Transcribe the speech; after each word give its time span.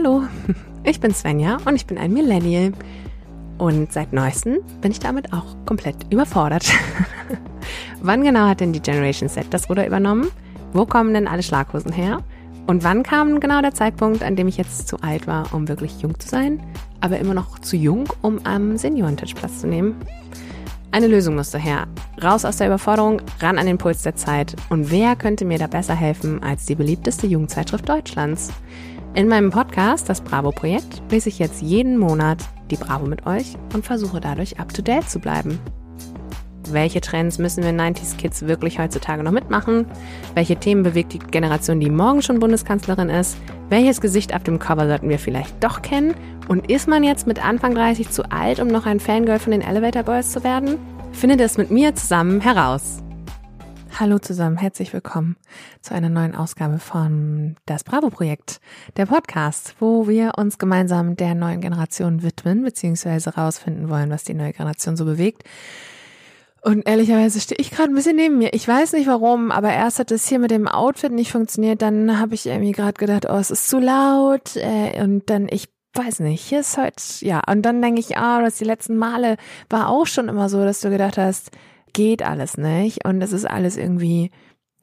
Hallo, 0.00 0.22
ich 0.84 1.00
bin 1.00 1.12
Svenja 1.12 1.56
und 1.64 1.74
ich 1.74 1.84
bin 1.84 1.98
ein 1.98 2.12
Millennial. 2.12 2.70
Und 3.58 3.92
seit 3.92 4.12
neuestem 4.12 4.58
bin 4.80 4.92
ich 4.92 5.00
damit 5.00 5.32
auch 5.32 5.56
komplett 5.66 5.96
überfordert. 6.12 6.70
wann 8.00 8.22
genau 8.22 8.46
hat 8.46 8.60
denn 8.60 8.72
die 8.72 8.80
Generation 8.80 9.28
Z 9.28 9.46
das 9.50 9.68
Ruder 9.68 9.84
übernommen? 9.84 10.30
Wo 10.72 10.86
kommen 10.86 11.14
denn 11.14 11.26
alle 11.26 11.42
Schlaghosen 11.42 11.90
her? 11.90 12.22
Und 12.68 12.84
wann 12.84 13.02
kam 13.02 13.40
genau 13.40 13.60
der 13.60 13.74
Zeitpunkt, 13.74 14.22
an 14.22 14.36
dem 14.36 14.46
ich 14.46 14.56
jetzt 14.56 14.86
zu 14.86 15.02
alt 15.02 15.26
war, 15.26 15.52
um 15.52 15.66
wirklich 15.66 16.00
jung 16.00 16.16
zu 16.20 16.28
sein, 16.28 16.62
aber 17.00 17.18
immer 17.18 17.34
noch 17.34 17.58
zu 17.58 17.76
jung, 17.76 18.04
um 18.22 18.38
am 18.44 18.76
Seniorentisch 18.76 19.34
Platz 19.34 19.62
zu 19.62 19.66
nehmen? 19.66 19.96
Eine 20.92 21.08
Lösung 21.08 21.34
musste 21.34 21.58
her. 21.58 21.88
Raus 22.22 22.44
aus 22.44 22.58
der 22.58 22.68
Überforderung, 22.68 23.20
ran 23.40 23.58
an 23.58 23.66
den 23.66 23.78
Puls 23.78 24.04
der 24.04 24.14
Zeit. 24.14 24.54
Und 24.68 24.92
wer 24.92 25.16
könnte 25.16 25.44
mir 25.44 25.58
da 25.58 25.66
besser 25.66 25.96
helfen 25.96 26.40
als 26.40 26.66
die 26.66 26.76
beliebteste 26.76 27.26
Jugendzeitschrift 27.26 27.88
Deutschlands? 27.88 28.52
In 29.14 29.26
meinem 29.26 29.50
Podcast, 29.50 30.08
das 30.08 30.20
Bravo-Projekt, 30.20 31.02
lese 31.10 31.28
ich 31.28 31.38
jetzt 31.38 31.62
jeden 31.62 31.98
Monat 31.98 32.38
die 32.70 32.76
Bravo 32.76 33.06
mit 33.06 33.26
euch 33.26 33.56
und 33.74 33.84
versuche 33.84 34.20
dadurch 34.20 34.60
up-to-date 34.60 35.08
zu 35.08 35.18
bleiben. 35.18 35.58
Welche 36.70 37.00
Trends 37.00 37.38
müssen 37.38 37.64
wir 37.64 37.70
90s 37.70 38.16
Kids 38.16 38.42
wirklich 38.42 38.78
heutzutage 38.78 39.22
noch 39.22 39.32
mitmachen? 39.32 39.86
Welche 40.34 40.56
Themen 40.56 40.82
bewegt 40.82 41.14
die 41.14 41.18
Generation, 41.18 41.80
die 41.80 41.90
morgen 41.90 42.20
schon 42.20 42.40
Bundeskanzlerin 42.40 43.08
ist? 43.08 43.38
Welches 43.70 44.00
Gesicht 44.00 44.34
auf 44.34 44.42
dem 44.42 44.58
Cover 44.58 44.86
sollten 44.86 45.08
wir 45.08 45.18
vielleicht 45.18 45.64
doch 45.64 45.80
kennen? 45.80 46.14
Und 46.46 46.70
ist 46.70 46.86
man 46.86 47.02
jetzt 47.02 47.26
mit 47.26 47.44
Anfang 47.44 47.74
30 47.74 48.10
zu 48.10 48.30
alt, 48.30 48.60
um 48.60 48.68
noch 48.68 48.86
ein 48.86 49.00
Fangirl 49.00 49.38
von 49.38 49.52
den 49.52 49.62
Elevator 49.62 50.02
Boys 50.02 50.30
zu 50.30 50.44
werden? 50.44 50.76
Findet 51.12 51.40
es 51.40 51.56
mit 51.56 51.70
mir 51.70 51.94
zusammen 51.94 52.40
heraus. 52.40 52.98
Hallo 53.94 54.18
zusammen, 54.18 54.56
herzlich 54.56 54.92
willkommen 54.92 55.36
zu 55.80 55.94
einer 55.94 56.08
neuen 56.08 56.34
Ausgabe 56.34 56.78
von 56.78 57.56
Das 57.66 57.84
Bravo 57.84 58.10
Projekt, 58.10 58.60
der 58.96 59.06
Podcast, 59.06 59.74
wo 59.80 60.06
wir 60.06 60.32
uns 60.36 60.58
gemeinsam 60.58 61.16
der 61.16 61.34
neuen 61.34 61.60
Generation 61.60 62.22
widmen, 62.22 62.62
beziehungsweise 62.62 63.34
rausfinden 63.34 63.88
wollen, 63.88 64.10
was 64.10 64.24
die 64.24 64.34
neue 64.34 64.52
Generation 64.52 64.96
so 64.96 65.04
bewegt. 65.04 65.42
Und 66.62 66.88
ehrlicherweise 66.88 67.40
stehe 67.40 67.58
ich 67.60 67.70
gerade 67.70 67.90
ein 67.90 67.94
bisschen 67.94 68.16
neben 68.16 68.38
mir. 68.38 68.52
Ich 68.52 68.66
weiß 68.66 68.92
nicht 68.92 69.06
warum, 69.06 69.50
aber 69.50 69.72
erst 69.72 69.98
hat 69.98 70.10
es 70.10 70.28
hier 70.28 70.38
mit 70.38 70.50
dem 70.50 70.68
Outfit 70.68 71.12
nicht 71.12 71.32
funktioniert. 71.32 71.82
Dann 71.82 72.18
habe 72.18 72.34
ich 72.34 72.46
irgendwie 72.46 72.72
gerade 72.72 72.94
gedacht, 72.94 73.26
oh, 73.28 73.36
es 73.36 73.50
ist 73.50 73.68
zu 73.68 73.78
laut. 73.78 74.56
Äh, 74.56 75.02
und 75.02 75.30
dann, 75.30 75.48
ich 75.50 75.68
weiß 75.94 76.20
nicht, 76.20 76.42
hier 76.42 76.60
ist 76.60 76.76
heute, 76.76 77.02
ja. 77.20 77.42
Und 77.48 77.62
dann 77.62 77.80
denke 77.82 78.00
ich, 78.00 78.16
ah, 78.16 78.42
das 78.42 78.58
die 78.58 78.64
letzten 78.64 78.96
Male 78.96 79.36
war 79.70 79.88
auch 79.88 80.06
schon 80.06 80.28
immer 80.28 80.48
so, 80.48 80.62
dass 80.64 80.80
du 80.80 80.90
gedacht 80.90 81.18
hast, 81.18 81.50
geht 81.92 82.22
alles 82.22 82.56
nicht. 82.56 83.04
Und 83.04 83.22
es 83.22 83.32
ist 83.32 83.44
alles 83.44 83.76
irgendwie, 83.76 84.30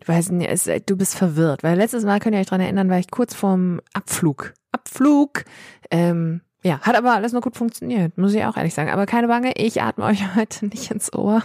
weiß 0.06 0.32
nicht, 0.32 0.50
es, 0.50 0.70
du 0.86 0.98
bist 0.98 1.16
verwirrt. 1.16 1.64
Weil 1.64 1.78
letztes 1.78 2.04
Mal 2.04 2.20
könnt 2.20 2.36
ihr 2.36 2.42
euch 2.42 2.48
dran 2.48 2.62
erinnern, 2.62 2.90
war 2.90 3.00
ich 3.00 3.12
kurz 3.12 3.34
vorm 3.34 3.82
Abflug. 3.94 4.54
Abflug. 4.72 5.46
Ähm, 5.92 6.42
ja, 6.64 6.80
hat 6.82 6.96
aber 6.96 7.14
alles 7.14 7.32
noch 7.32 7.42
gut 7.42 7.56
funktioniert, 7.56 8.18
muss 8.18 8.34
ich 8.34 8.44
auch 8.44 8.58
ehrlich 8.58 8.74
sagen. 8.74 8.90
Aber 8.90 9.06
keine 9.06 9.28
Bange, 9.28 9.54
ich 9.56 9.84
atme 9.84 10.06
euch 10.06 10.36
heute 10.36 10.66
nicht 10.66 10.90
ins 10.90 11.14
Ohr. 11.14 11.44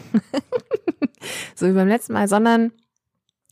so 1.55 1.67
wie 1.67 1.73
beim 1.73 1.89
letzten 1.89 2.15
Mal, 2.15 2.27
sondern 2.27 2.73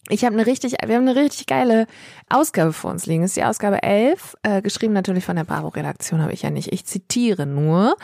ich 0.09 0.25
habe 0.25 0.35
eine 0.35 0.47
richtig, 0.47 0.75
wir 0.85 0.97
haben 0.97 1.09
eine 1.09 1.17
richtig 1.17 1.47
geile 1.47 1.87
Ausgabe 2.29 2.73
vor 2.73 2.91
uns 2.91 3.07
liegen. 3.07 3.23
Das 3.23 3.33
ist 3.33 3.37
die 3.37 3.45
Ausgabe 3.45 3.83
11, 3.83 4.37
äh, 4.43 4.63
geschrieben 4.63 4.93
natürlich 4.93 5.25
von 5.25 5.37
der 5.37 5.45
Bravo-Redaktion, 5.45 6.23
habe 6.23 6.33
ich 6.33 6.43
ja 6.43 6.51
nicht. 6.51 6.73
Ich 6.73 6.85
zitiere 6.85 7.47
nur. 7.47 7.97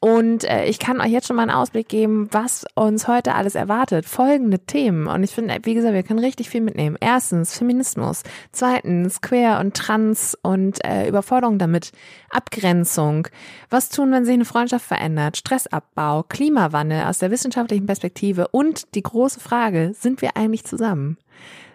Und 0.00 0.44
äh, 0.44 0.64
ich 0.64 0.78
kann 0.78 1.00
euch 1.00 1.10
jetzt 1.10 1.26
schon 1.26 1.36
mal 1.36 1.42
einen 1.42 1.50
Ausblick 1.50 1.88
geben, 1.88 2.28
was 2.30 2.64
uns 2.74 3.06
heute 3.06 3.34
alles 3.34 3.54
erwartet. 3.54 4.06
Folgende 4.06 4.58
Themen. 4.58 5.06
Und 5.06 5.22
ich 5.22 5.30
finde, 5.30 5.58
wie 5.62 5.74
gesagt, 5.74 5.94
wir 5.94 6.02
können 6.02 6.20
richtig 6.20 6.48
viel 6.48 6.62
mitnehmen. 6.62 6.96
Erstens 7.00 7.56
Feminismus. 7.56 8.22
Zweitens 8.52 9.20
Queer 9.20 9.58
und 9.60 9.76
Trans 9.76 10.36
und 10.42 10.82
äh, 10.84 11.06
Überforderung 11.06 11.58
damit. 11.58 11.92
Abgrenzung. 12.30 13.28
Was 13.68 13.90
tun, 13.90 14.10
wenn 14.12 14.24
sich 14.24 14.34
eine 14.34 14.46
Freundschaft 14.46 14.86
verändert? 14.86 15.36
Stressabbau, 15.36 16.22
Klimawandel 16.22 17.04
aus 17.04 17.18
der 17.18 17.30
wissenschaftlichen 17.30 17.86
Perspektive. 17.86 18.48
Und 18.48 18.94
die 18.94 19.02
große 19.02 19.40
Frage, 19.40 19.92
sind 19.94 20.22
wir 20.22 20.36
eigentlich 20.36 20.64
zusammen? 20.64 21.18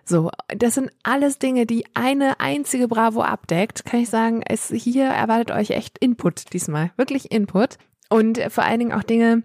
So, 0.07 0.29
das 0.47 0.75
sind 0.75 0.91
alles 1.01 1.39
Dinge, 1.39 1.65
die 1.65 1.85
eine 1.95 2.39
einzige 2.39 2.87
Bravo 2.87 3.21
abdeckt. 3.23 3.85
Kann 3.85 4.01
ich 4.01 4.09
sagen, 4.09 4.43
es 4.47 4.69
hier 4.69 5.05
erwartet 5.05 5.51
euch 5.51 5.71
echt 5.71 5.97
Input 5.97 6.53
diesmal. 6.53 6.91
Wirklich 6.95 7.31
Input. 7.31 7.77
Und 8.09 8.39
vor 8.49 8.63
allen 8.63 8.79
Dingen 8.79 8.93
auch 8.93 9.03
Dinge, 9.03 9.43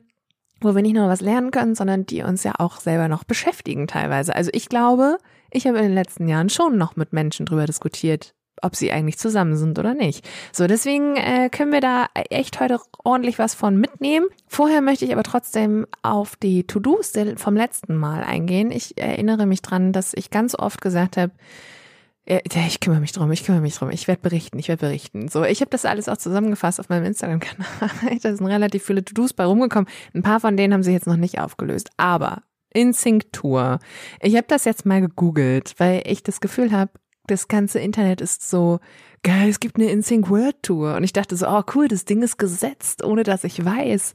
wo 0.60 0.74
wir 0.74 0.82
nicht 0.82 0.94
nur 0.94 1.08
was 1.08 1.22
lernen 1.22 1.50
können, 1.50 1.74
sondern 1.74 2.04
die 2.04 2.22
uns 2.22 2.44
ja 2.44 2.52
auch 2.58 2.78
selber 2.78 3.08
noch 3.08 3.24
beschäftigen 3.24 3.86
teilweise. 3.86 4.36
Also 4.36 4.50
ich 4.52 4.68
glaube, 4.68 5.16
ich 5.50 5.66
habe 5.66 5.78
in 5.78 5.84
den 5.84 5.94
letzten 5.94 6.28
Jahren 6.28 6.50
schon 6.50 6.76
noch 6.76 6.94
mit 6.94 7.14
Menschen 7.14 7.46
drüber 7.46 7.64
diskutiert, 7.64 8.34
ob 8.62 8.76
sie 8.76 8.92
eigentlich 8.92 9.18
zusammen 9.18 9.56
sind 9.56 9.78
oder 9.78 9.94
nicht. 9.94 10.28
So, 10.52 10.66
deswegen 10.66 11.16
äh, 11.16 11.48
können 11.50 11.72
wir 11.72 11.80
da 11.80 12.06
echt 12.14 12.60
heute 12.60 12.78
ordentlich 13.04 13.38
was 13.38 13.54
von 13.54 13.76
mitnehmen. 13.76 14.26
Vorher 14.46 14.80
möchte 14.80 15.04
ich 15.04 15.12
aber 15.12 15.22
trotzdem 15.22 15.86
auf 16.02 16.36
die 16.36 16.64
To-Dos 16.66 17.12
vom 17.36 17.56
letzten 17.56 17.96
Mal 17.96 18.22
eingehen. 18.22 18.70
Ich 18.70 18.98
erinnere 18.98 19.46
mich 19.46 19.62
dran, 19.62 19.92
dass 19.92 20.14
ich 20.14 20.30
ganz 20.30 20.54
oft 20.54 20.80
gesagt 20.80 21.16
habe, 21.16 21.32
äh, 22.26 22.40
ich 22.66 22.80
kümmere 22.80 23.00
mich 23.00 23.12
drum, 23.12 23.30
ich 23.32 23.44
kümmere 23.44 23.62
mich 23.62 23.76
drum, 23.76 23.90
ich 23.90 24.06
werde 24.08 24.20
berichten, 24.20 24.58
ich 24.58 24.68
werde 24.68 24.86
berichten. 24.86 25.28
So, 25.28 25.44
ich 25.44 25.60
habe 25.60 25.70
das 25.70 25.84
alles 25.84 26.08
auch 26.08 26.18
zusammengefasst 26.18 26.80
auf 26.80 26.88
meinem 26.88 27.04
Instagram-Kanal. 27.04 28.18
Da 28.22 28.34
sind 28.34 28.46
relativ 28.46 28.84
viele 28.84 29.04
To-Dos 29.04 29.32
bei 29.32 29.44
rumgekommen. 29.44 29.88
Ein 30.14 30.22
paar 30.22 30.40
von 30.40 30.56
denen 30.56 30.74
haben 30.74 30.82
sich 30.82 30.94
jetzt 30.94 31.06
noch 31.06 31.16
nicht 31.16 31.40
aufgelöst. 31.40 31.90
Aber 31.96 32.42
in. 32.72 32.90
Ich 32.90 34.36
habe 34.36 34.46
das 34.46 34.64
jetzt 34.64 34.86
mal 34.86 35.00
gegoogelt, 35.00 35.74
weil 35.78 36.02
ich 36.06 36.22
das 36.22 36.40
Gefühl 36.40 36.70
habe, 36.72 36.92
das 37.26 37.48
ganze 37.48 37.78
Internet 37.78 38.20
ist 38.20 38.48
so 38.48 38.80
geil, 39.22 39.48
es 39.48 39.60
gibt 39.60 39.76
eine 39.76 39.90
InSync 39.90 40.30
World 40.30 40.62
Tour. 40.62 40.96
Und 40.96 41.04
ich 41.04 41.12
dachte 41.12 41.36
so, 41.36 41.46
oh 41.48 41.62
cool, 41.74 41.88
das 41.88 42.04
Ding 42.04 42.22
ist 42.22 42.38
gesetzt, 42.38 43.04
ohne 43.04 43.22
dass 43.22 43.44
ich 43.44 43.64
weiß, 43.64 44.12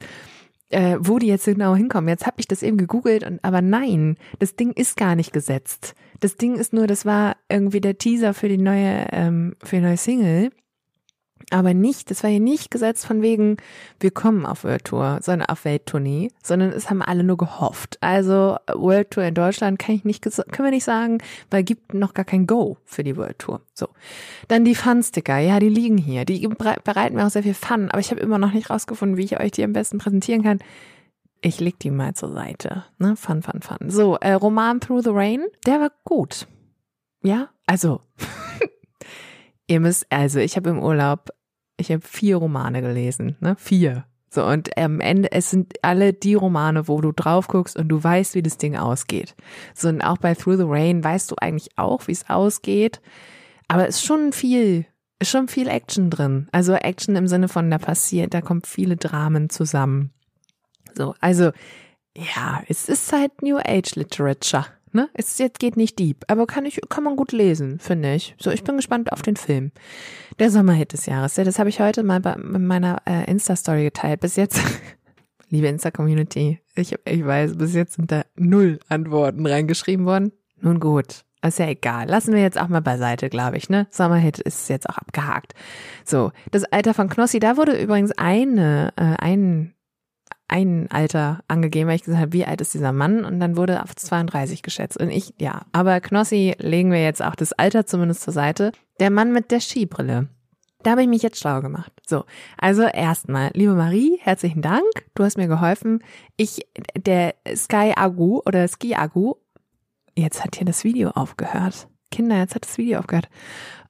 äh, 0.70 0.96
wo 1.00 1.18
die 1.18 1.28
jetzt 1.28 1.44
genau 1.44 1.74
hinkommen. 1.74 2.08
Jetzt 2.08 2.26
habe 2.26 2.36
ich 2.38 2.48
das 2.48 2.62
eben 2.62 2.76
gegoogelt 2.76 3.24
und 3.24 3.42
aber 3.44 3.62
nein, 3.62 4.16
das 4.38 4.56
Ding 4.56 4.72
ist 4.72 4.96
gar 4.96 5.14
nicht 5.14 5.32
gesetzt. 5.32 5.94
Das 6.20 6.36
Ding 6.36 6.56
ist 6.56 6.72
nur, 6.72 6.86
das 6.86 7.04
war 7.04 7.36
irgendwie 7.48 7.80
der 7.80 7.98
Teaser 7.98 8.34
für 8.34 8.48
die 8.48 8.58
neue, 8.58 9.06
ähm, 9.12 9.56
für 9.62 9.76
die 9.76 9.82
neue 9.82 9.96
Single. 9.96 10.50
Aber 11.50 11.74
nicht, 11.74 12.10
das 12.10 12.24
war 12.24 12.30
hier 12.30 12.40
nicht 12.40 12.72
gesetzt 12.72 13.06
von 13.06 13.22
wegen, 13.22 13.56
wir 14.00 14.10
kommen 14.10 14.44
auf 14.44 14.64
World 14.64 14.84
Tour, 14.84 15.20
sondern 15.22 15.48
auf 15.48 15.64
Welttournee, 15.64 16.32
sondern 16.42 16.70
es 16.72 16.90
haben 16.90 17.02
alle 17.02 17.22
nur 17.22 17.36
gehofft. 17.36 17.98
Also 18.00 18.56
World 18.66 19.12
Tour 19.12 19.22
in 19.22 19.34
Deutschland 19.34 19.78
kann 19.78 19.94
ich 19.94 20.04
nicht, 20.04 20.24
können 20.24 20.66
wir 20.66 20.70
nicht 20.70 20.84
sagen, 20.84 21.18
weil 21.50 21.62
gibt 21.62 21.94
noch 21.94 22.14
gar 22.14 22.24
kein 22.24 22.48
Go 22.48 22.78
für 22.84 23.04
die 23.04 23.16
World 23.16 23.38
Tour. 23.38 23.60
So. 23.74 23.88
Dann 24.48 24.64
die 24.64 24.74
Fun-Sticker, 24.74 25.38
ja, 25.38 25.60
die 25.60 25.68
liegen 25.68 25.98
hier. 25.98 26.24
Die 26.24 26.48
bereiten 26.48 27.14
mir 27.14 27.24
auch 27.24 27.30
sehr 27.30 27.44
viel 27.44 27.54
Fun, 27.54 27.90
aber 27.90 28.00
ich 28.00 28.10
habe 28.10 28.20
immer 28.20 28.38
noch 28.38 28.52
nicht 28.52 28.68
rausgefunden, 28.68 29.16
wie 29.16 29.24
ich 29.24 29.38
euch 29.38 29.52
die 29.52 29.62
am 29.62 29.72
besten 29.72 29.98
präsentieren 29.98 30.42
kann. 30.42 30.58
Ich 31.42 31.60
leg 31.60 31.78
die 31.78 31.92
mal 31.92 32.14
zur 32.14 32.32
Seite. 32.32 32.84
Ne? 32.98 33.14
Fun, 33.14 33.42
fun, 33.42 33.60
fun. 33.62 33.88
So, 33.88 34.16
äh, 34.16 34.32
Roman 34.32 34.80
Through 34.80 35.02
the 35.02 35.10
Rain, 35.12 35.44
der 35.64 35.80
war 35.80 35.92
gut. 36.02 36.48
Ja, 37.22 37.50
also 37.66 38.00
Ihr 39.68 39.80
müsst, 39.80 40.06
also 40.10 40.38
ich 40.38 40.56
habe 40.56 40.70
im 40.70 40.78
Urlaub, 40.78 41.30
ich 41.76 41.90
habe 41.90 42.02
vier 42.02 42.36
Romane 42.36 42.82
gelesen, 42.82 43.36
ne? 43.40 43.56
Vier. 43.58 44.04
So, 44.28 44.44
und 44.44 44.76
am 44.76 45.00
Ende, 45.00 45.32
es 45.32 45.50
sind 45.50 45.74
alle 45.82 46.12
die 46.12 46.34
Romane, 46.34 46.88
wo 46.88 47.00
du 47.00 47.12
drauf 47.12 47.48
guckst 47.48 47.76
und 47.76 47.88
du 47.88 48.02
weißt, 48.02 48.34
wie 48.34 48.42
das 48.42 48.58
Ding 48.58 48.76
ausgeht. 48.76 49.34
So, 49.74 49.88
und 49.88 50.02
auch 50.02 50.18
bei 50.18 50.34
Through 50.34 50.56
the 50.58 50.64
Rain 50.66 51.02
weißt 51.02 51.30
du 51.30 51.36
eigentlich 51.38 51.78
auch, 51.78 52.06
wie 52.06 52.12
es 52.12 52.28
ausgeht. 52.28 53.00
Aber 53.68 53.88
es 53.88 53.96
ist 53.96 54.04
schon 54.04 54.32
viel, 54.32 54.84
ist 55.20 55.30
schon 55.30 55.48
viel 55.48 55.68
Action 55.68 56.10
drin. 56.10 56.48
Also 56.52 56.74
Action 56.74 57.16
im 57.16 57.28
Sinne 57.28 57.48
von, 57.48 57.70
da 57.70 57.78
passiert, 57.78 58.34
da 58.34 58.40
kommen 58.40 58.62
viele 58.64 58.96
Dramen 58.96 59.48
zusammen. 59.48 60.10
So, 60.94 61.14
also, 61.20 61.52
ja, 62.16 62.62
es 62.68 62.88
ist 62.88 63.12
halt 63.12 63.42
New 63.42 63.58
Age 63.58 63.94
Literature. 63.94 64.66
Ne? 64.96 65.10
Es 65.12 65.36
jetzt 65.36 65.58
geht 65.58 65.76
nicht 65.76 65.98
deep, 65.98 66.24
aber 66.26 66.46
kann 66.46 66.64
ich, 66.64 66.80
kann 66.88 67.04
man 67.04 67.16
gut 67.16 67.30
lesen, 67.30 67.78
finde 67.78 68.14
ich. 68.14 68.34
So, 68.38 68.50
ich 68.50 68.64
bin 68.64 68.76
gespannt 68.76 69.12
auf 69.12 69.20
den 69.20 69.36
Film. 69.36 69.70
Der 70.38 70.50
Sommerhit 70.50 70.94
des 70.94 71.04
Jahres. 71.04 71.36
Ja, 71.36 71.44
das 71.44 71.58
habe 71.58 71.68
ich 71.68 71.80
heute 71.80 72.02
mal 72.02 72.18
bei 72.20 72.34
meiner 72.38 73.02
äh, 73.04 73.30
Insta-Story 73.30 73.84
geteilt. 73.84 74.20
Bis 74.20 74.36
jetzt, 74.36 74.58
liebe 75.50 75.66
Insta-Community, 75.66 76.60
ich, 76.74 76.94
ich 77.04 77.26
weiß, 77.26 77.58
bis 77.58 77.74
jetzt 77.74 77.96
sind 77.96 78.10
da 78.10 78.24
null 78.36 78.80
Antworten 78.88 79.44
reingeschrieben 79.44 80.06
worden. 80.06 80.32
Nun 80.62 80.80
gut. 80.80 81.26
Ist 81.42 81.58
ja 81.58 81.68
egal. 81.68 82.08
Lassen 82.08 82.32
wir 82.32 82.40
jetzt 82.40 82.58
auch 82.58 82.68
mal 82.68 82.80
beiseite, 82.80 83.28
glaube 83.28 83.58
ich, 83.58 83.68
ne? 83.68 83.86
Sommerhit 83.90 84.38
ist 84.38 84.70
jetzt 84.70 84.88
auch 84.88 84.96
abgehakt. 84.96 85.52
So, 86.06 86.32
das 86.52 86.64
Alter 86.64 86.94
von 86.94 87.10
Knossi, 87.10 87.38
da 87.38 87.58
wurde 87.58 87.78
übrigens 87.78 88.12
eine, 88.12 88.94
äh, 88.96 89.14
ein 89.22 89.75
ein 90.48 90.88
Alter 90.90 91.40
angegeben, 91.48 91.88
weil 91.88 91.96
ich 91.96 92.04
gesagt 92.04 92.20
habe, 92.20 92.32
wie 92.32 92.44
alt 92.44 92.60
ist 92.60 92.74
dieser 92.74 92.92
Mann? 92.92 93.24
Und 93.24 93.40
dann 93.40 93.56
wurde 93.56 93.82
auf 93.82 93.94
32 93.94 94.62
geschätzt. 94.62 94.96
Und 94.96 95.10
ich, 95.10 95.34
ja. 95.38 95.62
Aber 95.72 96.00
Knossi 96.00 96.54
legen 96.58 96.92
wir 96.92 97.02
jetzt 97.02 97.22
auch 97.22 97.34
das 97.34 97.52
Alter 97.52 97.86
zumindest 97.86 98.22
zur 98.22 98.32
Seite. 98.32 98.72
Der 99.00 99.10
Mann 99.10 99.32
mit 99.32 99.50
der 99.50 99.60
Skibrille. 99.60 100.28
Da 100.82 100.92
habe 100.92 101.02
ich 101.02 101.08
mich 101.08 101.22
jetzt 101.22 101.40
schlau 101.40 101.62
gemacht. 101.62 101.92
So, 102.06 102.24
also 102.58 102.82
erstmal, 102.82 103.50
liebe 103.54 103.74
Marie, 103.74 104.18
herzlichen 104.20 104.62
Dank. 104.62 104.84
Du 105.16 105.24
hast 105.24 105.36
mir 105.36 105.48
geholfen. 105.48 106.00
Ich, 106.36 106.64
der 106.96 107.34
Sky 107.56 107.92
Agu 107.96 108.40
oder 108.46 108.68
Ski 108.68 108.94
Agu, 108.94 109.34
jetzt 110.16 110.44
hat 110.44 110.54
hier 110.54 110.66
das 110.66 110.84
Video 110.84 111.10
aufgehört. 111.10 111.88
Kinder, 112.12 112.38
jetzt 112.38 112.54
hat 112.54 112.66
das 112.66 112.78
Video 112.78 113.00
aufgehört. 113.00 113.28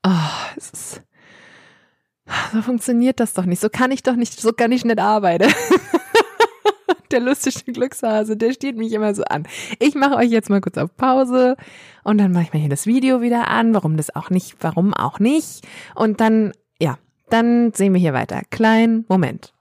Oh, 0.06 0.10
es 0.56 0.70
ist, 0.70 1.02
so 2.54 2.62
funktioniert 2.62 3.20
das 3.20 3.34
doch 3.34 3.44
nicht. 3.44 3.60
So 3.60 3.68
kann 3.68 3.90
ich 3.90 4.02
doch 4.02 4.16
nicht, 4.16 4.40
so 4.40 4.52
kann 4.52 4.72
ich 4.72 4.84
nicht 4.84 4.98
arbeiten. 4.98 5.52
der 7.10 7.20
lustige 7.20 7.72
Glückshase, 7.72 8.36
der 8.36 8.52
steht 8.52 8.76
mich 8.76 8.92
immer 8.92 9.14
so 9.14 9.24
an. 9.24 9.46
Ich 9.78 9.94
mache 9.94 10.16
euch 10.16 10.30
jetzt 10.30 10.50
mal 10.50 10.60
kurz 10.60 10.78
auf 10.78 10.96
Pause 10.96 11.56
und 12.04 12.18
dann 12.18 12.32
mache 12.32 12.44
ich 12.44 12.52
mir 12.52 12.60
hier 12.60 12.68
das 12.68 12.86
Video 12.86 13.20
wieder 13.20 13.48
an. 13.48 13.74
Warum 13.74 13.96
das 13.96 14.14
auch 14.14 14.30
nicht, 14.30 14.56
warum 14.60 14.94
auch 14.94 15.18
nicht. 15.18 15.66
Und 15.94 16.20
dann, 16.20 16.52
ja, 16.80 16.98
dann 17.30 17.72
sehen 17.72 17.92
wir 17.92 18.00
hier 18.00 18.14
weiter. 18.14 18.42
Klein, 18.50 19.04
Moment. 19.08 19.52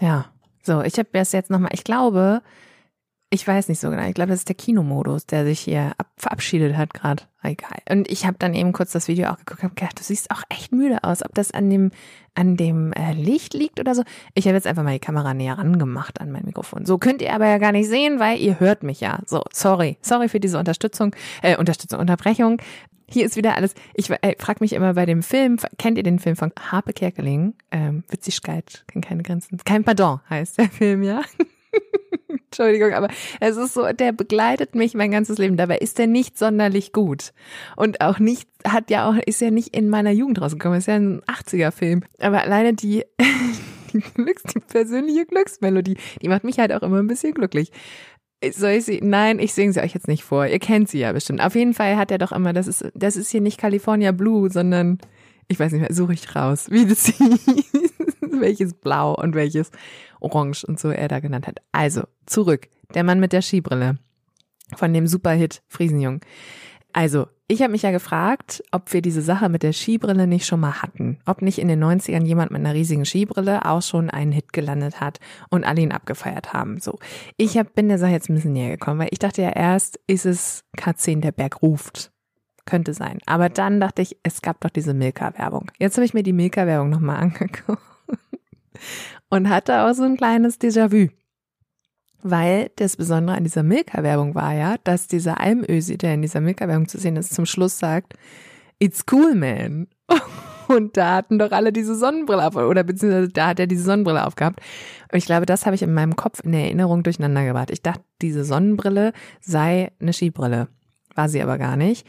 Ja, 0.00 0.26
so, 0.62 0.82
ich 0.82 0.98
habe 0.98 1.08
das 1.12 1.32
jetzt 1.32 1.50
nochmal, 1.50 1.70
ich 1.72 1.84
glaube, 1.84 2.42
ich 3.30 3.46
weiß 3.46 3.68
nicht 3.68 3.80
so 3.80 3.90
genau. 3.90 4.06
Ich 4.06 4.14
glaube, 4.14 4.30
das 4.30 4.40
ist 4.40 4.48
der 4.48 4.56
Kinomodus, 4.56 5.26
der 5.26 5.44
sich 5.44 5.60
hier 5.60 5.92
ab, 5.98 6.06
verabschiedet 6.16 6.76
hat 6.76 6.94
gerade. 6.94 7.24
Egal. 7.42 7.78
Und 7.90 8.10
ich 8.10 8.26
habe 8.26 8.36
dann 8.38 8.54
eben 8.54 8.72
kurz 8.72 8.92
das 8.92 9.06
Video 9.06 9.28
auch 9.28 9.36
geguckt, 9.38 9.62
habe 9.62 9.74
gedacht, 9.74 9.98
du 9.98 10.02
siehst 10.02 10.30
auch 10.30 10.42
echt 10.48 10.72
müde 10.72 11.04
aus. 11.04 11.22
Ob 11.22 11.34
das 11.34 11.50
an 11.50 11.68
dem 11.70 11.90
an 12.34 12.56
dem 12.56 12.92
äh, 12.92 13.12
Licht 13.12 13.52
liegt 13.52 13.80
oder 13.80 13.94
so. 13.94 14.04
Ich 14.34 14.46
habe 14.46 14.54
jetzt 14.54 14.66
einfach 14.66 14.84
mal 14.84 14.92
die 14.92 15.00
Kamera 15.00 15.34
näher 15.34 15.58
rangemacht 15.58 16.20
an 16.20 16.30
mein 16.30 16.44
Mikrofon. 16.44 16.86
So 16.86 16.96
könnt 16.96 17.20
ihr 17.20 17.34
aber 17.34 17.48
ja 17.48 17.58
gar 17.58 17.72
nicht 17.72 17.88
sehen, 17.88 18.20
weil 18.20 18.38
ihr 18.38 18.60
hört 18.60 18.84
mich 18.84 19.00
ja. 19.00 19.18
So, 19.26 19.42
sorry, 19.52 19.98
sorry 20.02 20.28
für 20.28 20.38
diese 20.38 20.58
Unterstützung, 20.58 21.14
äh, 21.42 21.56
Unterstützung, 21.56 21.98
Unterbrechung. 21.98 22.62
Hier 23.10 23.26
ist 23.26 23.36
wieder 23.36 23.56
alles. 23.56 23.74
Ich 23.94 24.10
äh, 24.10 24.36
frage 24.38 24.58
mich 24.60 24.72
immer 24.72 24.94
bei 24.94 25.04
dem 25.04 25.22
Film, 25.22 25.58
kennt 25.78 25.98
ihr 25.98 26.04
den 26.04 26.20
Film 26.20 26.36
von 26.36 26.52
Harpe 26.70 26.92
Kerkeling? 26.92 27.54
Ähm, 27.72 28.04
Witzigkeit 28.08 28.84
kennt 28.86 29.06
keine 29.06 29.22
Grenzen. 29.22 29.58
Kein 29.64 29.82
Pardon 29.82 30.20
heißt 30.30 30.58
der 30.58 30.68
Film, 30.68 31.02
ja. 31.02 31.22
Entschuldigung, 32.28 32.92
aber 32.92 33.08
es 33.40 33.56
ist 33.56 33.74
so, 33.74 33.90
der 33.92 34.12
begleitet 34.12 34.74
mich 34.74 34.94
mein 34.94 35.10
ganzes 35.10 35.38
Leben. 35.38 35.56
Dabei 35.56 35.78
ist 35.78 35.98
er 36.00 36.06
nicht 36.06 36.38
sonderlich 36.38 36.92
gut. 36.92 37.32
Und 37.76 38.00
auch 38.00 38.18
nicht, 38.18 38.48
hat 38.66 38.90
ja 38.90 39.08
auch, 39.08 39.16
ist 39.26 39.40
ja 39.40 39.50
nicht 39.50 39.76
in 39.76 39.88
meiner 39.88 40.10
Jugend 40.10 40.40
rausgekommen. 40.40 40.78
Ist 40.78 40.88
ja 40.88 40.96
ein 40.96 41.20
80er-Film. 41.22 42.02
Aber 42.18 42.42
alleine 42.42 42.74
die, 42.74 43.04
die, 43.92 44.00
Glücks, 44.00 44.42
die 44.44 44.60
persönliche 44.60 45.26
Glücksmelodie, 45.26 45.96
die 46.22 46.28
macht 46.28 46.44
mich 46.44 46.58
halt 46.58 46.72
auch 46.72 46.82
immer 46.82 46.98
ein 46.98 47.06
bisschen 47.06 47.34
glücklich. 47.34 47.70
Soll 48.52 48.70
ich 48.70 48.84
sie? 48.84 49.00
Nein, 49.02 49.40
ich 49.40 49.52
singe 49.52 49.72
sie 49.72 49.80
euch 49.80 49.94
jetzt 49.94 50.06
nicht 50.06 50.22
vor. 50.22 50.46
Ihr 50.46 50.60
kennt 50.60 50.88
sie 50.88 51.00
ja 51.00 51.12
bestimmt. 51.12 51.40
Auf 51.40 51.56
jeden 51.56 51.74
Fall 51.74 51.96
hat 51.96 52.10
er 52.12 52.18
doch 52.18 52.30
immer, 52.30 52.52
das 52.52 52.68
ist, 52.68 52.84
das 52.94 53.16
ist 53.16 53.30
hier 53.30 53.40
nicht 53.40 53.58
California 53.58 54.12
Blue, 54.12 54.48
sondern 54.48 54.98
ich 55.48 55.58
weiß 55.58 55.72
nicht 55.72 55.80
mehr, 55.80 55.92
suche 55.92 56.12
ich 56.12 56.36
raus, 56.36 56.70
wie 56.70 56.86
das 56.86 57.06
hieß, 57.06 57.94
welches 58.40 58.74
Blau 58.74 59.14
und 59.14 59.34
welches 59.34 59.70
Orange 60.20 60.64
und 60.64 60.78
so 60.78 60.88
er 60.88 61.08
da 61.08 61.20
genannt 61.20 61.46
hat. 61.46 61.60
Also, 61.72 62.02
zurück. 62.26 62.68
Der 62.94 63.04
Mann 63.04 63.20
mit 63.20 63.32
der 63.32 63.42
Skibrille 63.42 63.98
von 64.76 64.92
dem 64.92 65.06
Superhit 65.06 65.62
Friesenjung. 65.68 66.20
Also, 66.92 67.26
ich 67.50 67.62
habe 67.62 67.72
mich 67.72 67.82
ja 67.82 67.90
gefragt, 67.90 68.62
ob 68.72 68.92
wir 68.92 69.00
diese 69.02 69.22
Sache 69.22 69.48
mit 69.48 69.62
der 69.62 69.72
Skibrille 69.72 70.26
nicht 70.26 70.46
schon 70.46 70.60
mal 70.60 70.82
hatten. 70.82 71.18
Ob 71.24 71.42
nicht 71.42 71.58
in 71.58 71.68
den 71.68 71.82
90ern 71.82 72.24
jemand 72.24 72.50
mit 72.50 72.60
einer 72.60 72.74
riesigen 72.74 73.06
Skibrille 73.06 73.64
auch 73.64 73.82
schon 73.82 74.10
einen 74.10 74.32
Hit 74.32 74.52
gelandet 74.52 75.00
hat 75.00 75.18
und 75.48 75.64
alle 75.64 75.80
ihn 75.80 75.92
abgefeiert 75.92 76.52
haben. 76.52 76.78
So. 76.78 76.98
Ich 77.36 77.56
hab, 77.56 77.74
bin 77.74 77.88
der 77.88 77.98
Sache 77.98 78.12
jetzt 78.12 78.28
ein 78.28 78.34
bisschen 78.34 78.52
näher 78.52 78.70
gekommen, 78.70 79.00
weil 79.00 79.08
ich 79.12 79.18
dachte 79.18 79.42
ja 79.42 79.50
erst, 79.50 79.98
ist 80.06 80.26
es 80.26 80.64
K10 80.76 81.20
der 81.20 81.32
Berg 81.32 81.62
ruft. 81.62 82.10
Könnte 82.66 82.92
sein. 82.92 83.18
Aber 83.24 83.48
dann 83.48 83.80
dachte 83.80 84.02
ich, 84.02 84.18
es 84.22 84.42
gab 84.42 84.60
doch 84.60 84.70
diese 84.70 84.92
Milka-Werbung. 84.92 85.70
Jetzt 85.78 85.96
habe 85.96 86.04
ich 86.04 86.12
mir 86.12 86.22
die 86.22 86.34
Milka-Werbung 86.34 86.90
nochmal 86.90 87.16
angeguckt 87.22 87.80
und 89.30 89.48
hatte 89.48 89.82
auch 89.82 89.94
so 89.94 90.04
ein 90.04 90.16
kleines 90.16 90.60
Déjà-vu. 90.60 91.08
Weil 92.22 92.70
das 92.76 92.96
Besondere 92.96 93.36
an 93.36 93.44
dieser 93.44 93.62
Milka-Werbung 93.62 94.34
war 94.34 94.52
ja, 94.52 94.76
dass 94.82 95.06
dieser 95.06 95.40
Almösi, 95.40 95.96
der 95.98 96.14
in 96.14 96.22
dieser 96.22 96.40
Milka-Werbung 96.40 96.88
zu 96.88 96.98
sehen 96.98 97.16
ist, 97.16 97.34
zum 97.34 97.46
Schluss 97.46 97.78
sagt, 97.78 98.14
It's 98.80 99.04
cool, 99.10 99.34
man. 99.34 99.88
Und 100.68 100.96
da 100.96 101.16
hatten 101.16 101.38
doch 101.38 101.50
alle 101.50 101.72
diese 101.72 101.94
Sonnenbrille 101.94 102.46
auf, 102.46 102.54
oder 102.54 102.84
beziehungsweise 102.84 103.28
da 103.28 103.48
hat 103.48 103.60
er 103.60 103.66
diese 103.66 103.84
Sonnenbrille 103.84 104.26
aufgehabt. 104.26 104.60
Und 105.10 105.16
ich 105.16 105.24
glaube, 105.24 105.46
das 105.46 105.64
habe 105.64 105.74
ich 105.74 105.82
in 105.82 105.94
meinem 105.94 106.14
Kopf 106.14 106.40
in 106.44 106.52
der 106.52 106.64
Erinnerung 106.64 107.02
durcheinander 107.02 107.44
gebracht. 107.44 107.70
Ich 107.70 107.82
dachte, 107.82 108.02
diese 108.20 108.44
Sonnenbrille 108.44 109.12
sei 109.40 109.92
eine 110.00 110.12
Skibrille. 110.12 110.68
War 111.14 111.28
sie 111.28 111.42
aber 111.42 111.56
gar 111.56 111.76
nicht. 111.76 112.06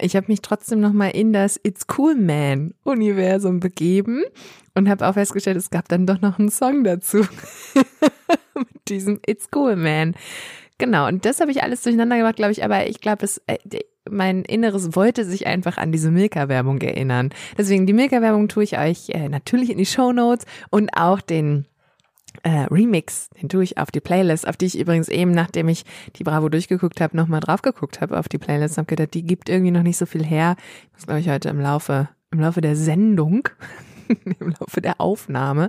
Ich 0.00 0.16
habe 0.16 0.26
mich 0.28 0.40
trotzdem 0.42 0.80
nochmal 0.80 1.10
in 1.10 1.32
das 1.32 1.60
It's 1.62 1.86
Cool 1.96 2.14
Man 2.14 2.74
Universum 2.84 3.60
begeben 3.60 4.22
und 4.74 4.88
habe 4.88 5.06
auch 5.06 5.14
festgestellt, 5.14 5.56
es 5.56 5.70
gab 5.70 5.88
dann 5.88 6.06
doch 6.06 6.20
noch 6.20 6.38
einen 6.38 6.50
Song 6.50 6.84
dazu. 6.84 7.18
Mit 8.54 8.88
diesem 8.88 9.20
It's 9.26 9.48
Cool 9.54 9.76
Man. 9.76 10.14
Genau, 10.78 11.06
und 11.06 11.24
das 11.26 11.40
habe 11.40 11.50
ich 11.50 11.62
alles 11.62 11.82
durcheinander 11.82 12.16
gemacht, 12.16 12.36
glaube 12.36 12.52
ich, 12.52 12.64
aber 12.64 12.88
ich 12.88 13.00
glaube, 13.00 13.24
es 13.24 13.42
äh, 13.46 13.58
mein 14.08 14.44
Inneres 14.44 14.96
wollte 14.96 15.24
sich 15.24 15.46
einfach 15.46 15.76
an 15.76 15.92
diese 15.92 16.10
Milka-Werbung 16.10 16.80
erinnern. 16.80 17.30
Deswegen 17.58 17.86
die 17.86 17.92
Milka-Werbung 17.92 18.48
tue 18.48 18.64
ich 18.64 18.78
euch 18.78 19.10
äh, 19.10 19.28
natürlich 19.28 19.70
in 19.70 19.78
die 19.78 19.86
Show 19.86 20.12
Notes 20.12 20.46
und 20.70 20.90
auch 20.96 21.20
den 21.20 21.66
äh, 22.42 22.66
Remix, 22.70 23.30
den 23.40 23.48
tue 23.48 23.64
ich 23.64 23.78
auf 23.78 23.90
die 23.90 24.00
Playlist, 24.00 24.46
auf 24.46 24.56
die 24.56 24.66
ich 24.66 24.78
übrigens 24.78 25.08
eben, 25.08 25.32
nachdem 25.32 25.68
ich 25.68 25.84
die 26.16 26.24
Bravo 26.24 26.48
durchgeguckt 26.48 27.00
habe, 27.00 27.16
nochmal 27.16 27.40
drauf 27.40 27.62
geguckt 27.62 28.00
habe 28.00 28.18
auf 28.18 28.28
die 28.28 28.38
Playlist, 28.38 28.78
habe 28.78 28.86
gedacht, 28.86 29.14
die 29.14 29.22
gibt 29.22 29.48
irgendwie 29.48 29.70
noch 29.70 29.82
nicht 29.82 29.96
so 29.96 30.06
viel 30.06 30.24
her. 30.24 30.56
Ich 30.84 30.92
muss, 30.92 31.06
glaube 31.06 31.20
ich, 31.20 31.28
heute 31.28 31.48
im 31.48 31.60
Laufe, 31.60 32.08
im 32.30 32.40
Laufe 32.40 32.60
der 32.60 32.76
Sendung, 32.76 33.48
im 34.40 34.54
Laufe 34.58 34.80
der 34.80 35.00
Aufnahme, 35.00 35.68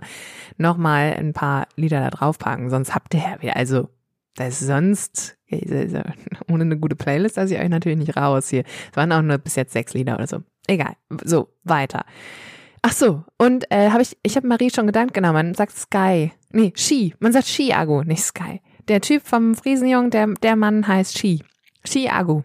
nochmal 0.58 1.16
ein 1.18 1.34
paar 1.34 1.68
Lieder 1.75 2.00
da 2.00 2.10
draufpacken. 2.10 2.69
Sonst 2.69 2.96
habt 2.96 3.14
ihr 3.14 3.22
ja 3.22 3.42
wieder, 3.42 3.56
also 3.56 3.90
das 4.36 4.62
ist 4.62 4.68
sonst, 4.68 5.38
ohne 6.50 6.64
eine 6.64 6.78
gute 6.78 6.96
Playlist 6.96 7.36
lasse 7.36 7.56
ich 7.56 7.60
euch 7.60 7.69
natürlich 7.69 7.98
nicht 7.98 8.16
raus 8.16 8.50
hier. 8.50 8.64
Es 8.90 8.98
waren 8.98 9.12
auch 9.12 9.22
nur 9.22 9.38
bis 9.38 9.56
jetzt 9.56 9.74
sechs 9.74 9.94
Lieder 9.94 10.16
oder 10.16 10.28
so. 10.28 10.44
Egal. 10.68 10.94
So, 11.24 11.50
weiter. 11.64 12.06
Ach 12.83 12.94
so, 12.94 13.24
und 13.38 13.69
äh, 13.69 13.92
habe 13.92 14.01
ich, 14.01 14.18
ich 14.24 14.36
habe 14.36 14.48
Marie 14.48 14.72
schon 14.72 14.88
gedankt, 14.88 15.13
genau, 15.13 15.33
man 15.33 15.54
sagt 15.54 15.78
Sky. 15.78 16.31
Nee, 16.51 16.74
Ski. 16.75 17.13
Man 17.19 17.31
sagt 17.31 17.48
Ski-Agu, 17.48 18.04
nicht 18.04 18.24
Sky. 18.24 18.62
Der 18.88 19.01
Typ 19.01 19.22
vom 19.24 19.54
Friesenjung, 19.54 20.10
der, 20.10 20.28
der 20.42 20.56
Mann 20.56 20.88
heißt 20.88 21.18
Ski. 21.18 21.44
Ski-Agu. 21.86 22.42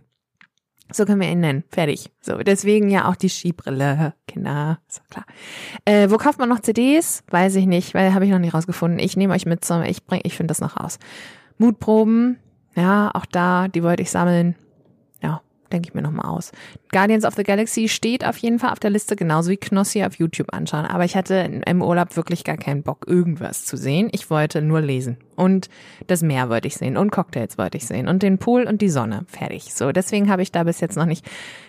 So 0.92 1.04
können 1.04 1.20
wir 1.20 1.30
ihn 1.30 1.40
nennen. 1.40 1.64
Fertig. 1.70 2.12
So, 2.20 2.36
deswegen 2.38 2.90
ja 2.90 3.08
auch 3.08 3.16
die 3.16 3.28
Skibrille. 3.28 4.14
Kinder, 4.28 4.78
ist 4.88 5.02
klar. 5.10 5.26
Äh, 5.84 6.10
wo 6.10 6.16
kauft 6.16 6.38
man 6.38 6.48
noch 6.48 6.60
CDs? 6.60 7.24
Weiß 7.28 7.56
ich 7.56 7.66
nicht, 7.66 7.94
weil 7.94 8.14
habe 8.14 8.24
ich 8.24 8.30
noch 8.30 8.38
nicht 8.38 8.54
rausgefunden. 8.54 9.00
Ich 9.00 9.16
nehme 9.16 9.34
euch 9.34 9.46
mit 9.46 9.64
zum, 9.64 9.82
ich 9.82 10.04
bring, 10.04 10.20
ich 10.22 10.36
finde 10.36 10.52
das 10.52 10.60
noch 10.60 10.76
raus. 10.78 10.98
Mutproben, 11.58 12.38
ja, 12.76 13.10
auch 13.14 13.26
da, 13.26 13.68
die 13.68 13.82
wollte 13.82 14.02
ich 14.02 14.10
sammeln 14.10 14.54
denke 15.72 15.88
ich 15.88 15.94
mir 15.94 16.02
nochmal 16.02 16.26
aus. 16.26 16.52
Guardians 16.92 17.24
of 17.24 17.34
the 17.34 17.42
Galaxy 17.42 17.88
steht 17.88 18.24
auf 18.24 18.38
jeden 18.38 18.58
Fall 18.58 18.70
auf 18.70 18.78
der 18.78 18.90
Liste, 18.90 19.16
genauso 19.16 19.50
wie 19.50 19.56
Knossi 19.56 20.04
auf 20.04 20.14
YouTube 20.14 20.52
anschauen. 20.52 20.86
Aber 20.86 21.04
ich 21.04 21.16
hatte 21.16 21.62
im 21.66 21.82
Urlaub 21.82 22.16
wirklich 22.16 22.44
gar 22.44 22.56
keinen 22.56 22.82
Bock, 22.82 23.06
irgendwas 23.06 23.64
zu 23.64 23.76
sehen. 23.76 24.08
Ich 24.12 24.30
wollte 24.30 24.62
nur 24.62 24.80
lesen. 24.80 25.16
Und 25.36 25.68
das 26.06 26.22
Meer 26.22 26.48
wollte 26.48 26.68
ich 26.68 26.76
sehen. 26.76 26.96
Und 26.96 27.10
Cocktails 27.10 27.58
wollte 27.58 27.76
ich 27.76 27.86
sehen. 27.86 28.08
Und 28.08 28.22
den 28.22 28.38
Pool 28.38 28.64
und 28.64 28.82
die 28.82 28.88
Sonne. 28.88 29.24
Fertig. 29.28 29.74
So, 29.74 29.92
deswegen 29.92 30.30
habe 30.30 30.42
ich 30.42 30.52
da 30.52 30.64
bis 30.64 30.80
jetzt 30.80 30.96
noch 30.96 31.06
nicht. 31.06 31.26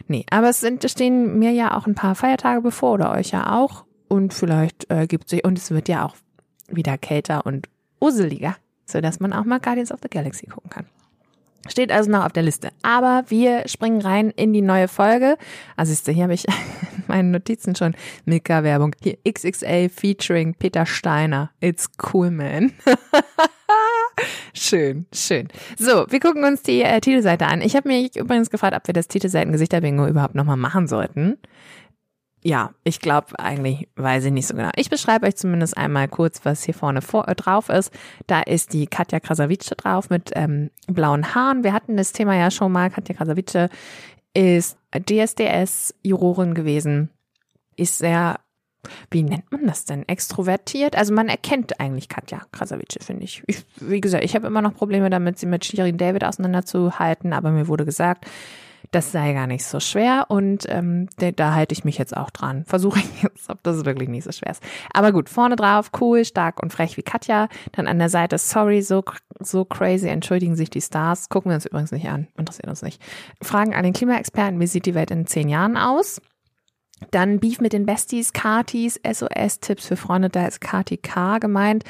Nee, 0.07 0.25
aber 0.29 0.49
es 0.49 0.59
sind, 0.59 0.89
stehen 0.89 1.37
mir 1.39 1.51
ja 1.51 1.77
auch 1.77 1.87
ein 1.87 1.95
paar 1.95 2.15
Feiertage 2.15 2.61
bevor 2.61 2.93
oder 2.93 3.11
euch 3.11 3.31
ja 3.31 3.53
auch. 3.53 3.85
Und 4.07 4.33
vielleicht 4.33 4.89
äh, 4.89 5.07
gibt 5.07 5.29
sich, 5.29 5.43
und 5.43 5.57
es 5.57 5.71
wird 5.71 5.89
ja 5.89 6.05
auch 6.05 6.15
wieder 6.69 6.97
kälter 6.97 7.45
und 7.45 7.67
useliger, 7.99 8.55
sodass 8.85 9.19
man 9.19 9.33
auch 9.33 9.45
mal 9.45 9.59
Guardians 9.59 9.91
of 9.91 9.99
the 10.01 10.09
Galaxy 10.09 10.47
gucken 10.47 10.69
kann. 10.69 10.85
Steht 11.67 11.91
also 11.91 12.09
noch 12.09 12.25
auf 12.25 12.31
der 12.31 12.43
Liste. 12.43 12.69
Aber 12.81 13.23
wir 13.27 13.67
springen 13.67 14.01
rein 14.01 14.31
in 14.31 14.53
die 14.53 14.61
neue 14.61 14.87
Folge. 14.87 15.37
Also 15.75 15.91
siehst 15.91 16.07
du, 16.07 16.11
hier 16.11 16.23
habe 16.23 16.33
ich 16.33 16.45
meine 17.07 17.29
Notizen 17.29 17.75
schon. 17.75 17.95
Milka-Werbung. 18.25 18.95
Hier 19.01 19.17
XXL 19.27 19.89
featuring 19.89 20.53
Peter 20.53 20.85
Steiner. 20.85 21.51
It's 21.59 21.89
cool, 22.13 22.31
man. 22.31 22.73
schön, 24.53 25.05
schön. 25.13 25.47
So, 25.77 26.05
wir 26.09 26.19
gucken 26.19 26.43
uns 26.43 26.63
die 26.63 26.81
äh, 26.81 26.99
Titelseite 27.01 27.47
an. 27.47 27.61
Ich 27.61 27.75
habe 27.75 27.87
mich 27.87 28.15
übrigens 28.15 28.49
gefragt, 28.49 28.75
ob 28.75 28.87
wir 28.87 28.93
das 28.93 29.07
Titelseiten-Gesichter-Bingo 29.07 30.07
überhaupt 30.07 30.35
nochmal 30.35 30.57
machen 30.57 30.87
sollten 30.87 31.37
ja, 32.43 32.71
ich 32.83 32.99
glaube 32.99 33.39
eigentlich, 33.39 33.89
weiß 33.95 34.25
ich 34.25 34.31
nicht 34.31 34.47
so 34.47 34.55
genau. 34.55 34.69
Ich 34.75 34.89
beschreibe 34.89 35.25
euch 35.25 35.35
zumindest 35.35 35.75
einmal 35.75 36.07
kurz, 36.07 36.41
was 36.43 36.63
hier 36.63 36.73
vorne 36.73 37.01
vor, 37.01 37.27
äh, 37.27 37.35
drauf 37.35 37.69
ist. 37.69 37.91
Da 38.27 38.41
ist 38.41 38.73
die 38.73 38.87
Katja 38.87 39.19
Krasavice 39.19 39.73
drauf 39.75 40.09
mit 40.09 40.31
ähm, 40.35 40.69
blauen 40.87 41.33
Haaren. 41.33 41.63
Wir 41.63 41.73
hatten 41.73 41.97
das 41.97 42.13
Thema 42.13 42.35
ja 42.35 42.51
schon 42.51 42.71
mal. 42.71 42.89
Katja 42.89 43.15
Krasavice 43.15 43.69
ist 44.33 44.77
DSDS-Jurorin 44.93 46.53
gewesen, 46.53 47.09
ist 47.75 47.97
sehr, 47.97 48.39
wie 49.09 49.23
nennt 49.23 49.51
man 49.51 49.65
das 49.65 49.85
denn? 49.85 50.07
Extrovertiert? 50.07 50.95
Also 50.95 51.13
man 51.13 51.29
erkennt 51.29 51.79
eigentlich 51.79 52.07
Katja 52.07 52.41
Krasavice, 52.51 52.99
finde 53.01 53.23
ich. 53.23 53.43
ich. 53.47 53.65
Wie 53.77 53.99
gesagt, 53.99 54.23
ich 54.23 54.35
habe 54.35 54.47
immer 54.47 54.61
noch 54.61 54.75
Probleme 54.75 55.09
damit, 55.09 55.39
sie 55.39 55.47
mit 55.47 55.65
Shirin 55.65 55.97
David 55.97 56.23
auseinanderzuhalten, 56.23 57.33
aber 57.33 57.49
mir 57.49 57.67
wurde 57.67 57.83
gesagt, 57.83 58.25
das 58.91 59.11
sei 59.11 59.33
gar 59.33 59.47
nicht 59.47 59.65
so 59.65 59.79
schwer 59.79 60.25
und 60.29 60.65
ähm, 60.69 61.07
da, 61.17 61.31
da 61.31 61.53
halte 61.53 61.73
ich 61.73 61.83
mich 61.83 61.97
jetzt 61.97 62.15
auch 62.15 62.29
dran. 62.29 62.63
Versuche 62.65 62.99
ich 63.17 63.23
jetzt, 63.23 63.49
ob 63.49 63.61
das 63.63 63.85
wirklich 63.85 64.09
nicht 64.09 64.23
so 64.23 64.31
schwer 64.31 64.51
ist. 64.51 64.63
Aber 64.93 65.11
gut, 65.11 65.29
vorne 65.29 65.55
drauf, 65.55 65.91
cool, 65.99 66.25
stark 66.25 66.61
und 66.61 66.71
frech 66.71 66.97
wie 66.97 67.03
Katja. 67.03 67.49
Dann 67.73 67.87
an 67.87 67.99
der 67.99 68.09
Seite, 68.09 68.37
sorry, 68.37 68.81
so, 68.81 69.03
so 69.39 69.65
crazy, 69.65 70.07
entschuldigen 70.07 70.55
sich 70.55 70.69
die 70.69 70.81
Stars. 70.81 71.29
Gucken 71.29 71.51
wir 71.51 71.55
uns 71.55 71.65
übrigens 71.65 71.91
nicht 71.91 72.07
an, 72.07 72.27
interessiert 72.37 72.67
uns 72.67 72.81
nicht. 72.81 73.01
Fragen 73.41 73.73
an 73.73 73.83
den 73.83 73.93
Klimaexperten, 73.93 74.59
wie 74.59 74.67
sieht 74.67 74.85
die 74.85 74.95
Welt 74.95 75.11
in 75.11 75.27
zehn 75.27 75.49
Jahren 75.49 75.77
aus? 75.77 76.21
Dann 77.11 77.39
Beef 77.39 77.59
mit 77.59 77.73
den 77.73 77.85
Besties, 77.85 78.33
Katis, 78.33 78.99
SOS-Tipps 79.05 79.85
für 79.85 79.97
Freunde, 79.97 80.29
da 80.29 80.47
ist 80.47 80.61
Kati 80.61 80.97
K 80.97 81.37
gemeint. 81.37 81.83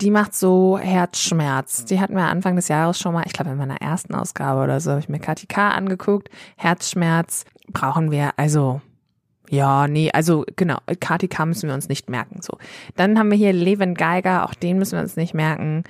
Die 0.00 0.10
macht 0.10 0.34
so 0.34 0.78
Herzschmerz. 0.78 1.84
Die 1.84 2.00
hatten 2.00 2.16
wir 2.16 2.24
Anfang 2.24 2.56
des 2.56 2.68
Jahres 2.68 2.98
schon 2.98 3.14
mal, 3.14 3.24
ich 3.26 3.32
glaube 3.32 3.50
in 3.50 3.56
meiner 3.56 3.80
ersten 3.80 4.14
Ausgabe 4.14 4.62
oder 4.62 4.80
so, 4.80 4.90
habe 4.90 5.00
ich 5.00 5.08
mir 5.08 5.20
Kati 5.20 5.46
K 5.46 5.70
angeguckt. 5.70 6.28
Herzschmerz 6.56 7.44
brauchen 7.68 8.10
wir, 8.10 8.32
also 8.36 8.80
ja, 9.50 9.86
nee, 9.86 10.10
also 10.12 10.44
genau, 10.56 10.78
Kati 11.00 11.28
K 11.28 11.46
müssen 11.46 11.68
wir 11.68 11.74
uns 11.74 11.88
nicht 11.88 12.10
merken. 12.10 12.40
So. 12.42 12.58
Dann 12.96 13.18
haben 13.18 13.30
wir 13.30 13.38
hier 13.38 13.52
Levin 13.52 13.94
Geiger, 13.94 14.44
auch 14.44 14.54
den 14.54 14.78
müssen 14.78 14.96
wir 14.96 15.02
uns 15.02 15.16
nicht 15.16 15.34
merken. 15.34 15.84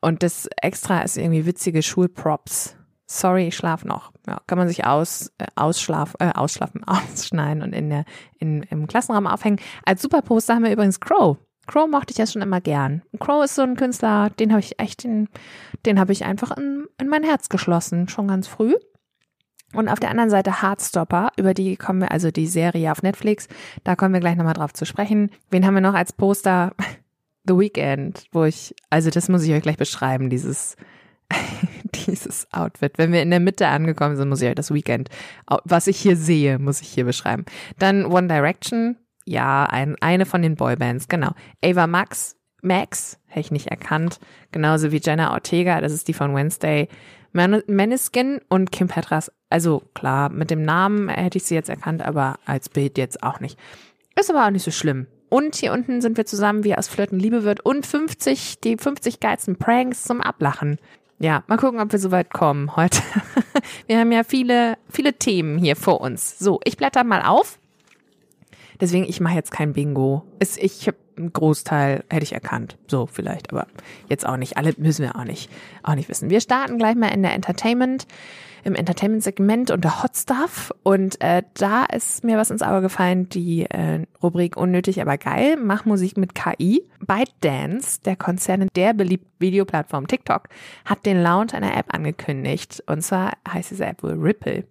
Und 0.00 0.22
das 0.22 0.48
extra 0.60 1.02
ist 1.02 1.16
irgendwie 1.16 1.46
witzige 1.46 1.82
Schulprops 1.82 2.76
sorry, 3.06 3.48
ich 3.48 3.56
schlaf 3.56 3.84
noch. 3.84 4.12
Ja, 4.26 4.40
kann 4.46 4.58
man 4.58 4.68
sich 4.68 4.84
aus, 4.84 5.32
äh, 5.38 5.46
ausschlaf, 5.54 6.14
äh, 6.18 6.32
ausschlafen, 6.34 6.84
ausschneiden 6.86 7.62
und 7.62 7.72
in 7.72 7.90
der, 7.90 8.04
in, 8.38 8.62
im 8.64 8.86
Klassenraum 8.86 9.26
aufhängen. 9.26 9.60
Als 9.84 10.02
Superposter 10.02 10.54
haben 10.54 10.64
wir 10.64 10.72
übrigens 10.72 11.00
Crow. 11.00 11.38
Crow 11.66 11.88
mochte 11.88 12.12
ich 12.12 12.18
ja 12.18 12.26
schon 12.26 12.42
immer 12.42 12.60
gern. 12.60 13.02
Crow 13.18 13.44
ist 13.44 13.54
so 13.54 13.62
ein 13.62 13.76
Künstler, 13.76 14.30
den 14.30 14.50
habe 14.50 14.60
ich 14.60 14.78
echt, 14.78 15.04
den, 15.04 15.28
den 15.86 15.98
habe 15.98 16.12
ich 16.12 16.24
einfach 16.24 16.56
in, 16.56 16.86
in 17.00 17.08
mein 17.08 17.24
Herz 17.24 17.48
geschlossen, 17.48 18.08
schon 18.08 18.28
ganz 18.28 18.46
früh. 18.46 18.74
Und 19.74 19.88
auf 19.88 19.98
der 19.98 20.10
anderen 20.10 20.30
Seite 20.30 20.62
Heartstopper, 20.62 21.32
über 21.36 21.52
die 21.52 21.76
kommen 21.76 22.00
wir, 22.00 22.12
also 22.12 22.30
die 22.30 22.46
Serie 22.46 22.92
auf 22.92 23.02
Netflix, 23.02 23.48
da 23.82 23.96
kommen 23.96 24.14
wir 24.14 24.20
gleich 24.20 24.36
nochmal 24.36 24.54
drauf 24.54 24.72
zu 24.72 24.86
sprechen. 24.86 25.30
Wen 25.50 25.66
haben 25.66 25.74
wir 25.74 25.80
noch 25.80 25.94
als 25.94 26.12
Poster? 26.12 26.72
The 27.46 27.58
Weekend, 27.58 28.24
wo 28.32 28.44
ich, 28.44 28.74
also 28.88 29.10
das 29.10 29.28
muss 29.28 29.42
ich 29.42 29.52
euch 29.52 29.60
gleich 29.60 29.76
beschreiben, 29.76 30.30
dieses, 30.30 30.76
dieses 32.06 32.50
Outfit. 32.52 32.96
Wenn 32.96 33.12
wir 33.12 33.20
in 33.20 33.28
der 33.28 33.40
Mitte 33.40 33.68
angekommen 33.68 34.16
sind, 34.16 34.30
muss 34.30 34.40
ich 34.40 34.48
euch 34.48 34.54
das 34.54 34.72
Weekend, 34.72 35.10
was 35.64 35.86
ich 35.86 35.98
hier 35.98 36.16
sehe, 36.16 36.58
muss 36.58 36.80
ich 36.80 36.88
hier 36.88 37.04
beschreiben. 37.04 37.44
Dann 37.78 38.06
One 38.06 38.28
Direction, 38.28 38.96
ja, 39.24 39.64
ein, 39.64 39.96
eine 40.00 40.26
von 40.26 40.42
den 40.42 40.54
Boybands, 40.54 41.08
genau. 41.08 41.32
Ava 41.64 41.86
Max, 41.86 42.36
Max, 42.62 43.18
hätte 43.26 43.40
ich 43.40 43.50
nicht 43.50 43.68
erkannt, 43.68 44.20
genauso 44.52 44.92
wie 44.92 45.00
Jenna 45.02 45.32
Ortega, 45.32 45.80
das 45.80 45.92
ist 45.92 46.08
die 46.08 46.14
von 46.14 46.34
Wednesday. 46.34 46.88
Meniskin 47.32 48.40
und 48.48 48.70
Kim 48.70 48.86
Petras, 48.86 49.32
also 49.50 49.82
klar, 49.94 50.28
mit 50.28 50.50
dem 50.50 50.62
Namen 50.62 51.08
hätte 51.08 51.38
ich 51.38 51.44
sie 51.44 51.56
jetzt 51.56 51.68
erkannt, 51.68 52.00
aber 52.00 52.38
als 52.46 52.68
Bild 52.68 52.96
jetzt 52.96 53.24
auch 53.24 53.40
nicht. 53.40 53.58
Ist 54.18 54.30
aber 54.30 54.46
auch 54.46 54.50
nicht 54.50 54.62
so 54.62 54.70
schlimm. 54.70 55.08
Und 55.28 55.56
hier 55.56 55.72
unten 55.72 56.00
sind 56.00 56.16
wir 56.16 56.26
zusammen, 56.26 56.62
wie 56.62 56.76
aus 56.76 56.86
Flirten 56.86 57.18
Liebe 57.18 57.42
wird 57.42 57.60
und 57.60 57.86
50, 57.86 58.60
die 58.60 58.76
50 58.76 59.18
geilsten 59.18 59.56
Pranks 59.56 60.04
zum 60.04 60.20
Ablachen. 60.20 60.78
Ja, 61.18 61.42
mal 61.48 61.56
gucken, 61.56 61.80
ob 61.80 61.90
wir 61.90 61.98
so 61.98 62.12
weit 62.12 62.32
kommen 62.32 62.76
heute. 62.76 63.00
wir 63.88 63.98
haben 63.98 64.12
ja 64.12 64.22
viele, 64.22 64.76
viele 64.88 65.14
Themen 65.14 65.58
hier 65.58 65.74
vor 65.74 66.00
uns. 66.00 66.38
So, 66.38 66.60
ich 66.64 66.76
blätter 66.76 67.02
mal 67.02 67.22
auf. 67.22 67.58
Deswegen, 68.80 69.04
ich 69.04 69.20
mache 69.20 69.34
jetzt 69.34 69.50
kein 69.50 69.72
Bingo. 69.72 70.22
ich 70.38 70.86
habe 70.86 70.98
einen 71.16 71.32
Großteil 71.32 72.04
hätte 72.10 72.24
ich 72.24 72.32
erkannt. 72.32 72.76
So 72.88 73.06
vielleicht, 73.06 73.52
aber 73.52 73.66
jetzt 74.08 74.26
auch 74.26 74.36
nicht. 74.36 74.56
Alle 74.56 74.74
müssen 74.76 75.02
wir 75.02 75.16
auch 75.16 75.24
nicht, 75.24 75.50
auch 75.82 75.94
nicht 75.94 76.08
wissen. 76.08 76.30
Wir 76.30 76.40
starten 76.40 76.78
gleich 76.78 76.96
mal 76.96 77.08
in 77.08 77.22
der 77.22 77.34
Entertainment 77.34 78.06
im 78.64 78.74
Entertainment-Segment 78.74 79.70
unter 79.70 80.02
Hot 80.02 80.16
Stuff. 80.16 80.72
Und 80.82 81.20
äh, 81.20 81.42
da 81.54 81.84
ist 81.84 82.24
mir 82.24 82.36
was 82.36 82.50
ins 82.50 82.62
Auge 82.62 82.82
gefallen, 82.82 83.28
die 83.28 83.64
äh, 83.64 84.06
Rubrik 84.22 84.56
Unnötig, 84.56 85.00
aber 85.00 85.18
geil. 85.18 85.56
Mach 85.56 85.84
Musik 85.84 86.16
mit 86.16 86.34
KI. 86.34 86.88
ByteDance, 87.00 88.00
der 88.00 88.16
Konzern 88.16 88.68
der 88.74 88.94
beliebten 88.94 89.30
Videoplattform 89.38 90.06
TikTok, 90.06 90.48
hat 90.86 91.04
den 91.04 91.22
Launch 91.22 91.54
einer 91.54 91.76
App 91.76 91.92
angekündigt. 91.92 92.82
Und 92.86 93.02
zwar 93.02 93.34
heißt 93.46 93.70
diese 93.70 93.84
App 93.84 94.02
wohl 94.02 94.14
Ripple. 94.14 94.64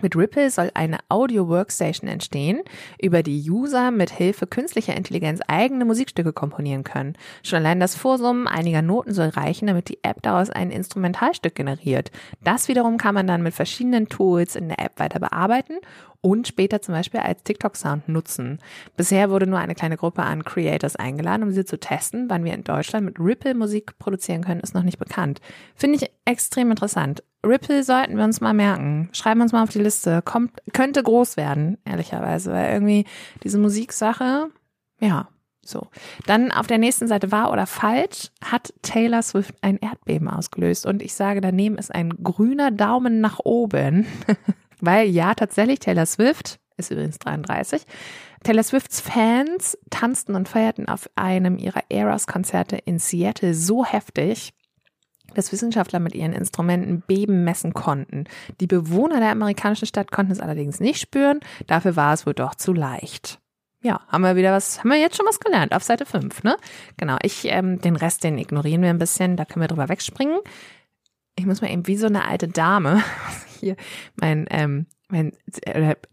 Mit 0.00 0.16
Ripple 0.16 0.50
soll 0.50 0.70
eine 0.74 0.98
Audio-Workstation 1.10 2.08
entstehen, 2.08 2.62
über 3.00 3.22
die 3.22 3.48
User 3.48 3.90
mit 3.90 4.10
Hilfe 4.10 4.46
künstlicher 4.46 4.96
Intelligenz 4.96 5.40
eigene 5.46 5.84
Musikstücke 5.84 6.32
komponieren 6.32 6.82
können. 6.82 7.14
Schon 7.42 7.58
allein 7.58 7.78
das 7.78 7.94
Vorsummen 7.94 8.48
einiger 8.48 8.82
Noten 8.82 9.12
soll 9.12 9.28
reichen, 9.28 9.66
damit 9.66 9.90
die 9.90 10.02
App 10.02 10.22
daraus 10.22 10.50
ein 10.50 10.70
Instrumentalstück 10.70 11.54
generiert. 11.54 12.10
Das 12.42 12.68
wiederum 12.68 12.96
kann 12.96 13.14
man 13.14 13.26
dann 13.26 13.42
mit 13.42 13.54
verschiedenen 13.54 14.08
Tools 14.08 14.56
in 14.56 14.68
der 14.68 14.80
App 14.80 14.98
weiter 14.98 15.20
bearbeiten 15.20 15.74
und 16.22 16.48
später 16.48 16.80
zum 16.80 16.94
Beispiel 16.94 17.20
als 17.20 17.42
TikTok-Sound 17.42 18.08
nutzen. 18.08 18.60
Bisher 18.96 19.28
wurde 19.28 19.46
nur 19.46 19.58
eine 19.58 19.74
kleine 19.74 19.98
Gruppe 19.98 20.22
an 20.22 20.44
Creators 20.44 20.96
eingeladen, 20.96 21.42
um 21.42 21.52
sie 21.52 21.64
zu 21.64 21.78
testen. 21.78 22.30
Wann 22.30 22.44
wir 22.44 22.54
in 22.54 22.64
Deutschland 22.64 23.04
mit 23.04 23.20
Ripple 23.20 23.54
Musik 23.54 23.98
produzieren 23.98 24.42
können, 24.42 24.60
ist 24.60 24.74
noch 24.74 24.84
nicht 24.84 24.98
bekannt. 24.98 25.40
Finde 25.74 25.98
ich 25.98 26.10
extrem 26.24 26.70
interessant. 26.70 27.22
Ripple 27.44 27.82
sollten 27.82 28.16
wir 28.16 28.24
uns 28.24 28.40
mal 28.40 28.54
merken. 28.54 29.08
Schreiben 29.12 29.40
wir 29.40 29.44
uns 29.44 29.52
mal 29.52 29.62
auf 29.62 29.70
die 29.70 29.82
Liste. 29.82 30.22
Kommt, 30.22 30.52
könnte 30.72 31.02
groß 31.02 31.36
werden, 31.36 31.78
ehrlicherweise, 31.84 32.52
weil 32.52 32.72
irgendwie 32.72 33.04
diese 33.42 33.58
Musiksache, 33.58 34.48
ja, 35.00 35.28
so. 35.64 35.88
Dann 36.26 36.50
auf 36.50 36.66
der 36.66 36.78
nächsten 36.78 37.06
Seite 37.06 37.30
wahr 37.30 37.52
oder 37.52 37.66
falsch 37.66 38.30
hat 38.44 38.74
Taylor 38.82 39.22
Swift 39.22 39.54
ein 39.60 39.78
Erdbeben 39.78 40.28
ausgelöst. 40.28 40.86
Und 40.86 41.02
ich 41.02 41.14
sage, 41.14 41.40
daneben 41.40 41.78
ist 41.78 41.94
ein 41.94 42.10
grüner 42.22 42.70
Daumen 42.70 43.20
nach 43.20 43.38
oben. 43.44 44.06
Weil 44.80 45.08
ja, 45.08 45.34
tatsächlich, 45.34 45.78
Taylor 45.78 46.06
Swift 46.06 46.58
ist 46.76 46.90
übrigens 46.90 47.18
33. 47.20 47.82
Taylor 48.42 48.64
Swifts 48.64 49.00
Fans 49.00 49.78
tanzten 49.90 50.34
und 50.34 50.48
feierten 50.48 50.88
auf 50.88 51.08
einem 51.14 51.58
ihrer 51.58 51.82
Eras-Konzerte 51.88 52.76
in 52.76 52.98
Seattle 52.98 53.54
so 53.54 53.84
heftig, 53.84 54.52
dass 55.32 55.52
Wissenschaftler 55.52 56.00
mit 56.00 56.14
ihren 56.14 56.32
Instrumenten 56.32 57.00
Beben 57.00 57.44
messen 57.44 57.74
konnten. 57.74 58.24
Die 58.60 58.66
Bewohner 58.66 59.20
der 59.20 59.30
amerikanischen 59.30 59.86
Stadt 59.86 60.10
konnten 60.10 60.32
es 60.32 60.40
allerdings 60.40 60.80
nicht 60.80 61.00
spüren, 61.00 61.40
dafür 61.66 61.96
war 61.96 62.14
es 62.14 62.26
wohl 62.26 62.34
doch 62.34 62.54
zu 62.54 62.72
leicht. 62.72 63.38
Ja, 63.82 64.00
haben 64.08 64.22
wir 64.22 64.36
wieder 64.36 64.52
was, 64.52 64.78
haben 64.78 64.90
wir 64.90 64.98
jetzt 64.98 65.16
schon 65.16 65.26
was 65.26 65.40
gelernt 65.40 65.74
auf 65.74 65.82
Seite 65.82 66.06
5, 66.06 66.44
ne? 66.44 66.56
Genau, 66.98 67.16
ich, 67.22 67.46
ähm, 67.46 67.80
den 67.80 67.96
Rest, 67.96 68.22
den 68.22 68.38
ignorieren 68.38 68.82
wir 68.82 68.90
ein 68.90 68.98
bisschen, 68.98 69.36
da 69.36 69.44
können 69.44 69.62
wir 69.62 69.68
drüber 69.68 69.88
wegspringen. 69.88 70.38
Ich 71.36 71.46
muss 71.46 71.60
mal 71.60 71.70
eben 71.70 71.86
wie 71.88 71.96
so 71.96 72.06
eine 72.06 72.24
alte 72.24 72.46
Dame 72.46 73.02
hier 73.60 73.76
mein, 74.14 74.46
ähm, 74.50 74.86
mein, 75.08 75.32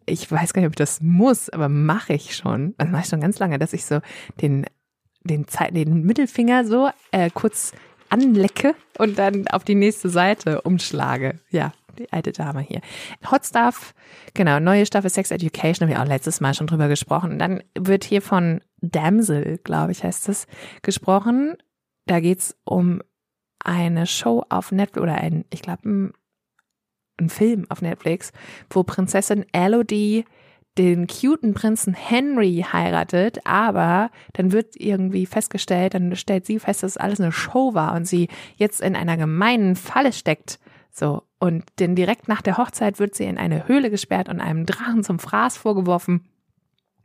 ich 0.05 0.31
weiß 0.31 0.53
gar 0.53 0.61
nicht, 0.61 0.67
ob 0.67 0.73
ich 0.73 0.77
das 0.77 1.01
muss, 1.01 1.49
aber 1.49 1.69
mache 1.69 2.13
ich 2.13 2.35
schon. 2.35 2.73
Das 2.77 2.89
mache 2.89 3.03
ich 3.03 3.09
schon 3.09 3.21
ganz 3.21 3.37
lange, 3.39 3.59
dass 3.59 3.73
ich 3.73 3.85
so 3.85 3.99
den, 4.41 4.65
den, 5.23 5.47
Zeit, 5.47 5.75
den 5.75 6.03
Mittelfinger 6.03 6.65
so 6.65 6.89
äh, 7.11 7.29
kurz 7.29 7.73
anlecke 8.09 8.75
und 8.97 9.17
dann 9.17 9.47
auf 9.47 9.63
die 9.63 9.75
nächste 9.75 10.09
Seite 10.09 10.61
umschlage. 10.61 11.39
Ja, 11.49 11.71
die 11.97 12.11
alte 12.11 12.31
Dame 12.31 12.61
hier. 12.61 12.81
Hot 13.29 13.45
Stuff, 13.45 13.93
genau, 14.33 14.59
neue 14.59 14.85
Staffel 14.85 15.09
Sex 15.09 15.31
Education, 15.31 15.87
haben 15.87 15.95
wir 15.95 16.01
auch 16.01 16.07
letztes 16.07 16.41
Mal 16.41 16.53
schon 16.53 16.67
drüber 16.67 16.87
gesprochen. 16.87 17.39
Dann 17.39 17.63
wird 17.77 18.03
hier 18.03 18.21
von 18.21 18.61
Damsel, 18.81 19.59
glaube 19.63 19.91
ich, 19.91 20.03
heißt 20.03 20.29
es, 20.29 20.47
gesprochen. 20.81 21.55
Da 22.05 22.19
geht's 22.19 22.55
um 22.63 23.01
eine 23.63 24.07
Show 24.07 24.43
auf 24.49 24.71
Netflix 24.71 25.01
oder 25.01 25.15
ein, 25.15 25.45
ich 25.51 25.61
glaube, 25.61 25.87
ein, 25.87 26.13
ein 27.19 27.29
Film 27.29 27.65
auf 27.69 27.81
Netflix, 27.81 28.31
wo 28.69 28.83
Prinzessin 28.83 29.45
Elodie 29.51 30.25
den 30.77 31.07
cuten 31.07 31.53
Prinzen 31.53 31.93
Henry 31.93 32.65
heiratet, 32.71 33.39
aber 33.45 34.11
dann 34.33 34.51
wird 34.51 34.75
irgendwie 34.75 35.25
festgestellt, 35.25 35.93
dann 35.93 36.15
stellt 36.15 36.45
sie 36.45 36.59
fest, 36.59 36.83
dass 36.83 36.91
es 36.91 36.97
alles 36.97 37.19
eine 37.19 37.31
Show 37.31 37.73
war 37.73 37.95
und 37.95 38.05
sie 38.05 38.29
jetzt 38.55 38.79
in 38.81 38.95
einer 38.95 39.17
gemeinen 39.17 39.75
Falle 39.75 40.13
steckt. 40.13 40.59
So. 40.91 41.23
Und 41.39 41.63
denn 41.79 41.95
direkt 41.95 42.27
nach 42.27 42.41
der 42.41 42.57
Hochzeit 42.57 42.99
wird 42.99 43.15
sie 43.15 43.25
in 43.25 43.37
eine 43.37 43.67
Höhle 43.67 43.89
gesperrt 43.89 44.29
und 44.29 44.41
einem 44.41 44.65
Drachen 44.65 45.03
zum 45.03 45.19
Fraß 45.19 45.57
vorgeworfen. 45.57 46.25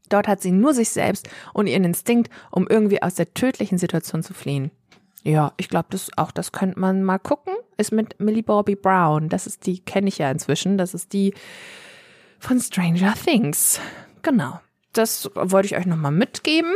Dort 0.08 0.28
hat 0.28 0.42
sie 0.42 0.52
nur 0.52 0.74
sich 0.74 0.90
selbst 0.90 1.28
und 1.52 1.66
ihren 1.66 1.84
Instinkt, 1.84 2.30
um 2.50 2.66
irgendwie 2.68 3.02
aus 3.02 3.14
der 3.14 3.32
tödlichen 3.32 3.78
Situation 3.78 4.22
zu 4.22 4.34
fliehen. 4.34 4.70
Ja, 5.22 5.52
ich 5.56 5.70
glaube, 5.70 5.86
das 5.90 6.10
auch 6.18 6.30
das 6.30 6.52
könnte 6.52 6.78
man 6.78 7.02
mal 7.02 7.18
gucken. 7.18 7.54
Ist 7.78 7.92
mit 7.92 8.20
Millie 8.20 8.42
Bobby 8.42 8.76
Brown. 8.76 9.28
Das 9.30 9.46
ist 9.46 9.66
die 9.66 9.80
kenne 9.80 10.08
ich 10.08 10.18
ja 10.18 10.30
inzwischen. 10.30 10.76
Das 10.76 10.92
ist 10.92 11.12
die 11.14 11.32
von 12.44 12.60
Stranger 12.60 13.14
Things. 13.14 13.80
Genau. 14.22 14.60
Das 14.92 15.30
wollte 15.34 15.66
ich 15.66 15.76
euch 15.76 15.86
nochmal 15.86 16.12
mitgeben. 16.12 16.74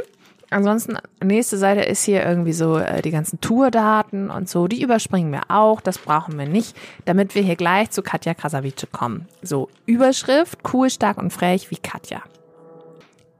Ansonsten, 0.50 0.96
nächste 1.22 1.58
Seite 1.58 1.82
ist 1.82 2.04
hier 2.04 2.24
irgendwie 2.24 2.54
so 2.54 2.78
äh, 2.78 3.02
die 3.02 3.10
ganzen 3.10 3.40
Tourdaten 3.40 4.30
und 4.30 4.48
so. 4.48 4.66
Die 4.66 4.82
überspringen 4.82 5.30
wir 5.30 5.42
auch. 5.48 5.82
Das 5.82 5.98
brauchen 5.98 6.38
wir 6.38 6.46
nicht, 6.46 6.74
damit 7.04 7.34
wir 7.34 7.42
hier 7.42 7.56
gleich 7.56 7.90
zu 7.90 8.02
Katja 8.02 8.32
Krasavice 8.32 8.88
kommen. 8.90 9.28
So, 9.42 9.68
Überschrift, 9.84 10.58
cool, 10.72 10.88
stark 10.88 11.18
und 11.18 11.32
frech 11.32 11.70
wie 11.70 11.76
Katja. 11.76 12.22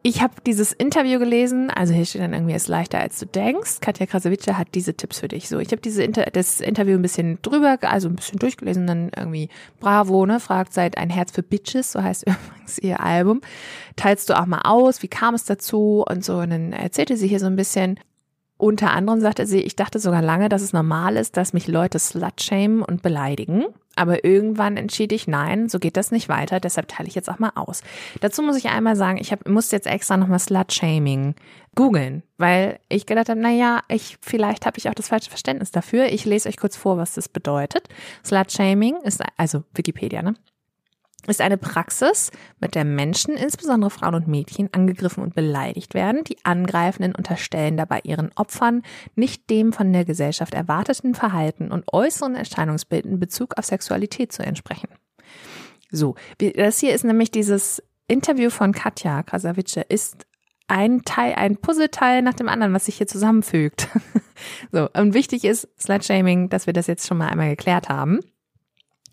Ich 0.03 0.23
habe 0.23 0.35
dieses 0.47 0.73
Interview 0.73 1.19
gelesen, 1.19 1.71
also 1.71 1.93
hier 1.93 2.07
steht 2.07 2.23
dann 2.23 2.33
irgendwie, 2.33 2.55
es 2.55 2.63
ist 2.63 2.69
leichter 2.69 3.01
als 3.01 3.19
du 3.19 3.27
denkst. 3.27 3.81
Katja 3.81 4.07
Krasavice 4.07 4.47
hat 4.57 4.69
diese 4.75 4.95
Tipps 4.95 5.19
für 5.19 5.27
dich. 5.27 5.49
So, 5.49 5.59
ich 5.59 5.69
habe 5.73 5.83
diese 5.83 6.05
Inter 6.05 6.27
das 6.33 6.61
Interview 6.61 6.95
ein 6.95 7.03
bisschen 7.03 7.43
drüber, 7.43 7.79
also 7.83 8.09
ein 8.09 8.15
bisschen 8.15 8.39
durchgelesen, 8.39 8.87
dann 8.87 9.11
irgendwie 9.17 9.49
Bravo, 9.81 10.25
ne, 10.25 10.39
fragt 10.39 10.73
seit 10.73 10.97
ein 10.97 11.11
Herz 11.11 11.33
für 11.33 11.43
Bitches, 11.43 11.93
so 11.93 12.03
heißt 12.03 12.23
übrigens 12.27 12.79
ihr 12.79 13.01
Album. 13.01 13.41
Teilst 13.97 14.31
du 14.31 14.39
auch 14.39 14.47
mal 14.47 14.63
aus, 14.63 15.03
wie 15.03 15.09
kam 15.09 15.35
es 15.35 15.45
dazu 15.45 16.05
und 16.09 16.25
so. 16.25 16.39
Und 16.39 16.51
dann 16.51 16.73
erzählte 16.73 17.17
sie 17.17 17.29
hier 17.29 17.41
so 17.41 17.47
ein 17.47 17.57
bisschen. 17.57 17.99
Unter 18.57 18.91
anderem 18.91 19.21
sagte 19.21 19.47
sie, 19.47 19.61
ich 19.61 19.77
dachte 19.77 20.01
sogar 20.01 20.21
lange, 20.21 20.49
dass 20.49 20.63
es 20.63 20.73
normal 20.73 21.17
ist, 21.17 21.37
dass 21.37 21.53
mich 21.53 21.69
Leute 21.69 22.01
slutshamen 22.01 22.83
und 22.83 23.03
beleidigen. 23.03 23.67
Aber 23.99 24.25
irgendwann 24.25 24.77
entschied 24.77 25.11
ich, 25.11 25.27
nein, 25.27 25.69
so 25.69 25.81
geht 25.81 25.97
das 25.97 26.13
nicht 26.13 26.29
weiter, 26.29 26.61
deshalb 26.61 26.87
teile 26.87 27.09
ich 27.09 27.17
jetzt 27.17 27.29
auch 27.29 27.41
mal 27.41 27.51
aus. 27.57 27.83
Dazu 28.21 28.43
muss 28.43 28.57
ich 28.57 28.69
einmal 28.69 28.95
sagen, 28.95 29.19
ich 29.19 29.33
hab, 29.33 29.49
musste 29.49 29.75
jetzt 29.75 29.89
extra 29.89 30.17
nochmal 30.17 30.39
Slut-Shaming 30.39 31.35
googeln, 31.75 32.23
weil 32.37 32.79
ich 32.89 33.07
gedacht 33.07 33.29
habe, 33.29 33.41
naja, 33.41 33.81
ich, 33.89 34.17
vielleicht 34.21 34.67
habe 34.67 34.79
ich 34.79 34.89
auch 34.89 34.95
das 34.95 35.09
falsche 35.09 35.31
Verständnis 35.31 35.73
dafür. 35.73 36.07
Ich 36.07 36.25
lese 36.25 36.49
euch 36.49 36.57
kurz 36.57 36.77
vor, 36.77 36.97
was 36.97 37.15
das 37.15 37.29
bedeutet. 37.29 37.89
Slut-Shaming 38.25 38.99
ist, 39.03 39.21
also 39.37 39.65
Wikipedia, 39.75 40.23
ne? 40.23 40.35
Ist 41.29 41.41
eine 41.41 41.59
Praxis, 41.59 42.31
mit 42.61 42.75
der 42.75 42.85
Menschen, 42.85 43.35
insbesondere 43.35 43.91
Frauen 43.91 44.15
und 44.15 44.29
Mädchen, 44.29 44.69
angegriffen 44.73 45.23
und 45.23 45.35
beleidigt 45.35 45.95
werden. 45.95 46.25
Die 46.25 46.37
Angreifenden 46.45 47.15
unterstellen 47.15 47.77
dabei 47.77 48.01
ihren 48.05 48.31
Opfern 48.35 48.83
nicht 49.15 49.49
dem 49.51 49.73
von 49.73 49.93
der 49.93 50.05
Gesellschaft 50.05 50.55
erwarteten 50.55 51.15
Verhalten 51.15 51.71
und 51.71 51.93
äußeren 51.93 52.35
Erscheinungsbild 52.35 53.07
in 53.07 53.21
Bezug 53.21 53.57
auf 53.59 53.65
Sexualität 53.65 54.33
zu 54.33 54.43
entsprechen. 54.43 54.89
So, 55.91 56.17
das 56.39 56.81
hier 56.81 56.95
ist 56.95 57.05
nämlich 57.05 57.31
dieses 57.31 57.83
Interview 58.09 58.51
von 58.51 58.73
Katja 58.73 59.23
Krasavice 59.23 59.85
ist 59.89 60.27
ein 60.67 61.03
Teil, 61.03 61.35
ein 61.35 61.57
Puzzleteil 61.57 62.23
nach 62.23 62.35
dem 62.35 62.49
anderen, 62.49 62.75
was 62.75 62.85
sich 62.85 62.97
hier 62.97 63.07
zusammenfügt. 63.07 63.89
so, 64.73 64.89
und 64.93 65.15
wichtig 65.15 65.45
ist 65.45 65.69
Slutshaming, 65.81 66.51
dass 66.51 66.67
wir 66.67 66.75
das 66.75 66.87
jetzt 66.87 67.07
schon 67.07 67.19
mal 67.19 67.29
einmal 67.29 67.49
geklärt 67.51 67.89
haben. 67.89 68.21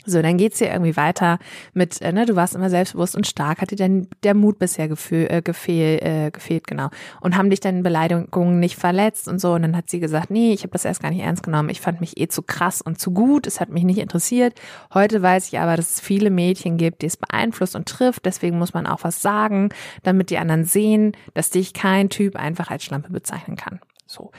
So, 0.05 0.21
dann 0.21 0.38
geht's 0.38 0.59
hier 0.59 0.71
irgendwie 0.71 0.95
weiter 0.95 1.39
mit, 1.74 2.01
äh, 2.01 2.12
ne, 2.12 2.25
du 2.25 2.35
warst 2.35 2.55
immer 2.55 2.69
selbstbewusst 2.69 3.15
und 3.15 3.25
stark, 3.25 3.62
hat 3.62 3.71
dir 3.71 3.75
denn 3.75 4.07
der 4.24 4.35
Mut 4.35 4.59
bisher 4.59 4.88
gefühl, 4.88 5.27
äh, 5.29 5.41
gefehl, 5.41 6.00
äh, 6.01 6.31
gefehlt, 6.31 6.67
genau. 6.67 6.89
Und 7.21 7.35
haben 7.35 7.50
dich 7.50 7.59
dann 7.59 7.83
Beleidigungen 7.83 8.59
nicht 8.59 8.75
verletzt 8.75 9.27
und 9.27 9.39
so. 9.39 9.53
Und 9.53 9.63
dann 9.63 9.75
hat 9.75 9.89
sie 9.89 10.00
gesagt, 10.00 10.29
nee, 10.29 10.53
ich 10.53 10.62
habe 10.62 10.71
das 10.71 10.85
erst 10.85 11.01
gar 11.01 11.09
nicht 11.09 11.21
ernst 11.21 11.43
genommen. 11.43 11.69
Ich 11.69 11.81
fand 11.81 12.01
mich 12.01 12.19
eh 12.19 12.27
zu 12.27 12.43
krass 12.43 12.81
und 12.81 13.00
zu 13.00 13.12
gut. 13.12 13.47
Es 13.47 13.59
hat 13.59 13.69
mich 13.69 13.83
nicht 13.83 14.00
interessiert. 14.00 14.53
Heute 14.93 15.21
weiß 15.21 15.47
ich 15.47 15.59
aber, 15.59 15.75
dass 15.75 15.93
es 15.93 16.00
viele 16.00 16.29
Mädchen 16.29 16.77
gibt, 16.77 17.01
die 17.01 17.07
es 17.07 17.17
beeinflusst 17.17 17.75
und 17.75 17.88
trifft. 17.88 18.25
Deswegen 18.25 18.59
muss 18.59 18.74
man 18.74 18.85
auch 18.85 19.03
was 19.03 19.21
sagen, 19.21 19.69
damit 20.03 20.29
die 20.29 20.38
anderen 20.38 20.65
sehen, 20.65 21.13
dass 21.33 21.50
dich 21.50 21.74
kein 21.74 22.09
Typ 22.09 22.35
einfach 22.35 22.69
als 22.69 22.83
Schlampe 22.83 23.12
bezeichnen 23.12 23.55
kann. 23.55 23.79
So 24.05 24.31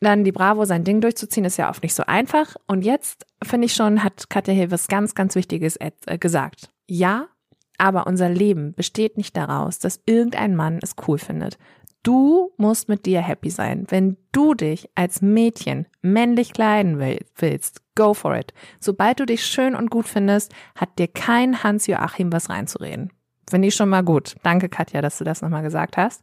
dann 0.00 0.24
die 0.24 0.32
Bravo 0.32 0.64
sein 0.64 0.84
Ding 0.84 1.00
durchzuziehen, 1.00 1.44
ist 1.44 1.56
ja 1.56 1.70
oft 1.70 1.82
nicht 1.82 1.94
so 1.94 2.04
einfach. 2.06 2.56
Und 2.66 2.84
jetzt, 2.84 3.26
finde 3.42 3.66
ich 3.66 3.74
schon, 3.74 4.02
hat 4.02 4.28
Katja 4.28 4.52
hier 4.52 4.70
was 4.70 4.88
ganz, 4.88 5.14
ganz 5.14 5.34
Wichtiges 5.34 5.76
äh, 5.76 6.18
gesagt. 6.18 6.68
Ja, 6.86 7.28
aber 7.78 8.06
unser 8.06 8.28
Leben 8.28 8.74
besteht 8.74 9.16
nicht 9.16 9.36
daraus, 9.36 9.78
dass 9.78 10.00
irgendein 10.06 10.56
Mann 10.56 10.78
es 10.82 10.94
cool 11.06 11.18
findet. 11.18 11.58
Du 12.02 12.52
musst 12.56 12.88
mit 12.88 13.04
dir 13.04 13.20
happy 13.20 13.50
sein. 13.50 13.84
Wenn 13.88 14.16
du 14.30 14.54
dich 14.54 14.88
als 14.94 15.22
Mädchen 15.22 15.86
männlich 16.02 16.52
kleiden 16.52 17.00
willst, 17.00 17.80
go 17.96 18.14
for 18.14 18.36
it. 18.36 18.54
Sobald 18.78 19.18
du 19.18 19.26
dich 19.26 19.44
schön 19.44 19.74
und 19.74 19.90
gut 19.90 20.06
findest, 20.06 20.54
hat 20.76 20.98
dir 20.98 21.08
kein 21.08 21.64
Hans-Joachim 21.64 22.32
was 22.32 22.48
reinzureden. 22.48 23.12
Finde 23.50 23.68
ich 23.68 23.74
schon 23.74 23.88
mal 23.88 24.04
gut. 24.04 24.36
Danke, 24.42 24.68
Katja, 24.68 25.02
dass 25.02 25.18
du 25.18 25.24
das 25.24 25.42
nochmal 25.42 25.62
gesagt 25.62 25.96
hast. 25.96 26.22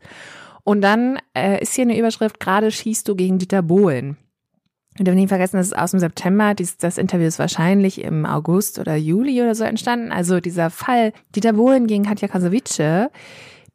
Und 0.64 0.82
dann 0.82 1.20
äh, 1.36 1.62
ist 1.62 1.74
hier 1.74 1.84
eine 1.84 1.98
Überschrift, 1.98 2.40
gerade 2.40 2.72
schießt 2.72 3.08
du 3.08 3.16
gegen 3.16 3.38
Dieter 3.38 3.62
Bohlen. 3.62 4.18
Und 4.98 5.08
darf 5.08 5.16
nicht 5.16 5.30
vergessen, 5.30 5.58
das 5.58 5.68
ist 5.68 5.78
aus 5.78 5.92
dem 5.92 6.00
September. 6.00 6.54
Das 6.54 6.98
Interview 6.98 7.26
ist 7.26 7.40
wahrscheinlich 7.40 8.04
im 8.04 8.26
August 8.26 8.78
oder 8.78 8.96
Juli 8.96 9.42
oder 9.42 9.56
so 9.56 9.64
entstanden. 9.64 10.12
Also 10.12 10.40
dieser 10.40 10.70
Fall 10.70 11.14
Dieter 11.36 11.54
Bohlen 11.54 11.88
gegen 11.88 12.04
Katja 12.04 12.28
Kasowice, 12.28 13.10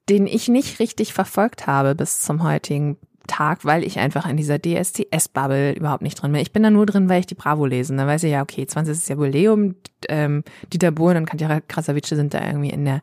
den 0.09 0.26
ich 0.26 0.49
nicht 0.49 0.78
richtig 0.78 1.12
verfolgt 1.12 1.66
habe 1.66 1.97
bis 1.97 2.21
zum 2.21 2.45
heutigen 2.45 2.97
Tag, 3.26 3.64
weil 3.64 3.85
ich 3.85 3.99
einfach 3.99 4.28
in 4.28 4.37
dieser 4.37 4.59
DSDS-Bubble 4.59 5.73
überhaupt 5.73 6.02
nicht 6.02 6.23
drin 6.23 6.33
bin. 6.33 6.40
Ich 6.40 6.52
bin 6.52 6.62
da 6.62 6.71
nur 6.71 6.87
drin, 6.87 7.09
weil 7.09 7.21
ich 7.21 7.26
die 7.26 7.35
Bravo 7.35 7.66
lese. 7.66 7.95
Da 7.97 8.07
weiß 8.07 8.23
ich 8.23 8.30
ja, 8.30 8.42
okay, 8.42 8.66
20. 8.66 9.09
Jubiläum, 9.09 9.75
ähm, 10.09 10.45
Dieter 10.73 10.92
Bohlen 10.92 11.18
und 11.18 11.26
Katja 11.26 11.61
Krasavice 11.61 12.09
sind 12.09 12.33
da 12.33 12.45
irgendwie 12.47 12.71
in 12.71 12.85
der 12.85 13.02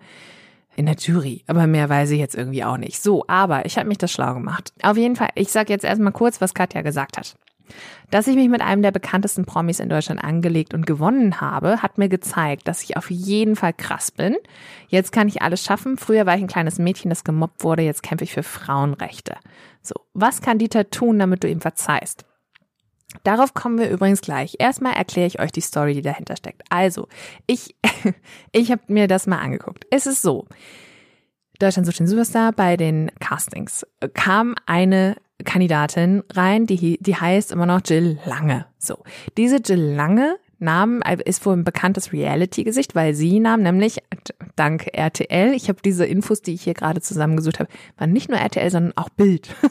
in 0.76 0.86
der 0.86 0.96
Jury. 0.96 1.44
Aber 1.48 1.68
mehr 1.68 1.90
weiß 1.90 2.12
ich 2.12 2.20
jetzt 2.20 2.36
irgendwie 2.36 2.64
auch 2.64 2.78
nicht. 2.78 3.02
So, 3.02 3.24
aber 3.28 3.66
ich 3.66 3.78
habe 3.78 3.88
mich 3.88 3.98
das 3.98 4.12
schlau 4.12 4.34
gemacht. 4.34 4.74
Auf 4.82 4.98
jeden 4.98 5.16
Fall, 5.16 5.30
ich 5.36 5.52
sage 5.52 5.72
jetzt 5.72 5.86
erstmal 5.86 6.12
kurz, 6.12 6.42
was 6.42 6.54
Katja 6.54 6.82
gesagt 6.82 7.18
hat. 7.18 7.36
Dass 8.12 8.28
ich 8.28 8.36
mich 8.36 8.50
mit 8.50 8.62
einem 8.62 8.84
der 8.84 8.92
bekanntesten 8.92 9.46
Promis 9.46 9.80
in 9.80 9.90
Deutschland 9.90 10.24
angelegt 10.24 10.74
und 10.74 10.86
gewonnen 10.86 11.42
habe, 11.42 11.82
hat 11.82 11.98
mir 11.98 12.10
gezeigt, 12.10 12.68
dass 12.68 12.84
ich 12.84 12.98
auf 12.98 13.10
jeden 13.10 13.56
Fall 13.56 13.74
krass 13.74 14.12
bin. 14.12 14.36
Jetzt 14.88 15.12
kann 15.12 15.28
ich 15.28 15.42
alles 15.42 15.64
schaffen. 15.64 15.98
Früher 15.98 16.26
war 16.26 16.36
ich 16.36 16.42
ein 16.42 16.48
kleines 16.48 16.78
Mädchen, 16.78 17.10
das 17.10 17.24
gemobbt 17.24 17.64
wurde. 17.64 17.82
Jetzt 17.82 18.04
kämpfe 18.04 18.24
ich 18.24 18.34
für 18.34 18.44
Frauenrechte. 18.44 19.36
So, 19.82 19.96
was 20.14 20.42
kann 20.42 20.60
Dieter 20.60 20.90
tun, 20.90 21.18
damit 21.18 21.44
du 21.44 21.50
ihm 21.50 21.62
verzeihst? 21.62 22.26
Darauf 23.24 23.54
kommen 23.54 23.80
wir 23.80 23.90
übrigens 23.90 24.22
gleich. 24.22 24.56
Erstmal 24.60 24.94
erkläre 24.94 25.28
ich 25.28 25.40
euch 25.40 25.52
die 25.52 25.62
Story, 25.62 25.94
die 25.94 26.02
dahinter 26.02 26.36
steckt. 26.36 26.64
Also, 26.70 27.08
ich, 27.48 27.76
ich 28.52 28.72
habe 28.72 28.82
mir 28.88 29.08
das 29.08 29.28
mal 29.28 29.40
angeguckt. 29.40 29.86
Es 29.90 30.06
ist 30.06 30.22
so, 30.22 30.46
Deutschland 31.60 31.86
sucht 31.86 32.00
den 32.00 32.08
Superstar 32.08 32.52
bei 32.52 32.78
den 32.78 33.12
Castings 33.20 33.86
kam 34.14 34.56
eine 34.66 35.16
Kandidatin 35.44 36.24
rein, 36.34 36.66
die, 36.66 36.98
die 37.02 37.16
heißt 37.16 37.52
immer 37.52 37.66
noch 37.66 37.82
Jill 37.86 38.20
Lange. 38.26 38.66
So, 38.78 39.04
diese 39.38 39.58
Jill 39.58 39.94
Lange 39.96 40.38
nahm, 40.60 41.02
ist 41.26 41.46
wohl 41.46 41.56
ein 41.56 41.64
bekanntes 41.64 42.14
Reality-Gesicht, 42.14 42.96
weil 42.96 43.14
sie 43.14 43.40
nahm 43.40 43.62
nämlich, 43.62 44.00
dank 44.56 44.88
RTL, 44.94 45.54
ich 45.54 45.68
habe 45.68 45.80
diese 45.84 46.06
Infos, 46.06 46.42
die 46.42 46.54
ich 46.54 46.64
hier 46.64 46.74
gerade 46.74 47.02
zusammengesucht 47.02 47.60
habe, 47.60 47.70
waren 47.98 48.14
nicht 48.14 48.30
nur 48.30 48.40
RTL, 48.40 48.70
sondern 48.70 48.94
auch 48.96 49.10
Bild. 49.10 49.50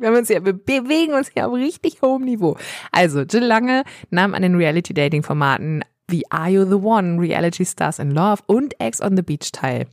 Wir, 0.00 0.08
haben 0.08 0.16
uns 0.16 0.28
ja, 0.28 0.44
wir 0.44 0.52
bewegen 0.52 1.14
uns 1.14 1.30
hier 1.32 1.46
auf 1.46 1.54
richtig 1.54 2.02
hohem 2.02 2.24
Niveau. 2.24 2.56
Also, 2.92 3.20
Jill 3.20 3.44
Lange 3.44 3.84
nahm 4.10 4.34
an 4.34 4.42
den 4.42 4.54
Reality-Dating-Formaten 4.54 5.84
wie 6.08 6.24
Are 6.30 6.48
You 6.48 6.64
the 6.64 6.74
One, 6.74 7.20
Reality 7.20 7.64
Stars 7.64 7.98
in 7.98 8.10
Love 8.10 8.42
und 8.46 8.80
Ex 8.80 9.00
on 9.00 9.16
the 9.16 9.22
Beach 9.22 9.52
teil. 9.52 9.86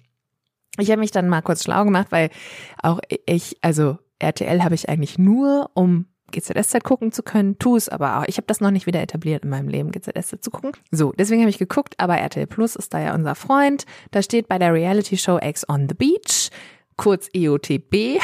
Ich 0.78 0.92
habe 0.92 1.00
mich 1.00 1.12
dann 1.12 1.30
mal 1.30 1.42
kurz 1.42 1.64
schlau 1.64 1.84
gemacht, 1.84 2.08
weil 2.10 2.30
auch 2.82 3.00
ich, 3.26 3.58
also 3.62 3.98
RTL 4.20 4.64
habe 4.64 4.76
ich 4.76 4.90
eigentlich 4.90 5.18
nur, 5.18 5.70
um 5.74 6.06
GZSZ 6.32 6.84
gucken 6.84 7.12
zu 7.12 7.24
können, 7.24 7.60
tu 7.60 7.76
es 7.76 7.88
aber 7.88 8.20
auch. 8.20 8.26
Ich 8.28 8.38
habe 8.38 8.48
das 8.48 8.60
noch 8.60 8.72
nicht 8.72 8.88
wieder 8.88 9.02
etabliert 9.02 9.44
in 9.44 9.50
meinem 9.50 9.70
Leben, 9.70 9.92
GZSZ 9.92 10.44
zu 10.44 10.52
gucken. 10.52 10.72
So, 10.92 11.14
deswegen 11.14 11.42
habe 11.42 11.50
ich 11.50 11.58
geguckt, 11.58 11.96
aber 11.98 12.18
RTL 12.18 12.48
Plus 12.48 12.76
ist 12.76 12.94
da 12.94 13.00
ja 13.00 13.16
unser 13.16 13.36
Freund. 13.36 13.86
Da 14.12 14.22
steht 14.22 14.48
bei 14.48 14.58
der 14.58 14.74
Reality 14.74 15.18
Show 15.18 15.38
Ex 15.38 15.68
on 15.70 15.88
the 15.88 15.96
Beach, 15.96 16.50
kurz 16.98 17.30
EOTB, 17.34 18.20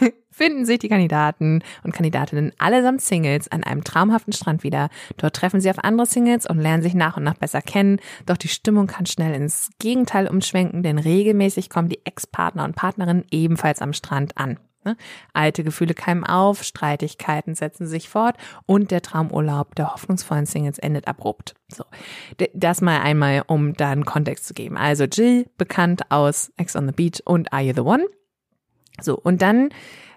finden 0.34 0.66
sich 0.66 0.78
die 0.80 0.88
Kandidaten 0.88 1.62
und 1.84 1.92
Kandidatinnen 1.92 2.52
allesamt 2.58 3.00
Singles 3.00 3.50
an 3.50 3.62
einem 3.62 3.84
traumhaften 3.84 4.32
Strand 4.32 4.62
wieder. 4.64 4.88
Dort 5.16 5.36
treffen 5.36 5.60
sie 5.60 5.70
auf 5.70 5.82
andere 5.82 6.06
Singles 6.06 6.46
und 6.46 6.60
lernen 6.60 6.82
sich 6.82 6.94
nach 6.94 7.16
und 7.16 7.22
nach 7.22 7.38
besser 7.38 7.62
kennen. 7.62 8.00
Doch 8.26 8.36
die 8.36 8.48
Stimmung 8.48 8.86
kann 8.86 9.06
schnell 9.06 9.34
ins 9.34 9.70
Gegenteil 9.78 10.26
umschwenken, 10.28 10.82
denn 10.82 10.98
regelmäßig 10.98 11.70
kommen 11.70 11.88
die 11.88 12.04
Ex-Partner 12.04 12.64
und 12.64 12.74
Partnerinnen 12.74 13.24
ebenfalls 13.30 13.80
am 13.80 13.92
Strand 13.92 14.36
an. 14.36 14.58
Ne? 14.84 14.96
Alte 15.32 15.64
Gefühle 15.64 15.94
keimen 15.94 16.24
auf, 16.24 16.62
Streitigkeiten 16.62 17.54
setzen 17.54 17.86
sich 17.86 18.08
fort 18.08 18.36
und 18.66 18.90
der 18.90 19.02
Traumurlaub 19.02 19.74
der 19.74 19.94
hoffnungsvollen 19.94 20.46
Singles 20.46 20.78
endet 20.78 21.08
abrupt. 21.08 21.54
So, 21.68 21.84
das 22.52 22.80
mal 22.82 23.00
einmal, 23.00 23.44
um 23.46 23.72
da 23.74 23.90
einen 23.90 24.04
Kontext 24.04 24.46
zu 24.46 24.54
geben. 24.54 24.76
Also 24.76 25.04
Jill, 25.04 25.48
bekannt 25.56 26.10
aus 26.10 26.52
Ex 26.56 26.76
on 26.76 26.86
the 26.86 26.92
Beach 26.92 27.22
und 27.24 27.52
Are 27.52 27.62
You 27.62 27.72
the 27.74 27.80
One? 27.80 28.04
So, 29.00 29.16
und 29.16 29.42
dann 29.42 29.70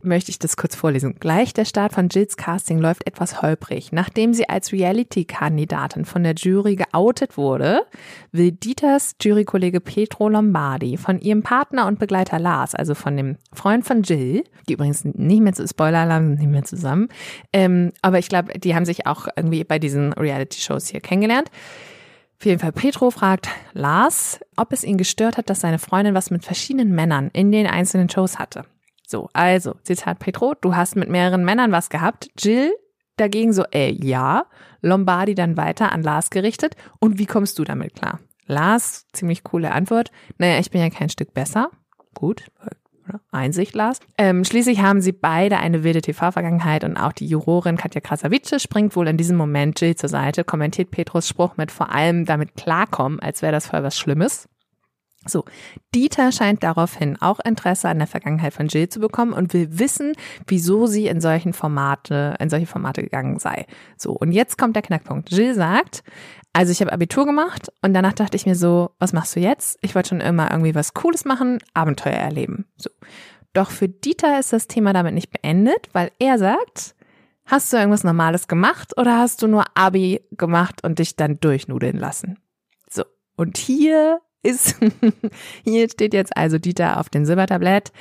möchte 0.04 0.32
ich 0.32 0.40
das 0.40 0.58
kurz 0.58 0.76
vorlesen. 0.76 1.16
Gleich 1.20 1.54
der 1.54 1.66
Start 1.66 1.94
von 1.94 2.10
Jills 2.10 2.38
Casting 2.38 2.80
läuft 2.80 3.08
etwas 3.08 3.42
holprig. 3.42 3.92
Nachdem 3.92 4.34
sie 4.34 4.48
als 4.48 4.72
Reality-Kandidatin 4.72 6.06
von 6.06 6.24
der 6.24 6.36
Jury 6.36 6.76
geoutet 6.76 7.38
wurde, 7.38 7.86
will 8.32 8.52
Dieters 8.52 9.16
Jurykollege 9.22 9.82
Petro 9.82 10.30
Lombardi 10.30 10.98
von 10.98 11.20
ihrem 11.20 11.44
Partner 11.44 11.88
und 11.88 12.00
Begleiter 12.00 12.40
Lars, 12.40 12.76
also 12.76 12.96
von 12.96 13.18
dem 13.18 13.38
Freund 13.54 13.86
von 13.86 14.04
Jill, 14.04 14.44
die 14.68 14.74
übrigens 14.74 15.04
nicht 15.04 15.42
mehr 15.42 15.54
zu 15.54 15.68
Spoiler-Alarm, 15.68 16.36
nicht 16.36 16.50
mehr 16.50 16.64
zusammen, 16.64 17.10
ähm, 17.54 17.92
aber 18.02 18.20
ich 18.20 18.30
glaube, 18.30 18.58
die 18.60 18.76
haben 18.76 18.86
sich 18.86 19.08
auch 19.08 19.28
irgendwie 19.36 19.64
bei 19.64 19.80
diesen 19.80 20.14
Reality-Shows 20.14 20.88
hier 20.88 21.02
kennengelernt. 21.02 21.50
Auf 22.40 22.46
jeden 22.46 22.60
Fall, 22.60 22.72
Petro 22.72 23.10
fragt 23.10 23.50
Lars, 23.74 24.40
ob 24.56 24.72
es 24.72 24.84
ihn 24.84 24.98
gestört 24.98 25.38
hat, 25.38 25.50
dass 25.50 25.62
seine 25.62 25.80
Freundin 25.80 26.14
was 26.14 26.30
mit 26.30 26.46
verschiedenen 26.46 26.94
Männern 26.94 27.32
in 27.34 27.52
den 27.52 27.66
einzelnen 27.66 28.10
Shows 28.10 28.38
hatte. 28.38 28.64
So, 29.08 29.30
also, 29.34 29.74
Zitat 29.84 30.20
Petro, 30.20 30.54
du 30.60 30.76
hast 30.76 30.96
mit 30.96 31.10
mehreren 31.10 31.44
Männern 31.44 31.72
was 31.72 31.90
gehabt. 31.90 32.30
Jill 32.38 32.74
dagegen 33.16 33.54
so, 33.54 33.64
ey, 33.72 33.98
ja. 34.04 34.46
Lombardi 34.82 35.34
dann 35.34 35.58
weiter 35.58 35.92
an 35.92 36.04
Lars 36.04 36.30
gerichtet. 36.30 36.76
Und 37.00 37.18
wie 37.18 37.26
kommst 37.26 37.58
du 37.58 37.64
damit 37.64 37.96
klar? 37.96 38.20
Lars, 38.46 39.08
ziemlich 39.14 39.44
coole 39.44 39.72
Antwort. 39.72 40.12
Naja, 40.38 40.60
ich 40.60 40.70
bin 40.70 40.82
ja 40.82 40.90
kein 40.90 41.10
Stück 41.10 41.34
besser. 41.34 41.72
Gut, 42.14 42.46
Einsicht, 43.32 43.76
Lars. 43.76 44.00
Ähm, 44.18 44.44
schließlich 44.44 44.82
haben 44.82 45.02
sie 45.02 45.12
beide 45.12 45.58
eine 45.58 45.84
wilde 45.84 46.02
TV-Vergangenheit 46.02 46.84
und 46.84 46.98
auch 46.98 47.14
die 47.14 47.28
Jurorin 47.28 47.78
Katja 47.78 48.02
Krasavice 48.02 48.62
springt 48.62 48.96
wohl 48.96 49.08
in 49.08 49.18
diesem 49.18 49.38
Moment 49.38 49.80
Jill 49.82 49.96
zur 49.96 50.10
Seite, 50.10 50.44
kommentiert 50.44 50.92
Petros 50.92 51.28
Spruch 51.28 51.58
mit 51.58 51.72
vor 51.72 51.92
allem 51.92 52.26
damit 52.26 52.56
klarkommen, 52.56 53.20
als 53.20 53.42
wäre 53.42 53.52
das 53.52 53.68
voll 53.68 53.84
was 53.84 53.98
Schlimmes. 53.98 54.48
So, 55.30 55.46
Dieter 55.94 56.32
scheint 56.32 56.64
daraufhin 56.64 57.18
auch 57.22 57.40
Interesse 57.40 57.90
an 57.90 57.98
der 57.98 58.08
Vergangenheit 58.08 58.54
von 58.54 58.68
Jill 58.68 58.90
zu 58.90 59.00
bekommen 59.00 59.34
und 59.34 59.54
will 59.54 59.80
wissen, 59.80 60.14
wieso 60.46 60.88
sie 60.88 61.08
in 61.08 61.22
solchen 61.22 61.54
Formate, 61.54 62.36
in 62.40 62.50
solche 62.50 62.68
Formate 62.68 63.04
gegangen 63.04 63.40
sei. 63.40 63.66
So, 63.98 64.12
und 64.14 64.32
jetzt 64.32 64.58
kommt 64.58 64.76
der 64.76 64.84
Knackpunkt. 64.84 65.32
Jill 65.32 65.54
sagt, 65.54 66.04
Also 66.58 66.72
ich 66.72 66.82
habe 66.82 66.92
Abitur 66.92 67.28
gemacht 67.28 67.72
und 67.84 67.94
danach 67.94 68.14
dachte 68.14 68.36
ich 68.36 68.48
mir 68.48 68.56
so, 68.56 68.90
was 68.98 69.14
machst 69.14 69.36
du 69.36 69.40
jetzt? 69.40 69.78
Ich 69.84 69.94
wollte 69.94 70.10
schon 70.10 70.22
immer 70.22 70.50
irgendwie 70.50 70.74
was 70.74 70.96
Cooles 70.96 71.24
machen, 71.24 71.60
Abenteuer 71.76 72.16
erleben. 72.16 72.66
So. 72.78 72.90
Doch 73.54 73.70
für 73.70 73.88
Dieter 73.88 74.40
ist 74.40 74.54
das 74.54 74.66
Thema 74.66 74.92
damit 74.92 75.14
nicht 75.14 75.30
beendet, 75.30 75.88
weil 75.94 76.12
er 76.18 76.40
sagt, 76.40 76.96
hast 77.46 77.72
du 77.72 77.78
irgendwas 77.78 78.04
Normales 78.04 78.48
gemacht 78.48 78.98
oder 78.98 79.20
hast 79.20 79.44
du 79.44 79.48
nur 79.48 79.66
Abi 79.76 80.24
gemacht 80.32 80.84
und 80.84 80.98
dich 80.98 81.16
dann 81.16 81.40
durchnudeln 81.40 81.96
lassen? 81.96 82.40
So. 82.90 83.04
Und 83.36 83.60
hier 83.60 84.20
ist, 84.48 84.76
hier 85.64 85.90
steht 85.90 86.14
jetzt 86.14 86.36
also 86.36 86.58
Dieter 86.58 87.00
auf 87.00 87.10
dem 87.10 87.26
Silbertablett, 87.26 87.92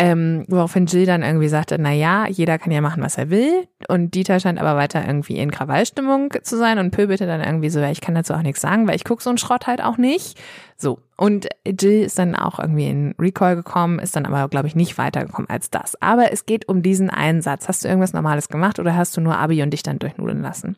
ähm, 0.00 0.44
woraufhin 0.46 0.86
Jill 0.86 1.06
dann 1.06 1.22
irgendwie 1.22 1.48
sagte, 1.48 1.76
na 1.80 1.92
ja, 1.92 2.28
jeder 2.28 2.58
kann 2.58 2.70
ja 2.70 2.80
machen, 2.80 3.02
was 3.02 3.18
er 3.18 3.30
will. 3.30 3.66
Und 3.88 4.14
Dieter 4.14 4.38
scheint 4.38 4.60
aber 4.60 4.76
weiter 4.76 5.04
irgendwie 5.04 5.38
in 5.38 5.50
Krawallstimmung 5.50 6.32
zu 6.42 6.56
sein 6.56 6.78
und 6.78 6.92
pöbelte 6.92 7.26
dann 7.26 7.42
irgendwie 7.42 7.68
so, 7.68 7.80
ja, 7.80 7.90
ich 7.90 8.00
kann 8.00 8.14
dazu 8.14 8.34
auch 8.34 8.42
nichts 8.42 8.60
sagen, 8.60 8.86
weil 8.86 8.94
ich 8.94 9.04
gucke 9.04 9.22
so 9.22 9.30
einen 9.30 9.38
Schrott 9.38 9.66
halt 9.66 9.82
auch 9.82 9.96
nicht. 9.96 10.38
So. 10.76 11.00
Und 11.16 11.48
Jill 11.66 12.04
ist 12.04 12.16
dann 12.16 12.36
auch 12.36 12.60
irgendwie 12.60 12.88
in 12.88 13.14
Recall 13.18 13.56
gekommen, 13.56 13.98
ist 13.98 14.14
dann 14.14 14.24
aber, 14.24 14.48
glaube 14.48 14.68
ich, 14.68 14.76
nicht 14.76 14.98
weitergekommen 14.98 15.50
als 15.50 15.68
das. 15.68 16.00
Aber 16.00 16.32
es 16.32 16.46
geht 16.46 16.68
um 16.68 16.82
diesen 16.82 17.10
einen 17.10 17.42
Satz. 17.42 17.66
Hast 17.66 17.82
du 17.82 17.88
irgendwas 17.88 18.12
Normales 18.12 18.48
gemacht 18.48 18.78
oder 18.78 18.94
hast 18.94 19.16
du 19.16 19.20
nur 19.20 19.36
Abi 19.36 19.64
und 19.64 19.70
dich 19.70 19.82
dann 19.82 19.98
durchnudeln 19.98 20.42
lassen? 20.42 20.76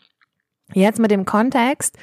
Jetzt 0.72 0.98
mit 0.98 1.10
dem 1.10 1.26
Kontext 1.26 1.98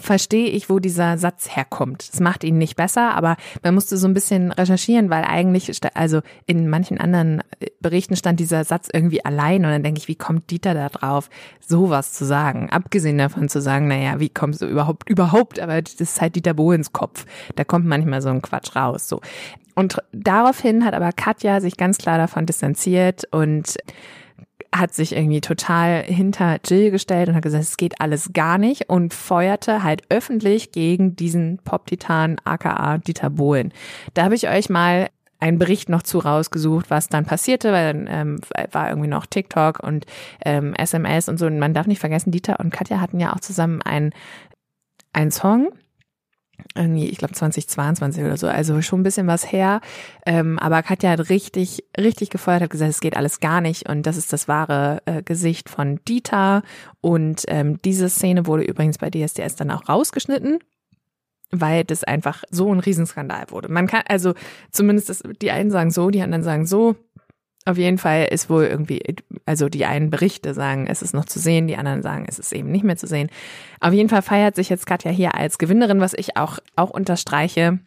verstehe 0.00 0.48
ich, 0.48 0.70
wo 0.70 0.78
dieser 0.78 1.18
Satz 1.18 1.54
herkommt. 1.54 2.08
Es 2.12 2.20
macht 2.20 2.44
ihn 2.44 2.58
nicht 2.58 2.76
besser, 2.76 3.14
aber 3.14 3.36
man 3.62 3.74
musste 3.74 3.96
so 3.96 4.06
ein 4.06 4.14
bisschen 4.14 4.52
recherchieren, 4.52 5.10
weil 5.10 5.24
eigentlich, 5.24 5.70
also 5.94 6.20
in 6.46 6.68
manchen 6.68 6.98
anderen 6.98 7.42
äh, 7.60 7.66
Berichten 7.80 8.16
stand 8.16 8.40
dieser 8.40 8.64
Satz 8.64 8.88
irgendwie 8.92 9.24
allein 9.24 9.64
und 9.64 9.70
dann 9.70 9.82
denke 9.82 9.98
ich, 9.98 10.08
wie 10.08 10.16
kommt 10.16 10.50
Dieter 10.50 10.74
da 10.74 10.88
drauf, 10.88 11.28
sowas 11.60 12.12
zu 12.12 12.24
sagen? 12.24 12.70
Abgesehen 12.70 13.18
davon 13.18 13.48
zu 13.48 13.60
sagen, 13.60 13.88
naja, 13.88 14.20
wie 14.20 14.28
kommst 14.28 14.62
du 14.62 14.66
überhaupt, 14.66 15.08
überhaupt, 15.08 15.60
aber 15.60 15.80
das 15.82 15.94
ist 15.94 16.20
halt 16.20 16.36
Dieter 16.36 16.54
Bohlens 16.54 16.92
Kopf. 16.92 17.26
Da 17.56 17.64
kommt 17.64 17.86
manchmal 17.86 18.22
so 18.22 18.28
ein 18.28 18.42
Quatsch 18.42 18.76
raus, 18.76 19.08
so. 19.08 19.20
Und 19.74 19.98
daraufhin 20.12 20.84
hat 20.84 20.94
aber 20.94 21.12
Katja 21.12 21.60
sich 21.60 21.76
ganz 21.76 21.98
klar 21.98 22.18
davon 22.18 22.46
distanziert 22.46 23.22
und 23.30 23.76
hat 24.74 24.94
sich 24.94 25.16
irgendwie 25.16 25.40
total 25.40 26.02
hinter 26.02 26.58
Jill 26.64 26.90
gestellt 26.90 27.28
und 27.28 27.34
hat 27.34 27.42
gesagt, 27.42 27.64
es 27.64 27.76
geht 27.76 28.00
alles 28.00 28.32
gar 28.32 28.58
nicht 28.58 28.88
und 28.88 29.14
feuerte 29.14 29.82
halt 29.82 30.02
öffentlich 30.10 30.72
gegen 30.72 31.16
diesen 31.16 31.58
Pop-Titan 31.58 32.36
aka 32.44 32.98
Dieter 32.98 33.30
Bohlen. 33.30 33.72
Da 34.14 34.24
habe 34.24 34.34
ich 34.34 34.48
euch 34.48 34.68
mal 34.68 35.08
einen 35.40 35.58
Bericht 35.58 35.88
noch 35.88 36.02
zu 36.02 36.18
rausgesucht, 36.18 36.90
was 36.90 37.08
dann 37.08 37.24
passierte, 37.24 37.72
weil 37.72 37.92
dann 37.92 38.08
ähm, 38.10 38.40
war 38.72 38.88
irgendwie 38.88 39.08
noch 39.08 39.26
TikTok 39.26 39.80
und 39.80 40.04
ähm, 40.44 40.74
SMS 40.74 41.28
und 41.28 41.38
so. 41.38 41.46
Und 41.46 41.58
man 41.58 41.74
darf 41.74 41.86
nicht 41.86 42.00
vergessen, 42.00 42.32
Dieter 42.32 42.60
und 42.60 42.70
Katja 42.70 43.00
hatten 43.00 43.20
ja 43.20 43.32
auch 43.32 43.40
zusammen 43.40 43.80
einen, 43.82 44.12
einen 45.12 45.30
Song, 45.30 45.72
ich 46.76 47.18
glaube 47.18 47.34
2022 47.34 48.22
oder 48.24 48.36
so, 48.36 48.46
also 48.46 48.80
schon 48.82 49.00
ein 49.00 49.04
bisschen 49.04 49.26
was 49.26 49.50
her. 49.50 49.80
Ähm, 50.26 50.58
aber 50.58 50.82
Katja 50.82 51.10
hat 51.10 51.28
richtig, 51.28 51.84
richtig 51.98 52.30
gefeuert, 52.30 52.62
hat 52.62 52.70
gesagt, 52.70 52.90
es 52.90 53.00
geht 53.00 53.16
alles 53.16 53.40
gar 53.40 53.60
nicht 53.60 53.88
und 53.88 54.04
das 54.04 54.16
ist 54.16 54.32
das 54.32 54.48
wahre 54.48 55.02
äh, 55.06 55.22
Gesicht 55.22 55.68
von 55.68 56.00
Dieter. 56.06 56.62
Und 57.00 57.44
ähm, 57.48 57.80
diese 57.84 58.08
Szene 58.08 58.46
wurde 58.46 58.62
übrigens 58.62 58.98
bei 58.98 59.10
DSDS 59.10 59.56
dann 59.56 59.70
auch 59.70 59.88
rausgeschnitten 59.88 60.58
weil 61.50 61.84
das 61.84 62.04
einfach 62.04 62.44
so 62.50 62.72
ein 62.72 62.80
Riesenskandal 62.80 63.46
wurde. 63.48 63.68
Man 63.68 63.86
kann, 63.86 64.02
also 64.06 64.34
zumindest 64.70 65.08
das, 65.08 65.22
die 65.40 65.50
einen 65.50 65.70
sagen 65.70 65.90
so, 65.90 66.10
die 66.10 66.20
anderen 66.22 66.42
sagen 66.42 66.66
so. 66.66 66.96
Auf 67.68 67.76
jeden 67.76 67.98
Fall 67.98 68.28
ist 68.30 68.48
wohl 68.48 68.64
irgendwie, 68.64 69.02
also 69.44 69.68
die 69.68 69.84
einen 69.84 70.08
Berichte 70.08 70.54
sagen, 70.54 70.86
es 70.86 71.02
ist 71.02 71.12
noch 71.12 71.26
zu 71.26 71.38
sehen, 71.38 71.66
die 71.66 71.76
anderen 71.76 72.02
sagen, 72.02 72.24
es 72.26 72.38
ist 72.38 72.50
eben 72.54 72.70
nicht 72.70 72.82
mehr 72.82 72.96
zu 72.96 73.06
sehen. 73.06 73.28
Auf 73.78 73.92
jeden 73.92 74.08
Fall 74.08 74.22
feiert 74.22 74.56
sich 74.56 74.70
jetzt 74.70 74.86
Katja 74.86 75.10
hier 75.10 75.34
als 75.34 75.58
Gewinnerin, 75.58 76.00
was 76.00 76.14
ich 76.14 76.38
auch, 76.38 76.60
auch 76.76 76.88
unterstreiche. 76.88 77.78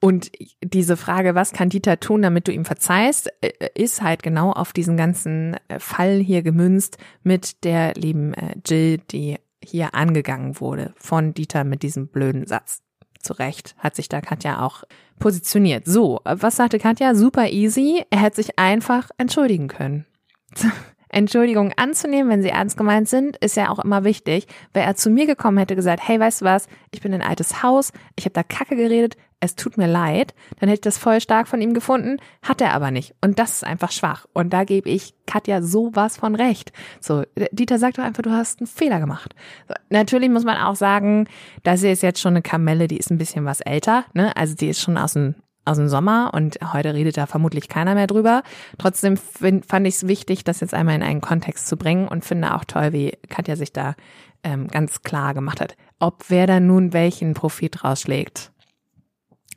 Und 0.00 0.30
diese 0.62 0.96
Frage, 0.96 1.34
was 1.34 1.50
kann 1.50 1.68
Dieter 1.68 1.98
tun, 1.98 2.22
damit 2.22 2.46
du 2.46 2.52
ihm 2.52 2.64
verzeihst, 2.64 3.28
äh, 3.40 3.70
ist 3.74 4.02
halt 4.02 4.22
genau 4.22 4.52
auf 4.52 4.72
diesen 4.72 4.96
ganzen 4.96 5.56
äh, 5.66 5.80
Fall 5.80 6.20
hier 6.20 6.42
gemünzt 6.42 6.98
mit 7.24 7.64
der 7.64 7.94
lieben 7.94 8.34
äh, 8.34 8.54
Jill, 8.64 8.98
die 8.98 9.38
hier 9.64 9.96
angegangen 9.96 10.60
wurde 10.60 10.94
von 10.94 11.34
Dieter 11.34 11.64
mit 11.64 11.82
diesem 11.82 12.06
blöden 12.06 12.46
Satz 12.46 12.82
zu 13.20 13.32
Recht 13.32 13.74
hat 13.78 13.96
sich 13.96 14.08
da 14.08 14.20
Katja 14.20 14.64
auch 14.64 14.84
positioniert. 15.18 15.84
So, 15.86 16.20
was 16.24 16.56
sagte 16.56 16.78
Katja? 16.78 17.14
Super 17.14 17.48
easy. 17.48 18.04
Er 18.10 18.20
hätte 18.20 18.36
sich 18.36 18.58
einfach 18.58 19.10
entschuldigen 19.18 19.68
können. 19.68 20.06
Entschuldigung 21.10 21.72
anzunehmen, 21.76 22.30
wenn 22.30 22.42
sie 22.42 22.50
ernst 22.50 22.76
gemeint 22.76 23.08
sind, 23.08 23.36
ist 23.38 23.56
ja 23.56 23.70
auch 23.70 23.78
immer 23.78 24.04
wichtig. 24.04 24.46
Wäre 24.74 24.86
er 24.86 24.94
zu 24.94 25.10
mir 25.10 25.26
gekommen, 25.26 25.56
hätte 25.56 25.74
gesagt, 25.74 26.06
hey, 26.06 26.20
weißt 26.20 26.42
du 26.42 26.44
was, 26.44 26.68
ich 26.90 27.00
bin 27.00 27.14
ein 27.14 27.22
altes 27.22 27.62
Haus, 27.62 27.92
ich 28.16 28.26
habe 28.26 28.34
da 28.34 28.42
Kacke 28.42 28.76
geredet, 28.76 29.16
es 29.40 29.54
tut 29.54 29.76
mir 29.78 29.86
leid, 29.86 30.34
dann 30.58 30.68
hätte 30.68 30.78
ich 30.78 30.92
das 30.92 30.98
voll 30.98 31.20
stark 31.20 31.46
von 31.46 31.60
ihm 31.60 31.74
gefunden, 31.74 32.16
hat 32.42 32.60
er 32.60 32.72
aber 32.72 32.90
nicht. 32.90 33.14
Und 33.20 33.38
das 33.38 33.54
ist 33.54 33.64
einfach 33.64 33.92
schwach. 33.92 34.26
Und 34.32 34.52
da 34.52 34.64
gebe 34.64 34.88
ich 34.88 35.14
Katja 35.26 35.62
sowas 35.62 36.16
von 36.16 36.34
recht. 36.34 36.72
So, 37.00 37.22
Dieter 37.52 37.78
sagt 37.78 37.98
doch 37.98 38.02
einfach, 38.02 38.22
du 38.22 38.30
hast 38.30 38.60
einen 38.60 38.66
Fehler 38.66 38.98
gemacht. 38.98 39.34
So, 39.68 39.74
natürlich 39.90 40.28
muss 40.28 40.44
man 40.44 40.56
auch 40.56 40.74
sagen, 40.74 41.28
das 41.62 41.82
ist 41.82 42.02
jetzt 42.02 42.20
schon 42.20 42.32
eine 42.32 42.42
Kamelle, 42.42 42.88
die 42.88 42.96
ist 42.96 43.10
ein 43.10 43.18
bisschen 43.18 43.44
was 43.44 43.60
älter, 43.60 44.04
ne? 44.12 44.36
Also 44.36 44.54
die 44.54 44.68
ist 44.68 44.80
schon 44.80 44.98
aus 44.98 45.12
dem 45.12 45.36
aus 45.68 45.76
dem 45.76 45.88
Sommer 45.88 46.30
und 46.32 46.58
heute 46.72 46.94
redet 46.94 47.18
da 47.18 47.26
vermutlich 47.26 47.68
keiner 47.68 47.94
mehr 47.94 48.06
drüber. 48.06 48.42
Trotzdem 48.78 49.18
find, 49.18 49.66
fand 49.66 49.86
ich 49.86 49.96
es 49.96 50.08
wichtig, 50.08 50.42
das 50.42 50.60
jetzt 50.60 50.72
einmal 50.72 50.94
in 50.94 51.02
einen 51.02 51.20
Kontext 51.20 51.68
zu 51.68 51.76
bringen 51.76 52.08
und 52.08 52.24
finde 52.24 52.54
auch 52.54 52.64
toll, 52.64 52.94
wie 52.94 53.12
Katja 53.28 53.54
sich 53.54 53.74
da 53.74 53.94
ähm, 54.42 54.68
ganz 54.68 55.02
klar 55.02 55.34
gemacht 55.34 55.60
hat. 55.60 55.76
Ob 55.98 56.24
wer 56.28 56.46
da 56.46 56.58
nun 56.58 56.94
welchen 56.94 57.34
Profit 57.34 57.84
rausschlägt, 57.84 58.50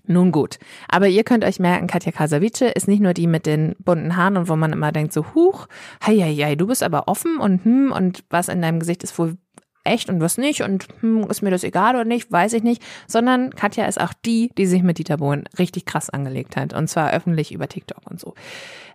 nun 0.05 0.31
gut, 0.31 0.59
aber 0.87 1.07
ihr 1.07 1.23
könnt 1.23 1.43
euch 1.43 1.59
merken, 1.59 1.87
Katja 1.87 2.11
Kasavice 2.11 2.73
ist 2.73 2.87
nicht 2.87 3.01
nur 3.01 3.13
die 3.13 3.27
mit 3.27 3.45
den 3.45 3.75
bunten 3.79 4.15
Haaren 4.15 4.37
und 4.37 4.49
wo 4.49 4.55
man 4.55 4.73
immer 4.73 4.91
denkt 4.91 5.13
so, 5.13 5.33
huch, 5.33 5.67
hei, 6.05 6.17
hei, 6.17 6.33
hei, 6.35 6.55
du 6.55 6.67
bist 6.67 6.83
aber 6.83 7.07
offen 7.07 7.37
und 7.37 7.63
hm, 7.63 7.91
und 7.91 8.23
was 8.29 8.47
in 8.47 8.61
deinem 8.61 8.79
Gesicht 8.79 9.03
ist 9.03 9.17
wohl 9.17 9.37
echt 9.83 10.09
und 10.09 10.21
was 10.21 10.37
nicht 10.37 10.61
und 10.61 10.87
hm, 11.01 11.23
ist 11.29 11.41
mir 11.41 11.51
das 11.51 11.63
egal 11.63 11.95
oder 11.95 12.05
nicht, 12.05 12.31
weiß 12.31 12.53
ich 12.53 12.63
nicht, 12.63 12.83
sondern 13.07 13.51
Katja 13.51 13.85
ist 13.85 13.99
auch 13.99 14.13
die, 14.25 14.51
die 14.57 14.65
sich 14.65 14.83
mit 14.83 14.97
Dieter 14.97 15.17
Bohlen 15.17 15.45
richtig 15.57 15.85
krass 15.85 16.09
angelegt 16.09 16.55
hat 16.55 16.73
und 16.73 16.87
zwar 16.87 17.11
öffentlich 17.11 17.51
über 17.51 17.67
TikTok 17.67 18.09
und 18.09 18.19
so. 18.19 18.33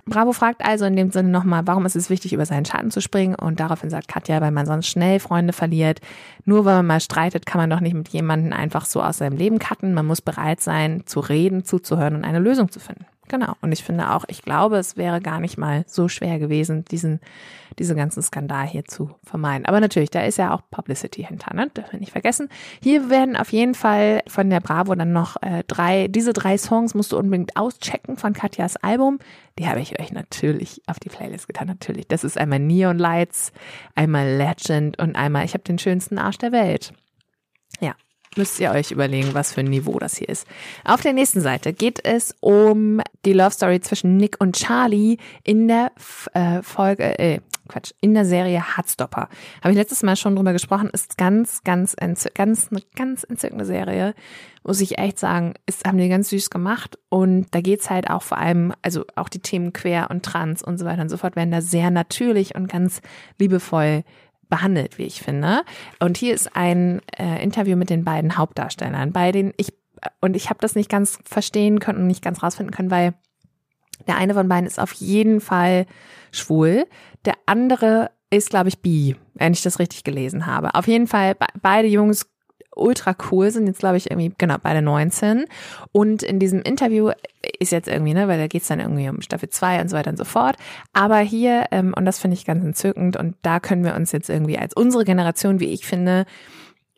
Bravo 0.09 0.33
fragt 0.33 0.64
also 0.64 0.85
in 0.85 0.94
dem 0.94 1.11
Sinne 1.11 1.31
nochmal, 1.31 1.66
warum 1.66 1.85
ist 1.85 1.96
es 1.96 2.11
wichtig, 2.11 2.33
über 2.33 2.46
seinen 2.46 2.64
Schatten 2.64 2.92
zu 2.92 3.01
springen 3.01 3.35
und 3.35 3.59
daraufhin 3.59 3.90
sagt 3.90 4.07
Katja, 4.07 4.40
weil 4.40 4.53
man 4.53 4.64
sonst 4.64 4.87
schnell 4.87 5.18
Freunde 5.18 5.53
verliert. 5.53 6.01
Nur 6.44 6.64
weil 6.64 6.77
man 6.77 6.87
mal 6.87 7.01
streitet, 7.01 7.44
kann 7.44 7.61
man 7.61 7.70
doch 7.70 7.81
nicht 7.81 7.94
mit 7.94 8.09
jemandem 8.11 8.53
einfach 8.53 8.85
so 8.85 9.03
aus 9.03 9.18
seinem 9.18 9.37
Leben 9.37 9.59
cutten. 9.59 9.94
Man 9.94 10.07
muss 10.07 10.20
bereit 10.20 10.61
sein, 10.61 11.03
zu 11.07 11.18
reden, 11.18 11.64
zuzuhören 11.64 12.14
und 12.14 12.25
eine 12.25 12.38
Lösung 12.38 12.70
zu 12.70 12.79
finden. 12.79 13.05
Genau. 13.29 13.55
Und 13.61 13.73
ich 13.73 13.83
finde 13.83 14.12
auch, 14.12 14.25
ich 14.29 14.43
glaube, 14.43 14.77
es 14.77 14.97
wäre 14.97 15.21
gar 15.21 15.41
nicht 15.41 15.59
mal 15.59 15.85
so 15.89 16.09
schwer 16.09 16.39
gewesen, 16.39 16.85
diesen, 16.85 17.21
diesen 17.79 17.97
ganzen 17.97 18.23
Skandal 18.23 18.67
hier 18.67 18.85
zu 18.85 19.11
vermeiden. 19.25 19.67
Aber 19.67 19.81
natürlich, 19.81 20.11
da 20.11 20.23
ist 20.23 20.39
ja 20.39 20.55
auch 20.55 20.62
Publicity 20.71 21.25
hinter, 21.25 21.55
ne? 21.55 21.69
Dürfen 21.69 21.93
wir 21.93 22.01
nicht 22.01 22.12
vergessen. 22.12 22.49
Hier 22.83 23.11
werden 23.11 23.37
auf 23.37 23.51
jeden 23.53 23.75
Fall 23.75 24.23
von 24.29 24.49
der 24.49 24.61
Bravo 24.61 24.95
dann 24.95 25.12
noch 25.12 25.43
äh, 25.43 25.65
drei, 25.67 26.07
diese 26.09 26.33
drei 26.33 26.57
Songs 26.57 26.95
musst 26.95 27.12
du 27.12 27.19
unbedingt 27.19 27.57
auschecken 27.57 28.17
von 28.17 28.33
Katjas 28.33 28.77
Album. 28.77 29.19
Die 29.59 29.69
habe 29.69 29.81
ich 29.81 29.99
euch 29.99 30.12
natürlich 30.12 30.83
auf 30.87 31.01
die 31.01 31.09
Playlist 31.09 31.49
getan, 31.49 31.67
natürlich. 31.67 32.07
Das 32.07 32.23
ist 32.23 32.39
einmal 32.39 32.61
Neon 32.61 32.99
Lights, 32.99 33.53
einmal 33.95 34.37
Legend 34.37 34.99
und 34.99 35.17
einmal 35.17 35.45
Ich 35.45 35.55
habe 35.55 35.65
den 35.65 35.79
schönsten 35.79 36.19
Arsch 36.19 36.39
der 36.39 36.53
Welt. 36.53 36.93
Ja, 37.81 37.95
müsst 38.37 38.61
ihr 38.61 38.70
euch 38.70 38.90
überlegen, 38.90 39.35
was 39.35 39.53
für 39.53 39.61
ein 39.61 39.66
Niveau 39.66 39.99
das 39.99 40.16
hier 40.16 40.29
ist. 40.29 40.46
Auf 40.85 41.01
der 41.01 41.12
nächsten 41.12 41.40
Seite 41.40 41.72
geht 41.72 42.05
es 42.05 42.35
um 42.40 43.01
die 43.25 43.33
Love 43.33 43.51
Story 43.51 43.81
zwischen 43.81 44.16
Nick 44.16 44.37
und 44.40 44.57
Charlie 44.57 45.18
in 45.44 45.68
der 45.68 45.92
äh, 46.35 46.62
Folge, 46.62 47.18
äh, 47.18 47.40
Quatsch, 47.68 47.92
in 48.01 48.14
der 48.14 48.25
Serie 48.25 48.77
Hardstopper. 48.77 49.29
Habe 49.61 49.70
ich 49.70 49.77
letztes 49.77 50.03
Mal 50.03 50.16
schon 50.16 50.37
drüber 50.37 50.53
gesprochen, 50.53 50.90
ist 50.92 51.18
ganz, 51.18 51.62
ganz, 51.64 51.96
ganz, 52.35 52.68
eine 52.70 52.83
ganz 52.94 53.25
entzückende 53.25 53.64
Serie. 53.64 54.14
Muss 54.62 54.81
ich 54.81 54.99
echt 54.99 55.18
sagen, 55.18 55.55
ist, 55.66 55.85
haben 55.85 55.99
die 55.99 56.09
ganz 56.09 56.31
süß 56.31 56.51
gemacht. 56.51 56.99
Und 57.09 57.46
da 57.53 57.61
geht's 57.61 57.90
halt 57.90 58.11
auch 58.11 58.22
vor 58.22 58.38
allem, 58.38 58.72
also 58.83 59.05
auch 59.14 59.29
die 59.29 59.40
Themen 59.40 59.72
quer 59.72 60.11
und 60.11 60.25
trans 60.25 60.62
und 60.62 60.79
so 60.79 60.85
weiter 60.85 61.03
und 61.03 61.09
so 61.09 61.16
fort 61.16 61.37
werden 61.37 61.51
da 61.51 61.61
sehr 61.61 61.90
natürlich 61.90 62.55
und 62.55 62.68
ganz 62.68 63.01
liebevoll 63.38 64.05
behandelt, 64.49 64.99
wie 64.99 65.05
ich 65.05 65.21
finde. 65.21 65.63
Und 66.01 66.17
hier 66.17 66.35
ist 66.35 66.55
ein 66.57 67.01
äh, 67.19 67.43
Interview 67.43 67.77
mit 67.77 67.91
den 67.91 68.05
beiden 68.05 68.37
Hauptdarstellern, 68.37 69.13
bei 69.13 69.33
denen 69.33 69.53
ich 69.57 69.73
und 70.21 70.37
ich 70.37 70.51
habe 70.51 70.61
das 70.61 70.75
nicht 70.75 70.91
ganz 70.91 71.19
verstehen 71.25 71.81
können 71.81 72.01
und 72.01 72.07
nicht 72.07 72.23
ganz 72.23 72.43
rausfinden 72.43 72.75
können, 72.75 72.91
weil 72.91 73.15
der 74.07 74.17
eine 74.17 74.35
von 74.35 74.49
beiden 74.49 74.67
ist 74.67 74.79
auf 74.79 74.93
jeden 74.93 75.41
Fall 75.41 75.87
schwul, 76.33 76.87
der 77.25 77.35
andere 77.47 78.11
ist, 78.31 78.51
glaube 78.51 78.69
ich, 78.69 78.81
bi, 78.81 79.17
wenn 79.35 79.53
ich 79.53 79.63
das 79.63 79.79
richtig 79.79 80.05
gelesen 80.05 80.47
habe. 80.47 80.75
Auf 80.75 80.87
jeden 80.87 81.07
Fall 81.07 81.37
beide 81.63 81.89
Jungs 81.89 82.29
ultra 82.77 83.17
cool, 83.31 83.51
sind 83.51 83.67
jetzt, 83.67 83.81
glaube 83.81 83.97
ich, 83.97 84.11
irgendwie, 84.11 84.33
genau, 84.37 84.57
beide 84.62 84.83
19. 84.83 85.47
Und 85.93 86.23
in 86.23 86.39
diesem 86.39 86.62
Interview 86.62 87.11
ist 87.59 87.73
jetzt 87.73 87.89
irgendwie, 87.89 88.15
ne, 88.15 88.29
weil 88.29 88.39
da 88.39 88.47
geht's 88.47 88.69
dann 88.69 88.81
irgendwie 88.81 89.09
um 89.09 89.23
Staffel 89.23 89.49
2 89.49 89.81
und 89.81 89.89
so 89.89 89.97
weiter 89.97 90.11
und 90.11 90.19
so 90.19 90.25
fort. 90.25 90.57
Aber 90.93 91.19
hier, 91.19 91.67
ähm, 91.71 91.95
und 91.97 92.05
das 92.05 92.19
finde 92.19 92.35
ich 92.37 92.45
ganz 92.45 92.65
entzückend, 92.65 93.17
und 93.17 93.37
da 93.43 93.61
können 93.61 93.85
wir 93.85 93.95
uns 93.95 94.12
jetzt 94.12 94.31
irgendwie 94.31 94.59
als 94.59 94.75
unsere 94.75 95.05
Generation, 95.05 95.61
wie 95.61 95.73
ich 95.73 95.87
finde, 95.87 96.27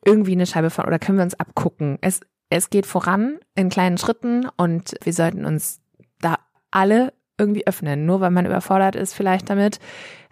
irgendwie 0.04 0.32
eine 0.32 0.46
Scheibe 0.46 0.70
von 0.70 0.86
oder 0.86 0.98
können 0.98 1.18
wir 1.18 1.24
uns 1.24 1.38
abgucken? 1.38 1.98
Es, 2.00 2.20
es 2.50 2.70
geht 2.70 2.86
voran 2.86 3.38
in 3.54 3.68
kleinen 3.68 3.98
Schritten 3.98 4.48
und 4.56 4.94
wir 5.02 5.12
sollten 5.12 5.44
uns 5.44 5.80
da 6.20 6.36
alle 6.70 7.12
irgendwie 7.38 7.66
öffnen. 7.66 8.06
Nur 8.06 8.20
weil 8.20 8.30
man 8.30 8.46
überfordert 8.46 8.96
ist 8.96 9.14
vielleicht 9.14 9.48
damit, 9.50 9.78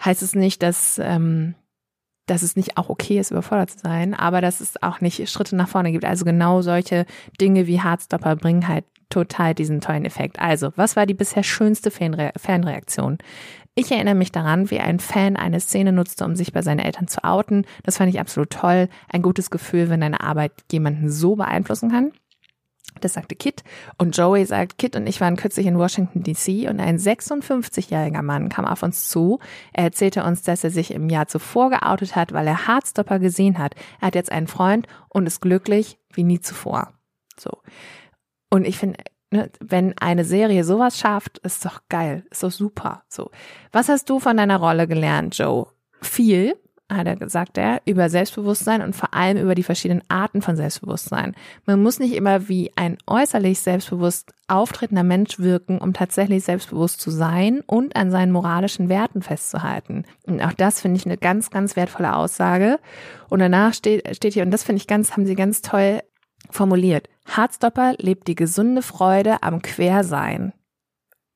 heißt 0.05 0.23
es 0.23 0.35
nicht, 0.35 0.63
dass, 0.63 1.01
ähm, 1.03 1.55
dass 2.27 2.43
es 2.43 2.57
nicht 2.57 2.77
auch 2.77 2.89
okay 2.89 3.19
ist, 3.19 3.31
überfordert 3.31 3.71
zu 3.71 3.79
sein, 3.79 4.15
aber 4.15 4.41
dass 4.41 4.61
es 4.61 4.83
auch 4.83 5.01
nicht 5.01 5.29
Schritte 5.31 5.57
nach 5.57 5.69
vorne 5.69 5.93
gibt. 5.93 6.05
Also 6.05 6.25
genau 6.25 6.63
solche 6.63 7.07
Dinge 7.41 7.67
wie 7.67 7.81
Hardstopper 7.81 8.37
bringen 8.37 8.69
halt 8.69 8.85
total 9.09 9.55
diesen 9.55 9.81
tollen 9.81 10.05
Effekt. 10.05 10.41
Also, 10.41 10.73
was 10.77 10.97
war 10.97 11.07
die 11.07 11.15
bisher 11.15 11.45
schönste 11.45 11.91
Fanre 11.91 12.33
Fanreaktion? 12.37 13.19
Ich 13.77 13.93
erinnere 13.93 14.15
mich 14.15 14.33
daran, 14.33 14.71
wie 14.71 14.81
ein 14.81 14.99
Fan 15.01 15.37
eine 15.37 15.61
Szene 15.61 15.93
nutzte, 15.93 16.25
um 16.25 16.35
sich 16.35 16.53
bei 16.53 16.63
seinen 16.63 16.79
Eltern 16.79 17.09
zu 17.09 17.23
outen. 17.23 17.67
Das 17.83 17.99
fand 17.99 18.09
ich 18.09 18.19
absolut 18.19 18.51
toll. 18.51 18.89
Ein 19.09 19.23
gutes 19.23 19.51
Gefühl, 19.51 19.91
wenn 19.91 20.01
deine 20.01 20.23
Arbeit 20.23 20.53
jemanden 20.73 21.11
so 21.11 21.37
beeinflussen 21.37 21.91
kann. 21.91 22.13
Das 23.01 23.15
sagte 23.15 23.35
Kit. 23.35 23.63
Und 23.99 24.17
Joey 24.17 24.45
sagt, 24.45 24.79
Kit 24.79 24.97
und 24.97 25.07
ich 25.07 25.21
waren 25.21 25.37
kürzlich 25.37 25.67
in 25.67 25.79
Washington 25.79 26.23
DC 26.23 26.69
und 26.69 26.81
ein 26.81 26.99
56-jähriger 26.99 28.23
Mann 28.23 28.49
kam 28.49 28.65
auf 28.65 28.83
uns 28.83 29.09
zu. 29.09 29.39
Er 29.73 29.85
erzählte 29.85 30.25
uns, 30.25 30.43
dass 30.43 30.65
er 30.65 30.71
sich 30.71 30.93
im 30.93 31.09
Jahr 31.09 31.29
zuvor 31.29 31.71
geoutet 31.71 32.17
hat, 32.17 32.33
weil 32.33 32.47
er 32.47 32.67
Hardstopper 32.67 33.19
gesehen 33.19 33.59
hat. 33.59 33.75
Er 34.01 34.09
hat 34.09 34.15
jetzt 34.15 34.33
einen 34.33 34.47
Freund 34.47 34.87
und 35.09 35.27
ist 35.27 35.41
glücklich 35.41 35.99
wie 36.13 36.25
nie 36.25 36.41
zuvor. 36.41 36.93
So. 37.39 37.51
Und 38.51 38.67
ich 38.67 38.79
finde, 38.79 38.99
ne, 39.31 39.51
wenn 39.61 39.97
eine 39.99 40.25
Serie 40.25 40.65
sowas 40.65 40.99
schafft, 40.99 41.39
ist 41.39 41.65
doch 41.65 41.81
geil, 41.89 42.25
ist 42.31 42.43
doch 42.43 42.51
super. 42.51 43.05
So. 43.09 43.31
Was 43.73 43.89
hast 43.89 44.09
du 44.11 44.21
von 44.21 44.37
deiner 44.37 44.59
Rolle 44.59 44.87
gelernt, 44.89 45.37
Joe? 45.37 45.67
Viel, 46.01 46.57
hat 46.89 47.07
er 47.07 47.17
gesagt, 47.17 47.59
er, 47.59 47.83
über 47.85 48.09
Selbstbewusstsein 48.09 48.81
und 48.81 48.95
vor 48.95 49.13
allem 49.13 49.39
über 49.39 49.57
die 49.57 49.65
verschiedenen 49.65 50.03
Arten 50.09 50.41
von 50.41 50.57
Selbstbewusstsein. 50.57 51.35
Man 51.65 51.83
muss 51.83 51.99
nicht 51.99 52.15
immer 52.15 52.49
wie 52.49 52.71
ein 52.77 52.97
äußerlich 53.09 53.59
selbstbewusst 53.59 54.33
auftretender 54.47 55.03
Mensch 55.03 55.41
wirken, 55.41 55.79
um 55.79 55.93
tatsächlich 55.93 56.45
selbstbewusst 56.45 57.01
zu 57.01 57.11
sein 57.11 57.61
und 57.67 57.97
an 57.97 58.13
seinen 58.13 58.31
moralischen 58.31 58.89
Werten 58.89 59.23
festzuhalten. 59.23 60.05
Und 60.27 60.41
auch 60.41 60.53
das 60.53 60.81
finde 60.81 60.99
ich 60.99 61.07
eine 61.07 61.17
ganz, 61.17 61.51
ganz 61.51 61.75
wertvolle 61.75 62.15
Aussage. 62.15 62.79
Und 63.29 63.41
danach 63.41 63.75
steht, 63.75 64.15
steht 64.15 64.35
hier, 64.35 64.45
und 64.45 64.53
das 64.53 64.63
finde 64.63 64.81
ich 64.81 64.87
ganz, 64.87 65.13
haben 65.13 65.27
sie 65.27 65.35
ganz 65.35 65.63
toll 65.63 66.03
formuliert. 66.51 67.09
Hardstopper 67.27 67.95
lebt 67.99 68.29
die 68.29 68.37
gesunde 68.37 68.83
Freude 68.83 69.43
am 69.43 69.61
Quersein 69.61 70.53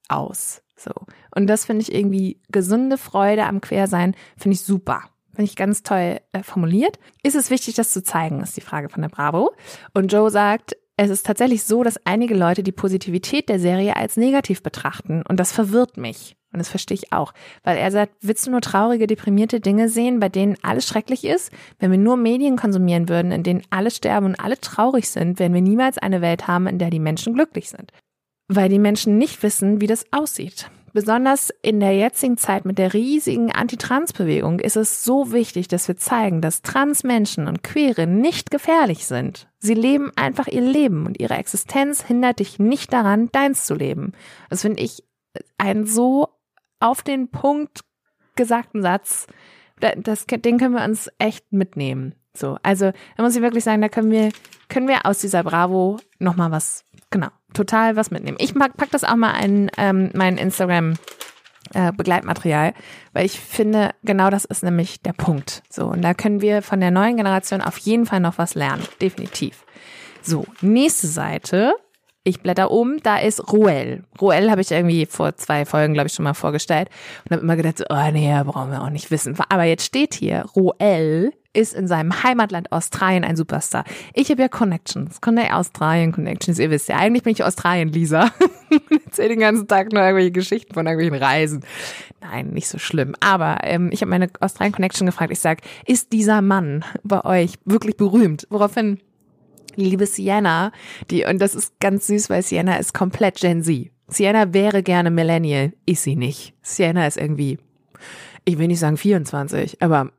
aus. 0.08 0.62
So. 0.76 0.92
Und 1.34 1.48
das 1.48 1.64
finde 1.64 1.82
ich 1.82 1.92
irgendwie 1.92 2.40
gesunde 2.50 2.98
Freude 2.98 3.46
am 3.46 3.60
Quersein, 3.60 4.14
finde 4.36 4.54
ich 4.54 4.62
super. 4.62 5.02
Finde 5.40 5.52
ich 5.52 5.56
ganz 5.56 5.82
toll 5.82 6.20
äh, 6.32 6.42
formuliert. 6.42 6.98
Ist 7.22 7.34
es 7.34 7.48
wichtig, 7.48 7.74
das 7.74 7.94
zu 7.94 8.02
zeigen, 8.02 8.42
ist 8.42 8.58
die 8.58 8.60
Frage 8.60 8.90
von 8.90 9.00
der 9.00 9.08
Bravo. 9.08 9.52
Und 9.94 10.12
Joe 10.12 10.30
sagt, 10.30 10.76
es 10.98 11.08
ist 11.08 11.24
tatsächlich 11.24 11.64
so, 11.64 11.82
dass 11.82 11.98
einige 12.04 12.34
Leute 12.34 12.62
die 12.62 12.72
Positivität 12.72 13.48
der 13.48 13.58
Serie 13.58 13.96
als 13.96 14.18
negativ 14.18 14.62
betrachten. 14.62 15.22
Und 15.26 15.40
das 15.40 15.50
verwirrt 15.50 15.96
mich. 15.96 16.36
Und 16.52 16.58
das 16.58 16.68
verstehe 16.68 16.94
ich 16.94 17.14
auch. 17.14 17.32
Weil 17.62 17.78
er 17.78 17.90
sagt, 17.90 18.16
willst 18.20 18.46
du 18.46 18.50
nur 18.50 18.60
traurige, 18.60 19.06
deprimierte 19.06 19.60
Dinge 19.60 19.88
sehen, 19.88 20.20
bei 20.20 20.28
denen 20.28 20.58
alles 20.60 20.86
schrecklich 20.86 21.24
ist? 21.24 21.50
Wenn 21.78 21.90
wir 21.90 21.96
nur 21.96 22.18
Medien 22.18 22.56
konsumieren 22.56 23.08
würden, 23.08 23.32
in 23.32 23.42
denen 23.42 23.62
alle 23.70 23.90
sterben 23.90 24.26
und 24.26 24.40
alle 24.40 24.60
traurig 24.60 25.08
sind, 25.08 25.38
werden 25.38 25.54
wir 25.54 25.62
niemals 25.62 25.96
eine 25.96 26.20
Welt 26.20 26.48
haben, 26.48 26.66
in 26.66 26.78
der 26.78 26.90
die 26.90 27.00
Menschen 27.00 27.32
glücklich 27.32 27.70
sind. 27.70 27.92
Weil 28.48 28.68
die 28.68 28.78
Menschen 28.78 29.16
nicht 29.16 29.42
wissen, 29.42 29.80
wie 29.80 29.86
das 29.86 30.04
aussieht. 30.12 30.70
Besonders 30.92 31.50
in 31.62 31.78
der 31.78 31.96
jetzigen 31.96 32.36
Zeit 32.36 32.64
mit 32.64 32.78
der 32.78 32.94
riesigen 32.94 33.52
Anti-Trans-Bewegung 33.52 34.58
ist 34.58 34.76
es 34.76 35.04
so 35.04 35.32
wichtig, 35.32 35.68
dass 35.68 35.86
wir 35.86 35.96
zeigen, 35.96 36.40
dass 36.40 36.62
Trans-Menschen 36.62 37.46
und 37.46 37.62
Queere 37.62 38.06
nicht 38.06 38.50
gefährlich 38.50 39.06
sind. 39.06 39.48
Sie 39.58 39.74
leben 39.74 40.10
einfach 40.16 40.48
ihr 40.48 40.62
Leben 40.62 41.06
und 41.06 41.20
ihre 41.20 41.34
Existenz 41.34 42.04
hindert 42.04 42.40
dich 42.40 42.58
nicht 42.58 42.92
daran, 42.92 43.28
deins 43.30 43.66
zu 43.66 43.74
leben. 43.74 44.12
Das 44.48 44.62
finde 44.62 44.82
ich 44.82 45.04
ein 45.58 45.86
so 45.86 46.28
auf 46.80 47.02
den 47.02 47.30
Punkt 47.30 47.80
gesagten 48.34 48.82
Satz, 48.82 49.26
das, 49.80 50.26
den 50.26 50.58
können 50.58 50.74
wir 50.74 50.84
uns 50.84 51.10
echt 51.18 51.52
mitnehmen. 51.52 52.14
So, 52.34 52.58
also 52.62 52.92
da 53.16 53.22
muss 53.22 53.36
ich 53.36 53.42
wirklich 53.42 53.64
sagen, 53.64 53.82
da 53.82 53.88
können 53.88 54.10
wir, 54.10 54.30
können 54.68 54.88
wir 54.88 55.06
aus 55.06 55.18
dieser 55.18 55.42
Bravo 55.42 55.98
nochmal 56.18 56.50
was, 56.50 56.84
genau, 57.10 57.28
total 57.52 57.96
was 57.96 58.10
mitnehmen. 58.10 58.36
Ich 58.40 58.54
pack, 58.54 58.76
pack 58.76 58.90
das 58.90 59.04
auch 59.04 59.16
mal 59.16 59.32
in 59.44 59.70
ähm, 59.76 60.10
mein 60.14 60.38
Instagram 60.38 60.94
äh, 61.74 61.92
Begleitmaterial, 61.92 62.74
weil 63.12 63.26
ich 63.26 63.38
finde, 63.38 63.90
genau 64.02 64.30
das 64.30 64.44
ist 64.44 64.62
nämlich 64.62 65.02
der 65.02 65.12
Punkt. 65.12 65.62
So, 65.68 65.86
und 65.86 66.02
da 66.02 66.14
können 66.14 66.40
wir 66.40 66.62
von 66.62 66.80
der 66.80 66.90
neuen 66.90 67.16
Generation 67.16 67.60
auf 67.60 67.78
jeden 67.78 68.06
Fall 68.06 68.20
noch 68.20 68.38
was 68.38 68.54
lernen. 68.54 68.82
Definitiv. 69.00 69.64
So, 70.22 70.44
nächste 70.60 71.06
Seite 71.06 71.74
ich 72.22 72.42
blätter 72.42 72.70
um, 72.70 72.98
da 73.02 73.16
ist 73.18 73.52
Ruel. 73.52 74.04
Ruel 74.20 74.50
habe 74.50 74.60
ich 74.60 74.70
irgendwie 74.70 75.06
vor 75.06 75.36
zwei 75.36 75.64
Folgen, 75.64 75.94
glaube 75.94 76.08
ich, 76.08 76.12
schon 76.12 76.24
mal 76.24 76.34
vorgestellt 76.34 76.90
und 77.24 77.32
habe 77.32 77.42
immer 77.42 77.56
gedacht, 77.56 77.78
so, 77.78 77.84
oh 77.88 78.10
nee, 78.12 78.30
brauchen 78.44 78.70
wir 78.70 78.82
auch 78.82 78.90
nicht 78.90 79.10
wissen. 79.10 79.36
Aber 79.48 79.64
jetzt 79.64 79.86
steht 79.86 80.14
hier, 80.14 80.44
Ruel 80.54 81.32
ist 81.52 81.74
in 81.74 81.88
seinem 81.88 82.22
Heimatland 82.22 82.70
Australien 82.70 83.24
ein 83.24 83.36
Superstar. 83.36 83.84
Ich 84.14 84.30
habe 84.30 84.42
ja 84.42 84.48
Connections, 84.48 85.20
Connect 85.20 85.52
Australien 85.52 86.12
Connections. 86.12 86.58
Ihr 86.58 86.70
wisst 86.70 86.88
ja, 86.88 86.96
eigentlich 86.96 87.24
bin 87.24 87.32
ich 87.32 87.42
Australien, 87.42 87.88
Lisa. 87.88 88.30
Erzähle 89.04 89.30
den 89.30 89.40
ganzen 89.40 89.66
Tag 89.66 89.92
nur 89.92 90.02
irgendwelche 90.02 90.30
Geschichten 90.30 90.74
von 90.74 90.86
irgendwelchen 90.86 91.22
Reisen. 91.22 91.64
Nein, 92.20 92.50
nicht 92.50 92.68
so 92.68 92.78
schlimm. 92.78 93.16
Aber 93.20 93.58
ähm, 93.62 93.90
ich 93.92 94.00
habe 94.02 94.10
meine 94.10 94.28
Australien 94.40 94.72
Connection 94.72 95.06
gefragt. 95.06 95.32
Ich 95.32 95.40
sag, 95.40 95.58
ist 95.86 96.12
dieser 96.12 96.40
Mann 96.40 96.84
bei 97.02 97.24
euch 97.24 97.54
wirklich 97.64 97.96
berühmt? 97.96 98.46
Woraufhin 98.50 99.00
liebe 99.76 100.06
Sienna, 100.06 100.72
die, 101.10 101.24
und 101.24 101.40
das 101.40 101.54
ist 101.54 101.78
ganz 101.80 102.06
süß, 102.06 102.30
weil 102.30 102.42
Sienna 102.42 102.76
ist 102.76 102.94
komplett 102.94 103.40
Gen 103.40 103.62
Z. 103.62 103.90
Sienna 104.08 104.52
wäre 104.52 104.82
gerne 104.82 105.10
Millennial, 105.10 105.72
ist 105.86 106.02
sie 106.02 106.16
nicht. 106.16 106.54
Sienna 106.62 107.06
ist 107.06 107.16
irgendwie, 107.16 107.58
ich 108.44 108.58
will 108.58 108.66
nicht 108.66 108.80
sagen 108.80 108.96
24, 108.96 109.82
aber 109.82 110.10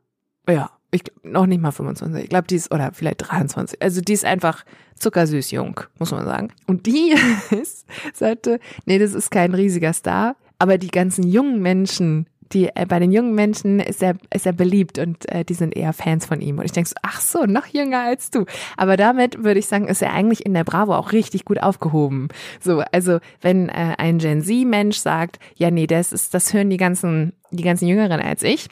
ja, 0.48 0.70
ich 0.92 1.02
noch 1.22 1.46
nicht 1.46 1.60
mal 1.60 1.72
25. 1.72 2.24
Ich 2.24 2.28
glaube, 2.28 2.46
die 2.46 2.56
ist, 2.56 2.72
oder 2.72 2.92
vielleicht 2.92 3.30
23. 3.30 3.80
Also 3.82 4.00
die 4.00 4.12
ist 4.12 4.24
einfach 4.24 4.64
zuckersüß 4.96 5.50
jung, 5.50 5.80
muss 5.98 6.12
man 6.12 6.24
sagen. 6.24 6.48
Und 6.66 6.86
die 6.86 7.14
ist, 7.50 7.86
sagte, 8.12 8.60
nee, 8.84 8.98
das 8.98 9.14
ist 9.14 9.30
kein 9.30 9.54
riesiger 9.54 9.92
Star, 9.92 10.36
aber 10.58 10.78
die 10.78 10.90
ganzen 10.90 11.26
jungen 11.26 11.60
Menschen, 11.60 12.26
die 12.52 12.68
äh, 12.74 12.84
bei 12.86 12.98
den 12.98 13.10
jungen 13.10 13.34
Menschen 13.34 13.80
ist 13.80 14.02
er 14.02 14.16
ist 14.32 14.44
er 14.44 14.52
beliebt 14.52 14.98
und 14.98 15.26
äh, 15.30 15.44
die 15.44 15.54
sind 15.54 15.74
eher 15.74 15.94
Fans 15.94 16.26
von 16.26 16.42
ihm 16.42 16.58
und 16.58 16.66
ich 16.66 16.72
denke 16.72 16.90
so, 16.90 16.96
ach 17.02 17.22
so, 17.22 17.46
noch 17.46 17.66
jünger 17.66 18.02
als 18.02 18.30
du. 18.30 18.44
Aber 18.76 18.98
damit 18.98 19.42
würde 19.42 19.58
ich 19.58 19.66
sagen, 19.66 19.88
ist 19.88 20.02
er 20.02 20.12
eigentlich 20.12 20.44
in 20.44 20.52
der 20.52 20.64
Bravo 20.64 20.94
auch 20.94 21.12
richtig 21.12 21.46
gut 21.46 21.62
aufgehoben. 21.62 22.28
So, 22.60 22.82
also 22.92 23.18
wenn 23.40 23.70
äh, 23.70 23.94
ein 23.96 24.18
Gen 24.18 24.42
Z 24.42 24.66
Mensch 24.66 24.98
sagt, 24.98 25.38
ja 25.56 25.70
nee, 25.70 25.86
das 25.86 26.12
ist 26.12 26.34
das 26.34 26.52
hören 26.52 26.68
die 26.68 26.76
ganzen 26.76 27.32
die 27.50 27.64
ganzen 27.64 27.88
Jüngeren 27.88 28.20
als 28.20 28.42
ich, 28.42 28.68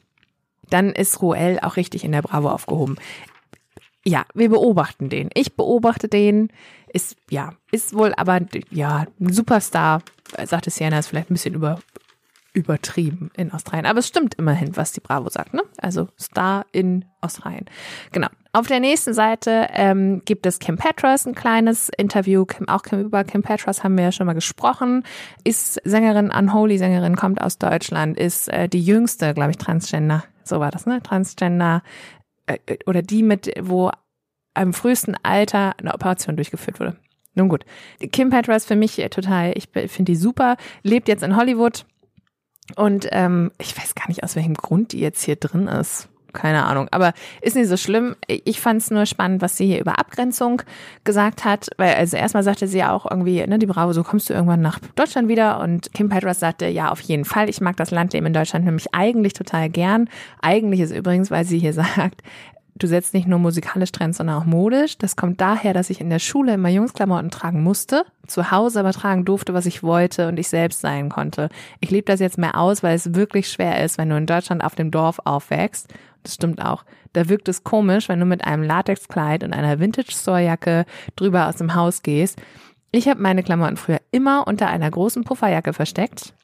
dann 0.70 0.90
ist 0.90 1.20
Ruel 1.22 1.58
auch 1.60 1.76
richtig 1.76 2.04
in 2.04 2.12
der 2.12 2.22
Bravo 2.22 2.50
aufgehoben. 2.50 2.96
Ja, 4.04 4.24
wir 4.34 4.48
beobachten 4.48 5.08
den. 5.10 5.30
Ich 5.34 5.56
beobachte 5.56 6.08
den. 6.08 6.48
Ist, 6.92 7.16
ja, 7.28 7.52
ist 7.70 7.94
wohl 7.94 8.14
aber, 8.16 8.40
ja, 8.70 9.06
ein 9.20 9.32
Superstar, 9.32 10.02
sagte 10.44 10.70
Sienna, 10.70 10.98
ist 10.98 11.08
vielleicht 11.08 11.30
ein 11.30 11.34
bisschen 11.34 11.54
über, 11.54 11.80
übertrieben 12.52 13.30
in 13.36 13.52
Australien. 13.52 13.86
Aber 13.86 13.98
es 13.98 14.08
stimmt 14.08 14.34
immerhin, 14.34 14.76
was 14.76 14.92
die 14.92 15.00
Bravo 15.00 15.28
sagt, 15.28 15.54
ne? 15.54 15.62
Also 15.78 16.08
Star 16.18 16.66
in 16.72 17.04
Australien. 17.20 17.66
Genau. 18.12 18.28
Auf 18.52 18.66
der 18.66 18.80
nächsten 18.80 19.14
Seite 19.14 19.68
ähm, 19.70 20.22
gibt 20.24 20.44
es 20.44 20.58
Kim 20.58 20.76
Petras, 20.76 21.24
ein 21.24 21.36
kleines 21.36 21.88
Interview. 21.96 22.44
Kim, 22.44 22.68
auch 22.68 22.82
Kim, 22.82 23.00
über 23.02 23.22
Kim 23.22 23.42
Petras 23.42 23.84
haben 23.84 23.96
wir 23.96 24.04
ja 24.04 24.12
schon 24.12 24.26
mal 24.26 24.32
gesprochen. 24.32 25.04
Ist 25.44 25.74
Sängerin, 25.84 26.30
Unholy-Sängerin, 26.30 27.14
kommt 27.14 27.40
aus 27.40 27.58
Deutschland, 27.58 28.18
ist 28.18 28.48
äh, 28.48 28.68
die 28.68 28.82
jüngste, 28.82 29.34
glaube 29.34 29.52
ich, 29.52 29.58
Transgender. 29.58 30.24
So 30.50 30.60
war 30.60 30.70
das, 30.70 30.86
ne? 30.86 31.02
Transgender 31.02 31.82
äh, 32.46 32.58
oder 32.86 33.02
die 33.02 33.22
mit, 33.22 33.50
wo 33.60 33.90
am 34.52 34.72
frühesten 34.74 35.16
Alter 35.22 35.74
eine 35.78 35.94
Operation 35.94 36.36
durchgeführt 36.36 36.80
wurde. 36.80 36.96
Nun 37.34 37.48
gut. 37.48 37.64
Kim 38.12 38.30
Petras 38.30 38.66
für 38.66 38.76
mich 38.76 38.96
total, 39.10 39.52
ich 39.56 39.68
finde 39.70 40.12
die 40.12 40.16
super, 40.16 40.56
lebt 40.82 41.08
jetzt 41.08 41.22
in 41.22 41.36
Hollywood, 41.36 41.86
und 42.76 43.08
ähm, 43.10 43.50
ich 43.58 43.76
weiß 43.76 43.94
gar 43.94 44.08
nicht, 44.08 44.22
aus 44.22 44.36
welchem 44.36 44.54
Grund 44.54 44.92
die 44.92 45.00
jetzt 45.00 45.22
hier 45.24 45.36
drin 45.36 45.66
ist. 45.66 46.08
Keine 46.32 46.64
Ahnung. 46.64 46.88
Aber 46.90 47.12
ist 47.40 47.56
nicht 47.56 47.68
so 47.68 47.76
schlimm. 47.76 48.16
Ich 48.26 48.60
fand 48.60 48.82
es 48.82 48.90
nur 48.90 49.06
spannend, 49.06 49.42
was 49.42 49.56
sie 49.56 49.66
hier 49.66 49.80
über 49.80 49.98
Abgrenzung 49.98 50.62
gesagt 51.04 51.44
hat. 51.44 51.68
Weil, 51.76 51.94
also 51.94 52.16
erstmal 52.16 52.42
sagte 52.42 52.66
sie 52.66 52.78
ja 52.78 52.92
auch 52.92 53.10
irgendwie, 53.10 53.46
ne, 53.46 53.58
die 53.58 53.66
Bravo, 53.66 53.92
so 53.92 54.02
kommst 54.02 54.30
du 54.30 54.34
irgendwann 54.34 54.60
nach 54.60 54.78
Deutschland 54.96 55.28
wieder. 55.28 55.60
Und 55.60 55.92
Kim 55.92 56.08
Petras 56.08 56.40
sagte, 56.40 56.66
ja, 56.66 56.90
auf 56.90 57.00
jeden 57.00 57.24
Fall. 57.24 57.48
Ich 57.48 57.60
mag 57.60 57.76
das 57.76 57.90
Landleben 57.90 58.26
in 58.26 58.32
Deutschland 58.32 58.64
nämlich 58.64 58.94
eigentlich 58.94 59.32
total 59.32 59.68
gern. 59.68 60.08
Eigentlich 60.40 60.80
ist 60.80 60.92
übrigens, 60.92 61.30
weil 61.30 61.44
sie 61.44 61.58
hier 61.58 61.72
sagt, 61.74 62.22
du 62.82 62.86
setzt 62.86 63.14
nicht 63.14 63.28
nur 63.28 63.38
musikalisch 63.38 63.92
Trends, 63.92 64.18
sondern 64.18 64.36
auch 64.36 64.44
modisch. 64.44 64.98
Das 64.98 65.14
kommt 65.14 65.40
daher, 65.40 65.72
dass 65.72 65.90
ich 65.90 66.00
in 66.00 66.10
der 66.10 66.18
Schule 66.18 66.54
immer 66.54 66.68
Jungsklamotten 66.68 67.30
tragen 67.30 67.62
musste, 67.62 68.04
zu 68.26 68.50
Hause 68.50 68.80
aber 68.80 68.92
tragen 68.92 69.24
durfte, 69.24 69.54
was 69.54 69.66
ich 69.66 69.82
wollte 69.82 70.28
und 70.28 70.38
ich 70.38 70.48
selbst 70.48 70.80
sein 70.80 71.08
konnte. 71.08 71.48
Ich 71.80 71.90
lebe 71.90 72.06
das 72.06 72.20
jetzt 72.20 72.38
mehr 72.38 72.58
aus, 72.58 72.82
weil 72.82 72.96
es 72.96 73.14
wirklich 73.14 73.48
schwer 73.48 73.84
ist, 73.84 73.98
wenn 73.98 74.08
du 74.08 74.16
in 74.16 74.26
Deutschland 74.26 74.64
auf 74.64 74.74
dem 74.74 74.90
Dorf 74.90 75.20
aufwächst. 75.24 75.92
Das 76.22 76.34
stimmt 76.34 76.64
auch. 76.64 76.84
Da 77.12 77.28
wirkt 77.28 77.48
es 77.48 77.64
komisch, 77.64 78.08
wenn 78.08 78.20
du 78.20 78.26
mit 78.26 78.44
einem 78.44 78.62
Latexkleid 78.62 79.44
und 79.44 79.52
einer 79.52 79.80
Vintage-Store-Jacke 79.80 80.84
drüber 81.16 81.48
aus 81.48 81.56
dem 81.56 81.74
Haus 81.74 82.02
gehst. 82.02 82.40
Ich 82.92 83.08
habe 83.08 83.20
meine 83.20 83.42
Klamotten 83.42 83.76
früher 83.76 84.00
immer 84.10 84.46
unter 84.46 84.68
einer 84.68 84.90
großen 84.90 85.24
Pufferjacke 85.24 85.72
versteckt 85.72 86.34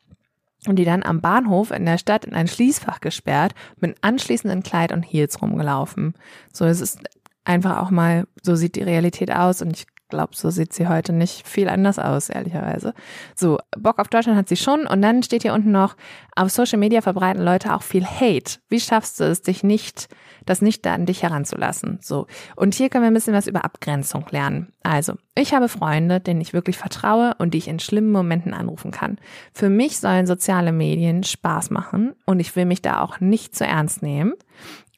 und 0.69 0.77
die 0.77 0.85
dann 0.85 1.03
am 1.03 1.21
Bahnhof 1.21 1.71
in 1.71 1.85
der 1.85 1.99
Stadt 1.99 2.25
in 2.25 2.35
ein 2.35 2.49
Schließfach 2.49 3.01
gesperrt, 3.01 3.55
mit 3.81 3.97
anschließenden 4.01 4.63
Kleid 4.63 4.93
und 4.93 5.03
Heels 5.03 5.41
rumgelaufen. 5.41 6.15
So, 6.53 6.65
es 6.65 6.81
ist 6.81 7.01
einfach 7.45 7.79
auch 7.79 7.91
mal, 7.91 8.27
so 8.43 8.57
sieht 8.57 8.77
die 8.77 8.83
Realität 8.83 9.31
aus 9.31 9.63
und 9.63 9.77
ich 9.77 9.87
glaube, 10.09 10.37
so 10.37 10.51
sieht 10.51 10.73
sie 10.73 10.89
heute 10.89 11.13
nicht 11.13 11.47
viel 11.47 11.69
anders 11.69 11.99
aus, 11.99 12.29
ehrlicherweise. 12.29 12.95
So, 13.35 13.59
Bock 13.77 13.99
auf 13.99 14.09
Deutschland 14.09 14.39
hat 14.39 14.49
sie 14.49 14.57
schon 14.57 14.87
und 14.87 15.03
dann 15.03 15.23
steht 15.23 15.43
hier 15.43 15.55
unten 15.55 15.73
noch, 15.73 15.97
auf 16.35 16.51
Social 16.51 16.79
Media 16.79 17.01
verbreiten 17.01 17.43
Leute 17.43 17.75
auch 17.75 17.83
viel 17.83 18.05
Hate. 18.05 18.59
Wie 18.69 18.81
schaffst 18.81 19.21
du 19.21 19.25
es, 19.25 19.43
dich 19.43 19.63
nicht, 19.63 20.09
das 20.45 20.63
nicht 20.63 20.87
an 20.87 21.07
dich 21.07 21.23
heranzulassen? 21.23 21.99
So. 22.03 22.27
Und 22.55 22.75
hier 22.75 22.89
können 22.89 23.05
wir 23.05 23.11
ein 23.11 23.15
bisschen 23.15 23.35
was 23.35 23.47
über 23.47 23.65
Abgrenzung 23.65 24.27
lernen. 24.31 24.73
Also, 24.83 25.15
ich 25.35 25.55
habe 25.55 25.69
Freunde, 25.69 26.21
denen 26.21 26.41
ich 26.41 26.53
wirklich 26.53 26.79
vertraue 26.79 27.35
und 27.39 27.55
die 27.55 27.59
ich 27.59 27.69
in 27.69 27.79
schlimmen 27.79 28.13
Momenten 28.13 28.55
anrufen 28.55 28.91
kann. 28.91 29.19
Für 29.53 29.69
mich 29.69 29.99
sollen 29.99 30.27
soziale 30.27 30.73
Medien 30.73 31.25
Spaß 31.25 31.71
machen 31.71 32.15
und 32.27 32.41
ich 32.41 32.55
will 32.55 32.65
mich 32.65 32.83
da 32.83 33.01
auch 33.01 33.21
nicht 33.21 33.57
zu 33.57 33.65
ernst 33.67 34.03
nehmen. 34.03 34.35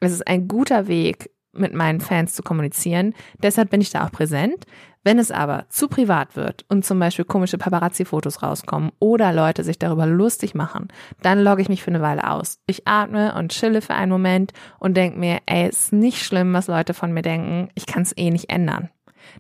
Es 0.01 0.12
ist 0.12 0.27
ein 0.27 0.47
guter 0.49 0.87
Weg, 0.87 1.31
mit 1.53 1.75
meinen 1.75 2.01
Fans 2.01 2.35
zu 2.35 2.43
kommunizieren. 2.43 3.15
Deshalb 3.43 3.71
bin 3.71 3.81
ich 3.81 3.91
da 3.91 4.07
auch 4.07 4.13
präsent. 4.13 4.67
Wenn 5.05 5.19
es 5.19 5.31
aber 5.31 5.65
zu 5.71 5.89
privat 5.89 6.37
wird 6.37 6.65
und 6.69 6.85
zum 6.85 6.99
Beispiel 6.99 7.25
komische 7.25 7.57
Paparazzi-Fotos 7.57 8.43
rauskommen 8.43 8.91
oder 8.99 9.33
Leute 9.33 9.65
sich 9.65 9.79
darüber 9.79 10.07
lustig 10.07 10.55
machen, 10.55 10.89
dann 11.23 11.43
logge 11.43 11.63
ich 11.63 11.69
mich 11.69 11.83
für 11.83 11.91
eine 11.91 12.03
Weile 12.03 12.31
aus. 12.31 12.59
Ich 12.67 12.87
atme 12.87 13.35
und 13.35 13.53
chille 13.53 13.81
für 13.81 13.95
einen 13.95 14.13
Moment 14.13 14.53
und 14.79 14.97
denke 14.97 15.19
mir, 15.19 15.39
ey, 15.47 15.69
ist 15.69 15.93
nicht 15.93 16.23
schlimm, 16.23 16.53
was 16.53 16.67
Leute 16.67 16.95
von 16.95 17.13
mir 17.13 17.23
denken. 17.23 17.71
Ich 17.75 17.87
kann 17.87 18.03
es 18.03 18.15
eh 18.17 18.31
nicht 18.31 18.51
ändern. 18.51 18.91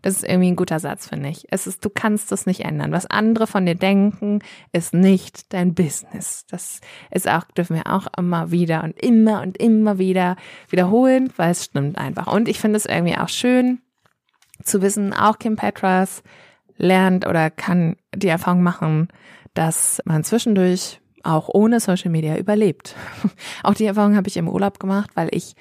Das 0.02 0.14
ist 0.14 0.24
irgendwie 0.24 0.48
ein 0.48 0.56
guter 0.56 0.78
Satz, 0.78 1.08
finde 1.08 1.28
ich. 1.28 1.46
Es 1.50 1.66
ist, 1.66 1.84
du 1.84 1.90
kannst 1.90 2.30
es 2.32 2.46
nicht 2.46 2.60
ändern. 2.60 2.92
Was 2.92 3.06
andere 3.06 3.46
von 3.46 3.66
dir 3.66 3.74
denken, 3.74 4.40
ist 4.72 4.94
nicht 4.94 5.52
dein 5.52 5.74
Business. 5.74 6.46
Das 6.50 6.80
ist 7.10 7.28
auch, 7.28 7.44
dürfen 7.56 7.76
wir 7.76 7.92
auch 7.92 8.06
immer 8.16 8.50
wieder 8.50 8.84
und 8.84 8.98
immer 9.00 9.42
und 9.42 9.58
immer 9.58 9.98
wieder 9.98 10.36
wiederholen, 10.68 11.32
weil 11.36 11.50
es 11.50 11.64
stimmt 11.64 11.98
einfach. 11.98 12.26
Und 12.26 12.48
ich 12.48 12.60
finde 12.60 12.76
es 12.76 12.86
irgendwie 12.86 13.16
auch 13.16 13.28
schön 13.28 13.80
zu 14.62 14.82
wissen, 14.82 15.12
auch 15.12 15.38
Kim 15.38 15.56
Petras 15.56 16.22
lernt 16.76 17.26
oder 17.26 17.50
kann 17.50 17.96
die 18.14 18.28
Erfahrung 18.28 18.62
machen, 18.62 19.08
dass 19.54 20.00
man 20.04 20.24
zwischendurch 20.24 21.00
auch 21.22 21.48
ohne 21.52 21.80
Social 21.80 22.10
Media 22.10 22.36
überlebt. 22.36 22.94
auch 23.62 23.74
die 23.74 23.86
Erfahrung 23.86 24.16
habe 24.16 24.28
ich 24.28 24.36
im 24.36 24.48
Urlaub 24.48 24.78
gemacht, 24.78 25.10
weil 25.14 25.28
ich, 25.32 25.54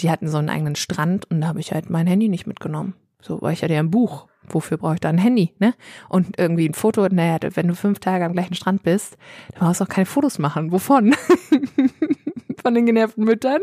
die 0.00 0.10
hatten 0.10 0.28
so 0.28 0.38
einen 0.38 0.48
eigenen 0.48 0.76
Strand 0.76 1.30
und 1.30 1.40
da 1.40 1.48
habe 1.48 1.60
ich 1.60 1.72
halt 1.72 1.90
mein 1.90 2.06
Handy 2.06 2.28
nicht 2.28 2.46
mitgenommen. 2.46 2.94
So, 3.20 3.40
weil 3.42 3.52
ich 3.52 3.62
hatte 3.62 3.74
ja 3.74 3.80
ein 3.80 3.90
Buch. 3.90 4.26
Wofür 4.48 4.78
brauche 4.78 4.94
ich 4.94 5.00
da 5.00 5.10
ein 5.10 5.18
Handy, 5.18 5.54
ne? 5.58 5.74
Und 6.08 6.38
irgendwie 6.38 6.68
ein 6.68 6.74
Foto, 6.74 7.06
naja, 7.08 7.38
wenn 7.54 7.68
du 7.68 7.74
fünf 7.74 8.00
Tage 8.00 8.24
am 8.24 8.32
gleichen 8.32 8.54
Strand 8.54 8.82
bist, 8.82 9.16
dann 9.52 9.60
brauchst 9.60 9.80
du 9.80 9.84
auch 9.84 9.88
keine 9.88 10.06
Fotos 10.06 10.38
machen. 10.38 10.72
Wovon? 10.72 11.14
Von 12.62 12.74
den 12.74 12.84
genervten 12.84 13.24
Müttern, 13.24 13.60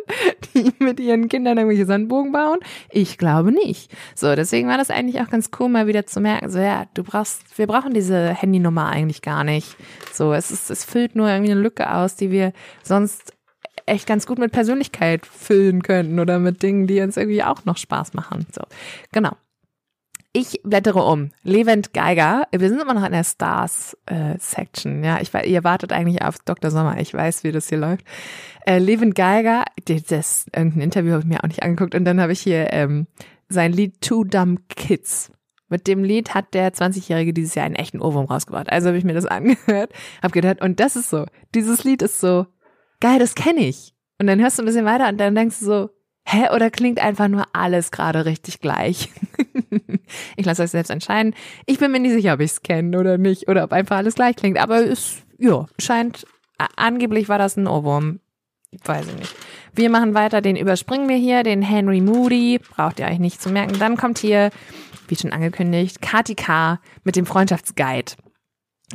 die 0.54 0.72
mit 0.80 1.00
ihren 1.00 1.30
Kindern 1.30 1.58
irgendwelche 1.58 1.86
Sandbogen 1.86 2.32
bauen? 2.32 2.60
Ich 2.90 3.18
glaube 3.18 3.52
nicht. 3.52 3.94
So, 4.16 4.36
deswegen 4.36 4.68
war 4.68 4.78
das 4.78 4.90
eigentlich 4.90 5.22
auch 5.22 5.30
ganz 5.30 5.52
cool, 5.60 5.70
mal 5.70 5.88
wieder 5.88 6.06
zu 6.06 6.20
merken, 6.20 6.50
so, 6.50 6.60
ja, 6.60 6.86
du 6.94 7.04
brauchst, 7.04 7.58
wir 7.60 7.68
brauchen 7.68 7.94
diese 7.94 8.30
Handynummer 8.34 8.88
eigentlich 8.88 9.22
gar 9.22 9.44
nicht. 9.44 9.76
So, 10.14 10.34
es 10.34 10.52
ist, 10.52 10.72
es 10.72 10.84
füllt 10.84 11.16
nur 11.16 11.30
irgendwie 11.30 11.52
eine 11.52 11.62
Lücke 11.62 11.94
aus, 11.94 12.16
die 12.16 12.32
wir 12.32 12.54
sonst 12.82 13.34
echt 13.86 14.08
ganz 14.08 14.26
gut 14.28 14.38
mit 14.38 14.52
Persönlichkeit 14.52 15.26
füllen 15.26 15.82
könnten 15.82 16.20
oder 16.20 16.40
mit 16.40 16.64
Dingen, 16.64 16.88
die 16.88 17.02
uns 17.02 17.18
irgendwie 17.18 17.44
auch 17.44 17.66
noch 17.66 17.78
Spaß 17.78 18.14
machen. 18.14 18.46
So, 18.52 18.62
genau. 19.12 19.32
Ich 20.40 20.62
blättere 20.62 21.04
um. 21.04 21.32
Levent 21.42 21.96
Geiger. 21.96 22.44
Wir 22.52 22.70
sind 22.70 22.80
immer 22.80 22.94
noch 22.94 23.04
in 23.04 23.12
der 23.12 23.24
Stars-Section. 23.24 25.04
Äh, 25.04 25.08
ja, 25.08 25.20
ich 25.20 25.34
ihr 25.34 25.64
wartet 25.64 25.92
eigentlich 25.92 26.22
auf 26.22 26.38
Dr. 26.46 26.70
Sommer. 26.70 27.00
Ich 27.00 27.12
weiß, 27.12 27.44
wie 27.44 27.52
das 27.52 27.70
hier 27.70 27.80
läuft. 27.80 28.06
Äh, 28.64 28.78
Levent 28.78 29.16
Geiger, 29.16 29.66
das 29.88 30.46
irgendein 30.56 30.82
Interview 30.82 31.14
habe 31.14 31.22
ich 31.22 31.28
mir 31.28 31.44
auch 31.44 31.48
nicht 31.48 31.64
angeguckt. 31.64 31.96
Und 31.96 32.06
dann 32.06 32.22
habe 32.22 32.34
ich 32.34 32.42
hier 32.42 32.72
ähm, 32.72 33.08
sein 33.50 33.74
Lied 33.74 34.00
Two 34.00 34.26
Dumb 34.26 34.60
Kids. 34.70 35.32
Mit 35.70 35.88
dem 35.88 36.04
Lied 36.04 36.36
hat 36.36 36.54
der 36.54 36.72
20-Jährige 36.72 37.34
dieses 37.34 37.56
Jahr 37.56 37.66
einen 37.66 37.74
echten 37.74 38.00
Ohrwurm 38.00 38.28
rausgebracht. 38.28 38.72
Also 38.72 38.90
habe 38.90 38.98
ich 39.00 39.06
mir 39.06 39.16
das 39.16 39.26
angehört, 39.26 39.92
habe 40.22 40.34
gedacht, 40.34 40.62
und 40.62 40.80
das 40.80 40.96
ist 40.96 41.10
so. 41.10 41.26
Dieses 41.56 41.84
Lied 41.84 42.04
ist 42.04 42.20
so 42.20 42.46
geil, 43.00 43.18
das 43.18 43.34
kenne 43.34 43.62
ich. 43.62 43.96
Und 44.20 44.28
dann 44.28 44.40
hörst 44.40 44.60
du 44.60 44.62
ein 44.62 44.68
bisschen 44.68 44.86
weiter 44.86 45.10
und 45.10 45.18
dann 45.18 45.34
denkst 45.34 45.58
du 45.58 45.66
so, 45.66 45.90
hä, 46.28 46.54
oder 46.54 46.70
klingt 46.70 47.00
einfach 47.00 47.28
nur 47.28 47.46
alles 47.54 47.90
gerade 47.90 48.26
richtig 48.26 48.60
gleich? 48.60 49.10
ich 50.36 50.46
lasse 50.46 50.64
euch 50.64 50.72
selbst 50.72 50.90
entscheiden. 50.90 51.34
Ich 51.66 51.80
bin 51.80 51.92
mir 51.92 52.00
nicht 52.00 52.14
sicher, 52.14 52.34
ob 52.34 52.40
ich 52.40 52.52
es 52.52 52.62
kenne 52.62 53.00
oder 53.00 53.18
nicht, 53.18 53.48
oder 53.48 53.64
ob 53.64 53.74
einfach 53.74 53.98
alles 53.98 54.16
gleich 54.16 54.36
klingt, 54.36 54.58
aber 54.58 54.86
es, 54.86 55.24
ja, 55.38 55.66
scheint, 55.80 56.26
angeblich 56.76 57.30
war 57.30 57.38
das 57.38 57.58
ein 57.58 57.68
Ohrwurm. 57.68 58.20
Weiß 58.84 59.08
ich 59.08 59.16
nicht. 59.16 59.36
Wir 59.74 59.90
machen 59.90 60.14
weiter, 60.14 60.42
den 60.42 60.56
überspringen 60.56 61.08
wir 61.08 61.16
hier, 61.16 61.44
den 61.44 61.62
Henry 61.62 62.02
Moody, 62.02 62.60
braucht 62.60 63.00
ihr 63.00 63.06
euch 63.06 63.20
nicht 63.20 63.42
zu 63.42 63.50
merken. 63.50 63.80
Dann 63.80 63.96
kommt 63.96 64.18
hier, 64.18 64.50
wie 65.08 65.16
schon 65.16 65.32
angekündigt, 65.32 66.02
Kati 66.02 66.36
K. 66.36 66.80
mit 67.04 67.16
dem 67.16 67.26
Freundschaftsguide. 67.26 68.14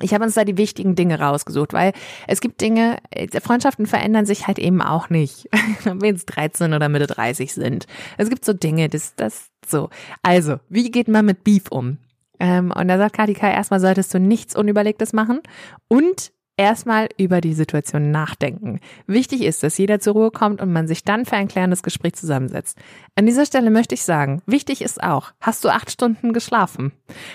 Ich 0.01 0.15
habe 0.15 0.25
uns 0.25 0.35
da 0.35 0.45
die 0.45 0.57
wichtigen 0.57 0.95
Dinge 0.95 1.21
rausgesucht, 1.21 1.75
weil 1.75 1.93
es 2.27 2.41
gibt 2.41 2.63
Dinge, 2.63 2.97
äh, 3.11 3.29
Freundschaften 3.41 3.87
verändern 3.87 4.25
sich 4.25 4.47
halt 4.47 4.59
eben 4.59 4.81
auch 4.81 5.11
nicht, 5.11 5.49
wenn 5.85 6.01
jetzt 6.01 6.27
13 6.27 6.73
oder 6.73 6.89
Mitte 6.89 7.07
30 7.07 7.53
sind. 7.53 7.87
Es 8.17 8.31
gibt 8.31 8.45
so 8.45 8.55
Dinge, 8.55 8.89
das, 8.89 9.15
das, 9.17 9.51
so. 9.67 9.91
Also, 10.23 10.59
wie 10.69 10.91
geht 10.91 11.09
man 11.09 11.27
mit 11.27 11.45
Beef 11.45 11.65
um? 11.71 11.99
Ähm, 12.41 12.73
und 12.75 12.89
da 12.89 12.99
sagt 12.99 13.17
Katika, 13.17 13.51
erstmal 13.51 13.81
solltest 13.81 14.13
du 14.15 14.19
nichts 14.19 14.57
Unüberlegtes 14.57 15.13
machen 15.13 15.41
und 15.89 16.33
erstmal 16.57 17.09
über 17.17 17.41
die 17.41 17.55
Situation 17.55 18.11
nachdenken. 18.11 18.81
Wichtig 19.07 19.43
ist, 19.43 19.63
dass 19.63 19.79
jeder 19.79 20.01
zur 20.01 20.15
Ruhe 20.15 20.31
kommt 20.31 20.61
und 20.61 20.73
man 20.73 20.87
sich 20.87 21.05
dann 21.05 21.25
für 21.25 21.37
ein 21.37 21.49
klärendes 21.49 21.83
Gespräch 21.83 22.15
zusammensetzt. 22.15 22.79
An 23.15 23.27
dieser 23.27 23.47
Stelle 23.47 23.71
möchte 23.71 23.95
ich 23.95 24.03
sagen, 24.03 24.43
wichtig 24.47 24.83
ist 24.83 25.03
auch, 25.03 25.33
hast 25.41 25.65
du 25.65 25.69
acht 25.69 25.91
Stunden 25.91 26.33
geschlafen? 26.33 26.93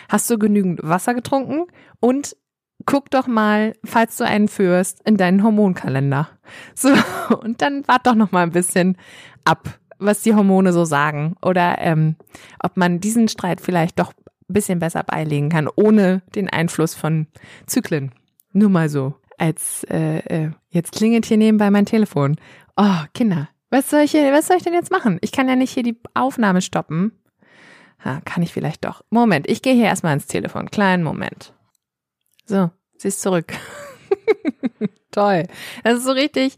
Hast 0.10 0.30
du 0.30 0.38
genügend 0.38 0.82
Wasser 0.84 1.14
getrunken? 1.14 1.66
Und 2.00 2.36
guck 2.86 3.10
doch 3.10 3.28
mal, 3.28 3.74
falls 3.84 4.18
du 4.18 4.26
einen 4.26 4.48
führst, 4.48 5.02
in 5.08 5.18
deinen 5.18 5.44
Hormonkalender. 5.44 6.30
So, 6.76 6.90
und 7.42 7.62
dann 7.62 7.88
wart 7.88 8.08
doch 8.08 8.16
noch 8.16 8.32
mal 8.32 8.44
ein 8.44 8.52
bisschen 8.52 8.98
ab, 9.46 9.80
was 10.00 10.22
die 10.22 10.36
Hormone 10.36 10.74
so 10.74 10.86
sagen. 10.86 11.36
Oder 11.42 11.78
ähm, 11.80 12.16
ob 12.62 12.78
man 12.78 13.00
diesen 13.00 13.28
Streit 13.28 13.62
vielleicht 13.62 14.00
doch 14.00 14.14
ein 14.50 14.54
bisschen 14.54 14.80
besser 14.80 15.04
beilegen 15.04 15.50
kann, 15.50 15.70
ohne 15.76 16.22
den 16.36 16.50
Einfluss 16.50 16.96
von 16.96 17.28
Zyklen. 17.66 18.12
Nur 18.54 18.70
mal 18.70 18.90
so. 18.90 19.16
Als 19.38 19.84
äh, 19.90 20.20
äh, 20.20 20.52
jetzt 20.70 20.94
klingelt 20.94 21.26
hier 21.26 21.38
nebenbei 21.38 21.70
mein 21.70 21.86
Telefon. 21.86 22.38
Oh, 22.76 23.02
Kinder, 23.14 23.50
was 23.70 23.90
soll 23.90 24.02
ich 24.02 24.14
was 24.14 24.48
soll 24.48 24.58
ich 24.58 24.64
denn 24.64 24.74
jetzt 24.74 24.92
machen? 24.92 25.18
Ich 25.22 25.32
kann 25.32 25.50
ja 25.50 25.56
nicht 25.56 25.74
hier 25.74 25.84
die 25.84 26.00
Aufnahme 26.14 26.62
stoppen. 26.62 27.12
Ha, 28.04 28.22
kann 28.26 28.44
ich 28.44 28.54
vielleicht 28.54 28.86
doch. 28.86 29.04
Moment, 29.10 29.50
ich 29.50 29.62
gehe 29.62 29.74
hier 29.74 29.86
erstmal 29.86 30.14
ins 30.14 30.28
Telefon. 30.28 30.72
Kleinen 30.72 31.04
Moment. 31.04 31.54
So, 32.46 32.72
sie 32.98 33.10
ist 33.10 33.22
zurück. 33.22 33.54
Toll. 35.12 35.44
Das 35.84 35.98
ist 35.98 36.06
so 36.06 36.12
richtig, 36.12 36.56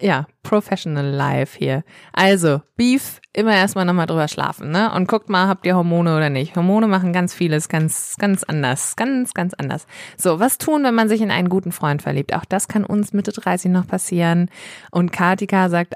ja, 0.00 0.26
professional 0.42 1.04
life 1.04 1.58
hier. 1.58 1.84
Also, 2.12 2.62
Beef, 2.76 3.20
immer 3.32 3.54
erstmal 3.54 3.84
nochmal 3.84 4.06
drüber 4.06 4.28
schlafen, 4.28 4.70
ne? 4.70 4.92
Und 4.92 5.08
guckt 5.08 5.28
mal, 5.28 5.46
habt 5.46 5.66
ihr 5.66 5.76
Hormone 5.76 6.16
oder 6.16 6.30
nicht? 6.30 6.56
Hormone 6.56 6.88
machen 6.88 7.12
ganz 7.12 7.34
vieles 7.34 7.68
ganz, 7.68 8.16
ganz 8.18 8.42
anders. 8.44 8.96
Ganz, 8.96 9.34
ganz 9.34 9.54
anders. 9.54 9.86
So, 10.16 10.40
was 10.40 10.58
tun, 10.58 10.82
wenn 10.84 10.94
man 10.94 11.08
sich 11.08 11.20
in 11.20 11.30
einen 11.30 11.48
guten 11.48 11.72
Freund 11.72 12.02
verliebt? 12.02 12.34
Auch 12.34 12.44
das 12.44 12.68
kann 12.68 12.84
uns 12.84 13.12
Mitte 13.12 13.32
30 13.32 13.70
noch 13.70 13.86
passieren. 13.86 14.50
Und 14.90 15.12
Katika 15.12 15.68
sagt 15.68 15.94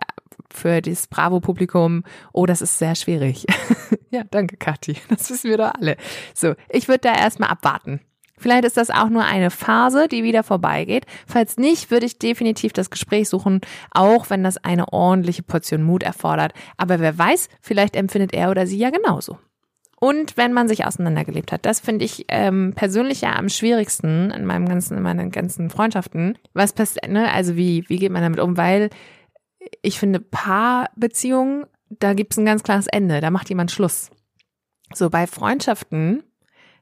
für 0.50 0.80
das 0.80 1.06
Bravo-Publikum, 1.08 2.04
oh, 2.32 2.46
das 2.46 2.62
ist 2.62 2.78
sehr 2.78 2.94
schwierig. 2.94 3.46
ja, 4.10 4.22
danke, 4.30 4.56
Kathi. 4.56 4.96
Das 5.08 5.28
wissen 5.30 5.50
wir 5.50 5.58
doch 5.58 5.72
alle. 5.74 5.96
So, 6.34 6.54
ich 6.68 6.88
würde 6.88 7.00
da 7.00 7.14
erstmal 7.14 7.50
abwarten. 7.50 8.00
Vielleicht 8.44 8.66
ist 8.66 8.76
das 8.76 8.90
auch 8.90 9.08
nur 9.08 9.24
eine 9.24 9.48
Phase, 9.48 10.06
die 10.06 10.22
wieder 10.22 10.42
vorbeigeht. 10.42 11.06
Falls 11.26 11.56
nicht, 11.56 11.90
würde 11.90 12.04
ich 12.04 12.18
definitiv 12.18 12.74
das 12.74 12.90
Gespräch 12.90 13.30
suchen, 13.30 13.62
auch 13.90 14.28
wenn 14.28 14.44
das 14.44 14.58
eine 14.58 14.92
ordentliche 14.92 15.42
Portion 15.42 15.82
Mut 15.82 16.02
erfordert. 16.02 16.52
Aber 16.76 17.00
wer 17.00 17.16
weiß, 17.16 17.48
vielleicht 17.62 17.96
empfindet 17.96 18.34
er 18.34 18.50
oder 18.50 18.66
sie 18.66 18.76
ja 18.76 18.90
genauso. 18.90 19.38
Und 19.98 20.36
wenn 20.36 20.52
man 20.52 20.68
sich 20.68 20.84
auseinandergelebt 20.84 21.52
hat, 21.52 21.64
das 21.64 21.80
finde 21.80 22.04
ich 22.04 22.26
ähm, 22.28 22.74
persönlich 22.76 23.22
ja 23.22 23.34
am 23.34 23.48
schwierigsten 23.48 24.30
in 24.30 24.44
meinem 24.44 24.68
ganzen, 24.68 24.98
in 24.98 25.02
meinen 25.02 25.30
ganzen 25.30 25.70
Freundschaften. 25.70 26.36
Was 26.52 26.74
passiert, 26.74 27.08
ne? 27.08 27.32
Also 27.32 27.56
wie, 27.56 27.88
wie 27.88 27.96
geht 27.96 28.12
man 28.12 28.20
damit 28.20 28.40
um? 28.40 28.58
Weil 28.58 28.90
ich 29.80 29.98
finde, 29.98 30.20
Paarbeziehungen 30.20 31.64
da 31.88 32.12
gibt's 32.12 32.36
ein 32.36 32.44
ganz 32.44 32.62
klares 32.62 32.88
Ende, 32.88 33.22
da 33.22 33.30
macht 33.30 33.48
jemand 33.48 33.70
Schluss. 33.70 34.10
So 34.92 35.08
bei 35.08 35.26
Freundschaften, 35.26 36.22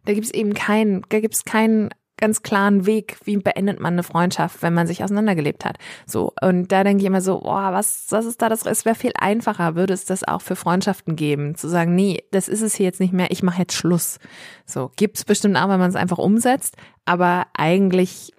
da 0.05 0.15
gibt's 0.15 0.31
eben 0.31 0.55
keinen, 0.55 1.03
da 1.09 1.21
gibt's 1.21 1.45
keinen 1.45 1.91
ganz 2.23 2.43
klaren 2.43 2.87
Weg, 2.87 3.17
wie 3.25 3.37
beendet 3.37 3.81
man 3.81 3.95
eine 3.95 4.05
Freundschaft, 4.05 4.63
wenn 4.63 4.75
man 4.75 4.87
sich 4.87 5.03
auseinandergelebt 5.03 5.65
hat. 5.65 5.79
So 6.07 6.33
und 6.41 6.71
da 6.71 6.85
denke 6.85 7.01
ich 7.01 7.07
immer 7.07 7.21
so, 7.21 7.41
boah, 7.41 7.73
was 7.73 8.07
was 8.11 8.27
ist 8.27 8.41
da 8.41 8.49
das? 8.49 8.65
Es 8.65 8.85
wäre 8.85 8.95
viel 8.95 9.13
einfacher, 9.19 9.75
würde 9.75 9.93
es 9.93 10.05
das 10.05 10.23
auch 10.23 10.41
für 10.41 10.55
Freundschaften 10.55 11.17
geben, 11.17 11.57
zu 11.57 11.69
sagen, 11.69 11.97
nee, 11.97 12.23
das 12.31 12.47
ist 12.47 12.63
es 12.63 12.77
hier 12.77 12.87
jetzt 12.87 13.01
nicht 13.01 13.13
mehr. 13.13 13.33
Ich 13.33 13.43
mache 13.43 13.63
jetzt 13.63 13.75
Schluss. 13.75 14.21
So 14.67 14.93
gibt's 14.95 15.25
bestimmt 15.25 15.57
auch, 15.57 15.69
wenn 15.69 15.81
man 15.81 15.91
es 15.91 15.97
einfach 15.97 16.19
umsetzt, 16.19 16.77
aber 17.07 17.49
eigentlich 17.55 18.33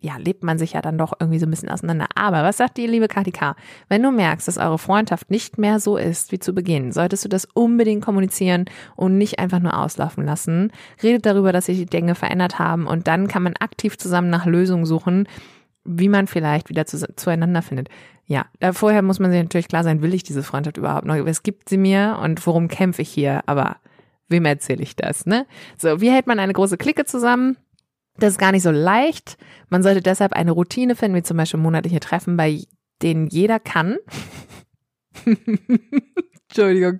ja, 0.00 0.16
lebt 0.16 0.42
man 0.42 0.58
sich 0.58 0.72
ja 0.72 0.82
dann 0.82 0.98
doch 0.98 1.12
irgendwie 1.20 1.38
so 1.38 1.46
ein 1.46 1.50
bisschen 1.50 1.68
auseinander. 1.68 2.06
Aber 2.14 2.42
was 2.42 2.56
sagt 2.56 2.78
die 2.78 2.86
liebe 2.86 3.08
Katika? 3.08 3.54
Wenn 3.88 4.02
du 4.02 4.10
merkst, 4.10 4.48
dass 4.48 4.58
eure 4.58 4.78
Freundschaft 4.78 5.30
nicht 5.30 5.58
mehr 5.58 5.78
so 5.78 5.96
ist 5.96 6.32
wie 6.32 6.38
zu 6.38 6.54
Beginn, 6.54 6.90
solltest 6.90 7.24
du 7.24 7.28
das 7.28 7.44
unbedingt 7.44 8.04
kommunizieren 8.04 8.64
und 8.96 9.18
nicht 9.18 9.38
einfach 9.38 9.58
nur 9.58 9.78
auslaufen 9.78 10.24
lassen. 10.24 10.72
Redet 11.02 11.26
darüber, 11.26 11.52
dass 11.52 11.66
sich 11.66 11.78
die 11.78 11.86
Dinge 11.86 12.14
verändert 12.14 12.58
haben 12.58 12.86
und 12.86 13.06
dann 13.08 13.28
kann 13.28 13.42
man 13.42 13.56
aktiv 13.56 13.98
zusammen 13.98 14.30
nach 14.30 14.46
Lösungen 14.46 14.86
suchen, 14.86 15.28
wie 15.84 16.08
man 16.08 16.26
vielleicht 16.26 16.70
wieder 16.70 16.86
zu, 16.86 16.98
zueinander 17.16 17.62
findet. 17.62 17.88
Ja, 18.26 18.46
da 18.60 18.72
vorher 18.72 19.02
muss 19.02 19.18
man 19.18 19.30
sich 19.30 19.42
natürlich 19.42 19.68
klar 19.68 19.84
sein, 19.84 20.02
will 20.02 20.14
ich 20.14 20.22
diese 20.22 20.42
Freundschaft 20.42 20.76
überhaupt 20.76 21.04
noch? 21.04 21.16
Es 21.16 21.42
gibt 21.42 21.68
sie 21.68 21.78
mir 21.78 22.18
und 22.22 22.46
worum 22.46 22.68
kämpfe 22.68 23.02
ich 23.02 23.10
hier? 23.10 23.42
Aber 23.46 23.76
wem 24.28 24.44
erzähle 24.44 24.82
ich 24.82 24.96
das, 24.96 25.26
ne? 25.26 25.46
So, 25.76 26.00
wie 26.00 26.10
hält 26.10 26.26
man 26.26 26.38
eine 26.38 26.52
große 26.52 26.78
Clique 26.78 27.04
zusammen? 27.04 27.56
Das 28.18 28.32
ist 28.32 28.38
gar 28.38 28.52
nicht 28.52 28.62
so 28.62 28.70
leicht. 28.70 29.36
Man 29.68 29.82
sollte 29.82 30.00
deshalb 30.00 30.32
eine 30.32 30.52
Routine 30.52 30.94
finden, 30.96 31.16
wie 31.16 31.22
zum 31.22 31.36
Beispiel 31.36 31.60
monatliche 31.60 32.00
Treffen, 32.00 32.36
bei 32.36 32.62
denen 33.02 33.26
jeder 33.28 33.58
kann. 33.58 33.98
Entschuldigung. 36.50 36.98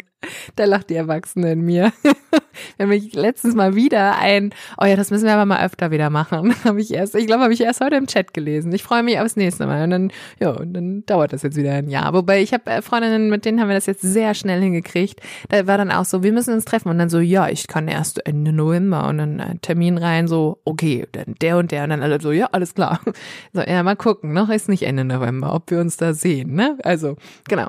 Da 0.54 0.64
lacht 0.64 0.90
die 0.90 0.94
Erwachsene 0.94 1.52
in 1.52 1.62
mir. 1.62 1.92
Haben 2.78 2.90
mich 2.90 3.14
letztens 3.14 3.54
mal 3.54 3.74
wieder 3.74 4.18
ein, 4.18 4.52
oh 4.78 4.84
ja, 4.84 4.94
das 4.94 5.10
müssen 5.10 5.24
wir 5.24 5.32
aber 5.32 5.46
mal 5.46 5.64
öfter 5.64 5.90
wieder 5.90 6.08
machen. 6.10 6.54
Habe 6.64 6.80
ich 6.80 6.92
erst, 6.92 7.14
ich 7.14 7.26
glaube, 7.26 7.42
habe 7.42 7.52
ich 7.52 7.60
erst 7.62 7.80
heute 7.80 7.96
im 7.96 8.06
Chat 8.06 8.34
gelesen. 8.34 8.72
Ich 8.72 8.82
freue 8.82 9.02
mich 9.02 9.18
aufs 9.18 9.36
nächste 9.36 9.66
Mal. 9.66 9.84
Und 9.84 9.90
dann, 9.90 10.12
ja, 10.38 10.50
und 10.50 10.74
dann 10.74 11.04
dauert 11.06 11.32
das 11.32 11.42
jetzt 11.42 11.56
wieder 11.56 11.72
ein 11.72 11.88
Jahr. 11.88 12.12
Wobei 12.12 12.42
ich 12.42 12.52
habe 12.52 12.70
äh, 12.70 12.82
Freundinnen, 12.82 13.30
mit 13.30 13.44
denen 13.44 13.60
haben 13.60 13.68
wir 13.68 13.74
das 13.74 13.86
jetzt 13.86 14.02
sehr 14.02 14.34
schnell 14.34 14.60
hingekriegt. 14.60 15.20
Da 15.48 15.66
war 15.66 15.78
dann 15.78 15.90
auch 15.90 16.04
so, 16.04 16.22
wir 16.22 16.32
müssen 16.32 16.54
uns 16.54 16.64
treffen. 16.64 16.90
Und 16.90 16.98
dann 16.98 17.08
so, 17.08 17.18
ja, 17.18 17.48
ich 17.48 17.66
kann 17.66 17.88
erst 17.88 18.24
Ende 18.26 18.52
November. 18.52 19.08
Und 19.08 19.18
dann 19.18 19.40
ein 19.40 19.60
Termin 19.62 19.98
rein, 19.98 20.28
so, 20.28 20.60
okay, 20.64 21.06
dann 21.12 21.34
der 21.40 21.56
und 21.56 21.72
der. 21.72 21.84
Und 21.84 21.90
dann 21.90 22.02
alle 22.02 22.20
so, 22.20 22.30
ja, 22.30 22.48
alles 22.52 22.74
klar. 22.74 23.00
So, 23.52 23.62
ja, 23.62 23.82
mal 23.82 23.96
gucken. 23.96 24.32
Noch 24.32 24.48
ist 24.48 24.68
nicht 24.68 24.84
Ende 24.84 25.04
November, 25.04 25.54
ob 25.54 25.70
wir 25.70 25.80
uns 25.80 25.96
da 25.96 26.14
sehen, 26.14 26.54
ne? 26.54 26.78
Also, 26.82 27.16
genau. 27.48 27.68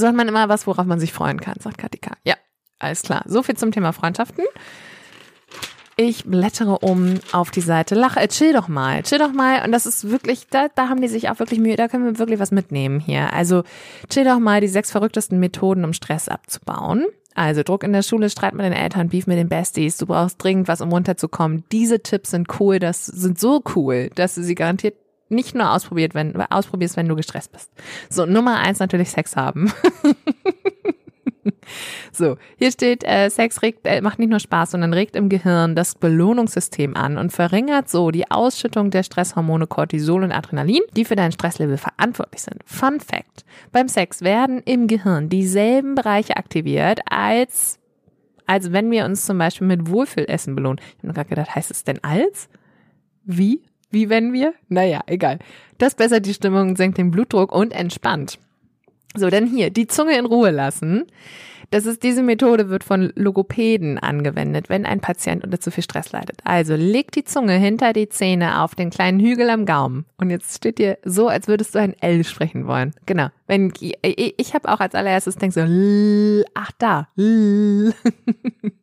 Hat 0.00 0.14
man 0.14 0.28
immer 0.28 0.48
was, 0.48 0.66
worauf 0.66 0.86
man 0.86 1.00
sich 1.00 1.12
freuen 1.12 1.40
kann, 1.40 1.56
sagt 1.60 1.78
Katika. 1.78 2.12
Ja, 2.24 2.34
alles 2.78 3.02
klar. 3.02 3.22
So 3.26 3.42
viel 3.42 3.56
zum 3.56 3.72
Thema 3.72 3.92
Freundschaften. 3.92 4.44
Ich 5.96 6.24
blättere 6.24 6.78
um 6.78 7.20
auf 7.32 7.50
die 7.50 7.60
Seite. 7.60 7.94
Lach, 7.94 8.16
äh, 8.16 8.26
chill 8.26 8.54
doch 8.54 8.68
mal, 8.68 9.02
chill 9.02 9.18
doch 9.18 9.32
mal. 9.32 9.62
Und 9.64 9.72
das 9.72 9.84
ist 9.84 10.10
wirklich, 10.10 10.46
da, 10.48 10.68
da 10.74 10.88
haben 10.88 11.02
die 11.02 11.08
sich 11.08 11.28
auch 11.28 11.38
wirklich 11.38 11.60
Mühe, 11.60 11.76
da 11.76 11.88
können 11.88 12.06
wir 12.06 12.18
wirklich 12.18 12.40
was 12.40 12.50
mitnehmen 12.50 12.98
hier. 12.98 13.32
Also 13.32 13.62
chill 14.08 14.24
doch 14.24 14.38
mal 14.38 14.60
die 14.60 14.68
sechs 14.68 14.90
verrücktesten 14.90 15.38
Methoden, 15.38 15.84
um 15.84 15.92
Stress 15.92 16.28
abzubauen. 16.28 17.06
Also 17.34 17.62
Druck 17.62 17.84
in 17.84 17.92
der 17.92 18.02
Schule, 18.02 18.30
Streit 18.30 18.54
mit 18.54 18.64
den 18.64 18.72
Eltern, 18.72 19.08
Beef 19.08 19.26
mit 19.26 19.38
den 19.38 19.48
Besties, 19.48 19.96
du 19.96 20.06
brauchst 20.06 20.42
dringend 20.42 20.68
was, 20.68 20.80
um 20.80 20.90
runterzukommen. 20.90 21.64
Diese 21.72 22.00
Tipps 22.02 22.30
sind 22.30 22.48
cool, 22.60 22.78
das 22.78 23.06
sind 23.06 23.38
so 23.38 23.62
cool, 23.74 24.10
dass 24.14 24.34
du 24.34 24.42
sie 24.42 24.54
garantiert 24.54 24.96
nicht 25.32 25.54
nur 25.54 25.72
ausprobiert, 25.72 26.14
wenn, 26.14 26.36
ausprobierst, 26.36 26.96
wenn 26.96 27.08
du 27.08 27.16
gestresst 27.16 27.52
bist. 27.52 27.70
So, 28.08 28.26
Nummer 28.26 28.58
eins 28.58 28.78
natürlich 28.78 29.10
Sex 29.10 29.36
haben. 29.36 29.72
so, 32.12 32.36
hier 32.56 32.70
steht, 32.70 33.04
äh, 33.04 33.28
Sex 33.30 33.62
regt, 33.62 33.86
äh, 33.86 34.00
macht 34.00 34.18
nicht 34.18 34.28
nur 34.28 34.40
Spaß, 34.40 34.72
sondern 34.72 34.92
regt 34.92 35.16
im 35.16 35.28
Gehirn 35.28 35.74
das 35.74 35.94
Belohnungssystem 35.94 36.96
an 36.96 37.18
und 37.18 37.32
verringert 37.32 37.88
so 37.88 38.10
die 38.10 38.30
Ausschüttung 38.30 38.90
der 38.90 39.02
Stresshormone 39.02 39.66
Cortisol 39.66 40.22
und 40.22 40.32
Adrenalin, 40.32 40.82
die 40.96 41.04
für 41.04 41.16
dein 41.16 41.32
Stresslevel 41.32 41.78
verantwortlich 41.78 42.42
sind. 42.42 42.62
Fun 42.64 43.00
Fact. 43.00 43.44
Beim 43.72 43.88
Sex 43.88 44.22
werden 44.22 44.62
im 44.64 44.86
Gehirn 44.86 45.28
dieselben 45.28 45.94
Bereiche 45.94 46.36
aktiviert 46.36 47.00
als 47.10 47.78
als 48.46 48.72
wenn 48.72 48.90
wir 48.90 49.04
uns 49.04 49.24
zum 49.24 49.38
Beispiel 49.38 49.66
mit 49.66 49.88
Wohlfühlessen 49.88 50.54
belohnen. 50.54 50.78
Ich 50.78 50.98
habe 50.98 51.06
mir 51.06 51.14
gerade 51.14 51.28
gedacht, 51.28 51.54
heißt 51.54 51.70
es 51.70 51.84
denn 51.84 52.02
als? 52.02 52.48
Wie? 53.24 53.62
Wie 53.92 54.08
wenn 54.08 54.32
wir? 54.32 54.54
Naja, 54.68 55.02
egal. 55.06 55.38
Das 55.78 55.94
bessert 55.94 56.26
die 56.26 56.34
Stimmung, 56.34 56.76
senkt 56.76 56.98
den 56.98 57.10
Blutdruck 57.10 57.52
und 57.52 57.72
entspannt. 57.72 58.38
So, 59.14 59.28
dann 59.28 59.46
hier, 59.46 59.70
die 59.70 59.86
Zunge 59.86 60.18
in 60.18 60.24
Ruhe 60.24 60.50
lassen. 60.50 61.04
Das 61.70 61.86
ist, 61.86 62.02
diese 62.02 62.22
Methode 62.22 62.68
wird 62.68 62.84
von 62.84 63.12
Logopäden 63.16 63.98
angewendet, 63.98 64.68
wenn 64.68 64.84
ein 64.84 65.00
Patient 65.00 65.42
unter 65.44 65.60
zu 65.60 65.70
viel 65.70 65.84
Stress 65.84 66.12
leidet. 66.12 66.40
Also 66.44 66.74
leg 66.74 67.12
die 67.12 67.24
Zunge 67.24 67.54
hinter 67.54 67.92
die 67.92 68.08
Zähne 68.08 68.62
auf 68.62 68.74
den 68.74 68.90
kleinen 68.90 69.20
Hügel 69.20 69.48
am 69.48 69.64
Gaumen. 69.64 70.04
Und 70.18 70.30
jetzt 70.30 70.56
steht 70.56 70.78
dir 70.78 70.98
so, 71.04 71.28
als 71.28 71.48
würdest 71.48 71.74
du 71.74 71.78
ein 71.78 71.94
L 72.00 72.24
sprechen 72.24 72.66
wollen. 72.66 72.92
Genau. 73.06 73.28
Wenn 73.46 73.72
ich, 73.80 74.54
habe 74.54 74.70
auch 74.70 74.80
als 74.80 74.94
allererstes 74.94 75.36
denk 75.36 75.52
so, 75.52 75.60
ach 76.54 76.72
da. 76.78 77.08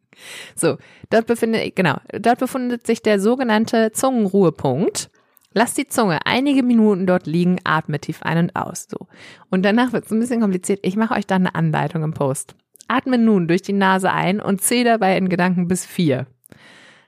So, 0.55 0.77
dort 1.09 1.27
befindet, 1.27 1.75
genau, 1.75 1.97
dort 2.11 2.39
befindet 2.39 2.85
sich 2.85 3.01
der 3.01 3.19
sogenannte 3.19 3.91
Zungenruhepunkt. 3.91 5.09
Lass 5.53 5.73
die 5.73 5.87
Zunge 5.87 6.19
einige 6.25 6.61
Minuten 6.61 7.07
dort 7.07 7.25
liegen, 7.25 7.59
atme 7.63 7.99
tief 7.99 8.21
ein 8.21 8.37
und 8.37 8.55
aus. 8.55 8.87
So. 8.89 9.07
Und 9.49 9.63
danach 9.63 9.93
wird 9.93 10.05
es 10.05 10.11
ein 10.11 10.19
bisschen 10.19 10.41
kompliziert. 10.41 10.79
Ich 10.83 10.95
mache 10.95 11.15
euch 11.15 11.25
dann 11.25 11.47
eine 11.47 11.55
Anleitung 11.55 12.03
im 12.03 12.13
Post. 12.13 12.55
Atme 12.87 13.17
nun 13.17 13.47
durch 13.47 13.61
die 13.61 13.73
Nase 13.73 14.11
ein 14.11 14.39
und 14.39 14.61
zähl 14.61 14.83
dabei 14.83 15.17
in 15.17 15.29
Gedanken 15.29 15.67
bis 15.67 15.85
vier. 15.85 16.27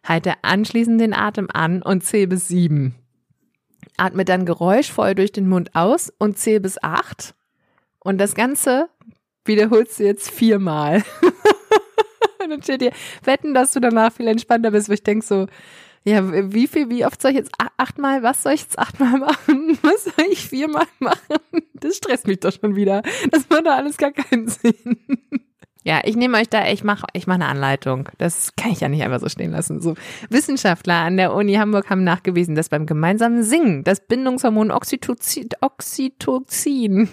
Halte 0.03 0.33
anschließend 0.41 0.99
den 0.99 1.13
Atem 1.13 1.47
an 1.53 1.81
und 1.81 2.03
zähl 2.03 2.27
bis 2.27 2.47
sieben. 2.47 2.95
Atme 3.97 4.25
dann 4.25 4.45
geräuschvoll 4.45 5.13
durch 5.13 5.31
den 5.31 5.47
Mund 5.47 5.75
aus 5.75 6.11
und 6.17 6.37
zähl 6.37 6.59
bis 6.59 6.81
acht. 6.81 7.35
Und 7.99 8.17
das 8.17 8.33
Ganze 8.33 8.89
wiederholst 9.45 9.99
du 9.99 10.03
jetzt 10.05 10.31
viermal. 10.31 11.03
Und 12.43 12.49
dann 12.49 12.63
steht 12.63 12.81
dir, 12.81 12.91
wetten, 13.23 13.53
dass 13.53 13.71
du 13.73 13.79
danach 13.79 14.13
viel 14.13 14.27
entspannter 14.27 14.71
bist, 14.71 14.89
wo 14.89 14.93
ich 14.93 15.03
denk 15.03 15.23
so, 15.23 15.47
ja, 16.03 16.51
wie 16.51 16.67
viel, 16.67 16.89
wie 16.89 17.05
oft 17.05 17.21
soll 17.21 17.31
ich 17.31 17.37
jetzt 17.37 17.51
achtmal, 17.77 18.23
was 18.23 18.41
soll 18.41 18.53
ich 18.53 18.61
jetzt 18.61 18.79
achtmal 18.79 19.17
machen? 19.19 19.77
Was 19.83 20.05
soll 20.05 20.25
ich 20.31 20.47
viermal 20.47 20.87
machen? 20.99 21.61
Das 21.73 21.97
stresst 21.97 22.27
mich 22.27 22.39
doch 22.39 22.51
schon 22.51 22.75
wieder. 22.75 23.03
Das 23.29 23.47
macht 23.49 23.65
doch 23.65 23.71
alles 23.71 23.97
gar 23.97 24.11
keinen 24.11 24.47
Sinn. 24.47 24.97
Ja, 25.83 26.01
ich 26.03 26.15
nehme 26.15 26.37
euch 26.37 26.47
da, 26.47 26.67
ich 26.67 26.83
mache 26.83 27.07
ich 27.13 27.25
mach 27.25 27.35
eine 27.35 27.47
Anleitung. 27.47 28.09
Das 28.19 28.55
kann 28.55 28.71
ich 28.71 28.81
ja 28.81 28.89
nicht 28.89 29.01
einfach 29.03 29.19
so 29.19 29.29
stehen 29.29 29.51
lassen. 29.51 29.81
So 29.81 29.95
Wissenschaftler 30.29 30.93
an 30.93 31.17
der 31.17 31.33
Uni 31.33 31.55
Hamburg 31.55 31.89
haben 31.89 32.03
nachgewiesen, 32.03 32.53
dass 32.53 32.69
beim 32.69 32.85
gemeinsamen 32.85 33.43
Singen 33.43 33.83
das 33.83 34.05
Bindungshormon 34.05 34.69
Oxytocin, 34.69 35.49
Oxytocin 35.59 37.09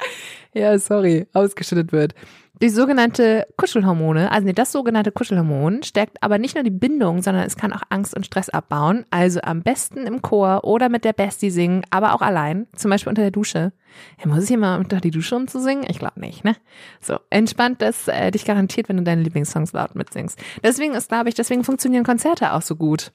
ja, 0.54 0.78
sorry, 0.78 1.26
ausgeschüttet 1.32 1.92
wird. 1.92 2.14
Die 2.60 2.70
sogenannte 2.70 3.46
Kuschelhormone, 3.56 4.32
also 4.32 4.44
nee, 4.44 4.52
das 4.52 4.72
sogenannte 4.72 5.12
Kuschelhormon 5.12 5.84
stärkt 5.84 6.20
aber 6.22 6.38
nicht 6.38 6.56
nur 6.56 6.64
die 6.64 6.70
Bindung, 6.70 7.22
sondern 7.22 7.44
es 7.44 7.56
kann 7.56 7.72
auch 7.72 7.82
Angst 7.88 8.16
und 8.16 8.26
Stress 8.26 8.48
abbauen. 8.48 9.04
Also 9.10 9.40
am 9.42 9.62
besten 9.62 10.06
im 10.06 10.22
Chor 10.22 10.64
oder 10.64 10.88
mit 10.88 11.04
der 11.04 11.12
Bestie 11.12 11.50
singen, 11.50 11.82
aber 11.90 12.14
auch 12.14 12.20
allein, 12.20 12.66
zum 12.74 12.90
Beispiel 12.90 13.10
unter 13.10 13.22
der 13.22 13.30
Dusche. 13.30 13.72
Ja, 14.18 14.28
muss 14.28 14.50
ich 14.50 14.56
mal 14.56 14.78
unter 14.78 15.00
die 15.00 15.12
Dusche 15.12 15.36
um 15.36 15.46
zu 15.46 15.60
singen? 15.60 15.84
Ich 15.88 16.00
glaube 16.00 16.18
nicht, 16.18 16.44
ne? 16.44 16.56
So, 17.00 17.18
entspannt 17.30 17.80
das 17.80 18.08
äh, 18.08 18.32
dich 18.32 18.44
garantiert, 18.44 18.88
wenn 18.88 18.96
du 18.96 19.04
deine 19.04 19.22
Lieblingssongs 19.22 19.72
laut 19.72 19.94
mitsingst. 19.94 20.38
Deswegen 20.64 20.94
ist, 20.94 21.08
glaube 21.08 21.28
ich, 21.28 21.36
deswegen 21.36 21.62
funktionieren 21.62 22.04
Konzerte 22.04 22.54
auch 22.54 22.62
so 22.62 22.74
gut. 22.74 23.12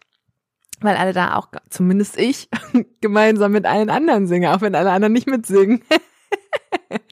Weil 0.79 0.95
alle 0.95 1.13
da 1.13 1.35
auch, 1.35 1.49
zumindest 1.69 2.17
ich, 2.17 2.49
gemeinsam 3.01 3.51
mit 3.51 3.65
allen 3.65 3.89
anderen 3.89 4.27
singen, 4.27 4.53
auch 4.53 4.61
wenn 4.61 4.75
alle 4.75 4.91
anderen 4.91 5.13
nicht 5.13 5.27
mitsingen. 5.27 5.81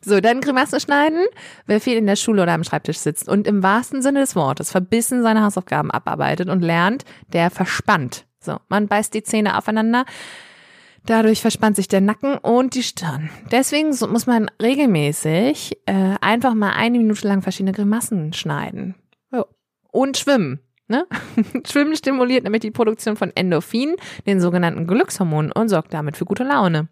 So, 0.03 0.19
dann 0.19 0.41
Grimasse 0.41 0.79
schneiden. 0.79 1.25
Wer 1.67 1.79
viel 1.79 1.97
in 1.97 2.07
der 2.07 2.15
Schule 2.15 2.43
oder 2.43 2.53
am 2.53 2.63
Schreibtisch 2.63 2.97
sitzt 2.97 3.29
und 3.29 3.47
im 3.47 3.61
wahrsten 3.61 4.01
Sinne 4.01 4.21
des 4.21 4.35
Wortes 4.35 4.71
verbissen 4.71 5.21
seine 5.21 5.43
Hausaufgaben 5.43 5.91
abarbeitet 5.91 6.49
und 6.49 6.61
lernt, 6.61 7.05
der 7.33 7.51
verspannt. 7.51 8.25
So, 8.39 8.57
man 8.69 8.87
beißt 8.87 9.13
die 9.13 9.23
Zähne 9.23 9.57
aufeinander. 9.57 10.05
Dadurch 11.05 11.41
verspannt 11.41 11.75
sich 11.75 11.87
der 11.87 12.01
Nacken 12.01 12.37
und 12.37 12.75
die 12.75 12.83
Stirn. 12.83 13.29
Deswegen 13.51 13.89
muss 13.89 14.27
man 14.27 14.51
regelmäßig 14.61 15.77
äh, 15.85 16.15
einfach 16.21 16.53
mal 16.53 16.71
eine 16.71 16.97
Minute 16.99 17.27
lang 17.27 17.41
verschiedene 17.41 17.71
Grimassen 17.71 18.33
schneiden. 18.33 18.95
Jo. 19.31 19.45
Und 19.91 20.17
schwimmen. 20.17 20.59
Ne? 20.87 21.07
Schwimmen 21.65 21.95
stimuliert 21.95 22.43
nämlich 22.43 22.61
die 22.61 22.71
Produktion 22.71 23.15
von 23.15 23.31
Endorphin, 23.33 23.95
den 24.27 24.41
sogenannten 24.41 24.85
Glückshormonen, 24.87 25.51
und 25.51 25.69
sorgt 25.69 25.93
damit 25.93 26.17
für 26.17 26.25
gute 26.25 26.43
Laune. 26.43 26.89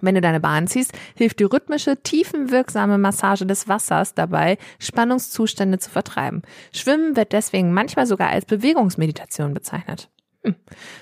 Wenn 0.00 0.14
du 0.14 0.20
deine 0.20 0.40
Bahn 0.40 0.66
ziehst, 0.66 0.92
hilft 1.16 1.40
die 1.40 1.44
rhythmische, 1.44 1.96
tiefenwirksame 2.02 2.98
Massage 2.98 3.46
des 3.46 3.68
Wassers 3.68 4.14
dabei, 4.14 4.58
Spannungszustände 4.78 5.78
zu 5.78 5.90
vertreiben. 5.90 6.42
Schwimmen 6.72 7.16
wird 7.16 7.32
deswegen 7.32 7.72
manchmal 7.72 8.06
sogar 8.06 8.28
als 8.28 8.44
Bewegungsmeditation 8.44 9.54
bezeichnet. 9.54 10.08
Hm. 10.44 10.54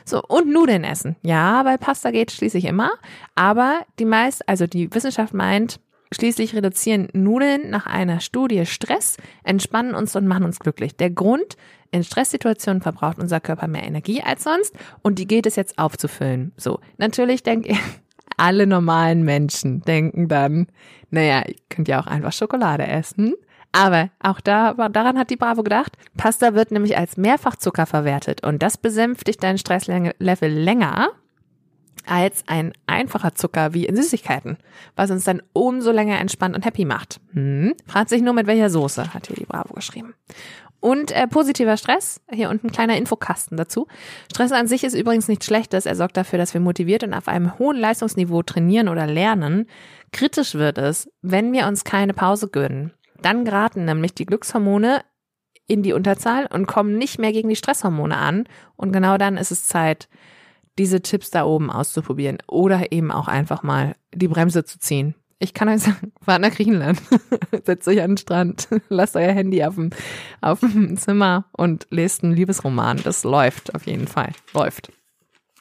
So, 0.05 0.23
und 0.23 0.51
Nudeln 0.51 0.85
essen. 0.85 1.17
Ja, 1.23 1.65
weil 1.65 1.79
Pasta 1.79 2.11
geht 2.11 2.33
schließlich 2.33 2.65
immer. 2.65 2.91
Aber 3.35 3.81
die 3.99 4.07
meist, 4.07 4.49
also 4.49 4.67
die 4.67 4.93
Wissenschaft 4.95 5.35
meint, 5.35 5.79
Schließlich 6.15 6.55
reduzieren 6.55 7.09
Nudeln 7.15 7.69
nach 7.69 7.87
einer 7.87 8.21
Studie 8.21 8.65
Stress, 8.65 9.17
entspannen 9.43 9.95
uns 9.95 10.15
und 10.15 10.27
machen 10.27 10.45
uns 10.45 10.61
glücklich. 10.61 10.97
Der 10.97 11.11
Grund, 11.11 11.57
in 11.91 12.05
Stresssituationen 12.05 12.81
verbraucht 12.81 13.19
unser 13.19 13.41
Körper 13.41 13.67
mehr 13.67 13.83
Energie 13.83 14.23
als 14.23 14.45
sonst 14.45 14.75
und 15.03 15.19
die 15.19 15.27
geht 15.27 15.47
es 15.47 15.57
jetzt 15.57 15.79
aufzufüllen. 15.79 16.53
So, 16.57 16.79
natürlich 16.97 17.43
denke 17.43 17.73
ich, 17.73 17.79
alle 18.37 18.67
normalen 18.67 19.23
Menschen 19.23 19.83
denken 19.83 20.29
dann, 20.29 20.67
naja, 21.11 21.43
ihr 21.47 21.57
könnt 21.69 21.89
ja 21.89 22.01
auch 22.01 22.07
einfach 22.07 22.33
Schokolade 22.33 22.87
essen. 22.87 23.35
Aber 23.73 24.11
auch 24.21 24.41
da, 24.41 24.73
daran 24.89 25.19
hat 25.19 25.29
die 25.29 25.37
Bravo 25.37 25.63
gedacht. 25.63 25.99
Pasta 26.17 26.55
wird 26.55 26.71
nämlich 26.71 26.97
als 26.97 27.17
Mehrfachzucker 27.17 27.85
verwertet 27.85 28.47
und 28.47 28.63
das 28.63 28.79
besänftigt 28.79 29.43
dein 29.43 29.59
Stresslevel 29.59 30.51
länger 30.51 31.11
als 32.07 32.45
ein 32.47 32.73
einfacher 32.87 33.35
Zucker 33.35 33.75
wie 33.75 33.85
in 33.85 33.97
Süßigkeiten, 33.97 34.59
was 34.95 35.11
uns 35.11 35.25
dann 35.25 35.43
umso 35.53 35.91
länger 35.91 36.21
entspannt 36.21 36.55
und 36.55 36.65
happy 36.65 36.85
macht. 36.85 37.21
Hm? 37.33 37.75
Fragt 37.87 38.09
sich 38.09 38.23
nur 38.23 38.33
mit 38.33 38.47
welcher 38.47 38.71
Soße, 38.71 39.13
hat 39.13 39.27
hier 39.27 39.37
die 39.37 39.45
Bravo 39.45 39.75
geschrieben. 39.75 40.15
Und 40.87 41.11
äh, 41.11 41.27
positiver 41.27 41.77
Stress, 41.77 42.21
hier 42.31 42.49
unten 42.49 42.69
ein 42.69 42.71
kleiner 42.71 42.97
Infokasten 42.97 43.57
dazu. 43.57 43.89
Stress 44.31 44.53
an 44.53 44.69
sich 44.69 44.85
ist 44.85 44.95
übrigens 44.95 45.27
nichts 45.27 45.47
Schlechtes. 45.47 45.85
Er 45.85 45.97
sorgt 45.97 46.17
dafür, 46.17 46.39
dass 46.39 46.55
wir 46.55 46.61
motiviert 46.61 47.03
und 47.03 47.13
auf 47.13 47.27
einem 47.27 47.59
hohen 47.59 47.77
Leistungsniveau 47.77 48.45
trainieren 48.45 48.89
oder 48.89 49.05
lernen. 49.09 49.67
Kritisch 50.13 50.55
wird 50.55 50.79
es, 50.79 51.11
wenn 51.23 51.53
wir 51.53 51.67
uns 51.67 51.83
keine 51.83 52.15
Pause 52.15 52.47
gönnen. 52.47 52.93
Dann 53.21 53.45
geraten 53.45 53.85
nämlich 53.85 54.15
die 54.15 54.27
Glückshormone 54.27 55.03
in 55.67 55.83
die 55.83 55.93
Unterzahl 55.93 56.47
und 56.47 56.69
kommen 56.69 56.97
nicht 56.97 57.19
mehr 57.19 57.33
gegen 57.33 57.49
die 57.49 57.57
Stresshormone 57.57 58.17
an. 58.17 58.45
Und 58.77 58.93
genau 58.93 59.19
dann 59.19 59.39
ist 59.39 59.51
es 59.51 59.67
Zeit, 59.67 60.09
diese 60.79 61.01
Tipps 61.01 61.33
da 61.33 61.47
oben 61.47 61.69
auszuprobieren 61.69 62.39
oder 62.47 62.93
eben 62.93 63.11
auch 63.11 63.27
einfach 63.27 63.65
mal 63.65 63.97
die 64.15 64.29
Bremse 64.29 64.65
zu 64.65 64.79
ziehen. 64.79 65.17
Ich 65.39 65.53
kann 65.53 65.69
euch 65.69 65.83
sagen, 65.83 66.13
fahrt 66.23 66.41
nach 66.41 66.51
Griechenland, 66.51 67.01
setzt 67.65 67.87
euch 67.89 68.01
an 68.01 68.13
den 68.13 68.17
Strand, 68.17 68.69
lasst 68.89 69.17
euer 69.17 69.33
Handy 69.33 69.63
auf 69.65 69.75
dem, 69.75 69.91
auf 70.41 70.61
dem 70.61 70.97
Zimmer 70.97 71.47
und 71.53 71.87
lest 71.91 72.25
einen 72.25 72.35
Liebesroman. 72.35 73.01
Das 73.03 73.25
läuft 73.25 73.75
auf 73.75 73.87
jeden 73.87 74.07
Fall. 74.07 74.33
Läuft. 74.55 74.91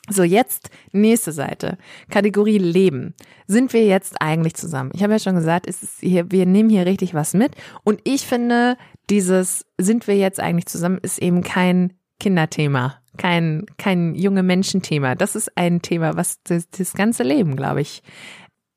So, 0.08 0.24
jetzt 0.24 0.70
nächste 0.92 1.32
Seite. 1.32 1.80
Kategorie 2.12 2.60
Leben. 2.60 3.16
Sind 3.48 3.74
wir 3.74 3.86
jetzt 3.86 4.22
eigentlich 4.22 4.54
zusammen? 4.54 4.92
Ich 4.94 5.02
habe 5.02 5.14
ja 5.14 5.20
schon 5.20 5.36
gesagt, 5.36 5.68
es 5.68 5.82
ist 5.82 6.00
hier, 6.00 6.32
wir 6.32 6.46
nehmen 6.46 6.70
hier 6.70 6.86
richtig 6.86 7.16
was 7.16 7.34
mit. 7.34 7.54
Und 7.84 8.02
ich 8.04 8.22
finde, 8.28 8.78
dieses 9.10 9.66
sind 9.80 10.08
wir 10.08 10.16
jetzt 10.16 10.40
eigentlich 10.40 10.68
zusammen 10.68 11.00
ist 11.02 11.18
eben 11.18 11.42
kein 11.42 11.94
Kinderthema, 12.20 13.02
kein, 13.18 13.66
kein 13.78 14.14
junge 14.14 14.44
Menschenthema. 14.44 15.16
Das 15.16 15.36
ist 15.36 15.58
ein 15.58 15.82
Thema, 15.82 16.16
was 16.16 16.42
das, 16.44 16.70
das 16.70 16.94
ganze 16.94 17.24
Leben, 17.24 17.56
glaube 17.56 17.82
ich, 17.82 18.04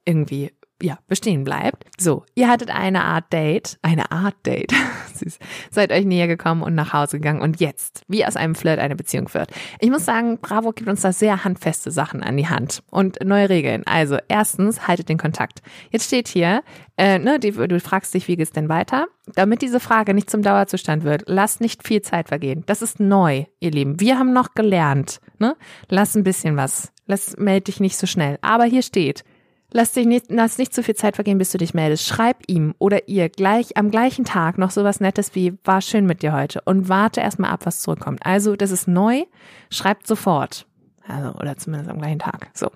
irgendwie 0.06 0.52
ja, 0.80 0.98
bestehen 1.08 1.44
bleibt. 1.44 1.84
So, 1.98 2.24
ihr 2.34 2.48
hattet 2.48 2.70
eine 2.70 3.04
Art 3.04 3.32
Date, 3.32 3.78
eine 3.82 4.12
Art 4.12 4.36
Date. 4.46 4.72
Süß. 5.14 5.38
Seid 5.70 5.90
euch 5.90 6.04
näher 6.04 6.28
gekommen 6.28 6.62
und 6.62 6.74
nach 6.74 6.92
Hause 6.92 7.18
gegangen 7.18 7.40
und 7.40 7.60
jetzt, 7.60 8.02
wie 8.06 8.24
aus 8.24 8.36
einem 8.36 8.54
Flirt 8.54 8.78
eine 8.78 8.94
Beziehung 8.94 9.32
wird. 9.34 9.50
Ich 9.80 9.90
muss 9.90 10.04
sagen, 10.04 10.38
Bravo 10.40 10.72
gibt 10.72 10.88
uns 10.88 11.00
da 11.00 11.12
sehr 11.12 11.44
handfeste 11.44 11.90
Sachen 11.90 12.22
an 12.22 12.36
die 12.36 12.48
Hand 12.48 12.82
und 12.90 13.18
neue 13.24 13.48
Regeln. 13.48 13.82
Also, 13.86 14.18
erstens, 14.28 14.86
haltet 14.86 15.08
den 15.08 15.18
Kontakt. 15.18 15.62
Jetzt 15.90 16.06
steht 16.06 16.28
hier, 16.28 16.62
äh, 16.96 17.18
ne, 17.18 17.40
die, 17.40 17.52
du 17.52 17.80
fragst 17.80 18.14
dich, 18.14 18.28
wie 18.28 18.36
geht's 18.36 18.52
denn 18.52 18.68
weiter? 18.68 19.08
Damit 19.34 19.62
diese 19.62 19.80
Frage 19.80 20.14
nicht 20.14 20.30
zum 20.30 20.42
Dauerzustand 20.42 21.02
wird, 21.02 21.24
lasst 21.26 21.60
nicht 21.60 21.86
viel 21.86 22.02
Zeit 22.02 22.28
vergehen. 22.28 22.62
Das 22.66 22.82
ist 22.82 23.00
neu, 23.00 23.44
ihr 23.58 23.70
Lieben. 23.72 24.00
Wir 24.00 24.18
haben 24.18 24.32
noch 24.32 24.54
gelernt, 24.54 25.20
ne? 25.38 25.56
Lass 25.88 26.14
ein 26.14 26.24
bisschen 26.24 26.56
was. 26.56 26.92
Lass, 27.06 27.36
meld 27.36 27.66
dich 27.66 27.80
nicht 27.80 27.96
so 27.96 28.06
schnell. 28.06 28.38
Aber 28.42 28.64
hier 28.64 28.82
steht, 28.82 29.24
Lass 29.70 29.92
dich 29.92 30.06
nicht, 30.06 30.26
lass 30.30 30.56
nicht 30.56 30.72
zu 30.72 30.82
viel 30.82 30.94
Zeit 30.94 31.16
vergehen, 31.16 31.36
bis 31.36 31.50
du 31.50 31.58
dich 31.58 31.74
meldest. 31.74 32.06
Schreib 32.06 32.38
ihm 32.46 32.74
oder 32.78 33.06
ihr 33.08 33.28
gleich 33.28 33.76
am 33.76 33.90
gleichen 33.90 34.24
Tag 34.24 34.56
noch 34.56 34.70
sowas 34.70 35.00
Nettes 35.00 35.34
wie 35.34 35.58
war 35.62 35.82
schön 35.82 36.06
mit 36.06 36.22
dir 36.22 36.32
heute 36.32 36.62
und 36.62 36.88
warte 36.88 37.20
erstmal 37.20 37.50
ab, 37.50 37.60
was 37.64 37.80
zurückkommt. 37.80 38.24
Also, 38.24 38.56
das 38.56 38.70
ist 38.70 38.88
neu. 38.88 39.24
Schreibt 39.70 40.06
sofort. 40.06 40.66
Also, 41.06 41.34
oder 41.38 41.56
zumindest 41.58 41.90
am 41.90 41.98
gleichen 41.98 42.18
Tag. 42.18 42.50
So. 42.54 42.70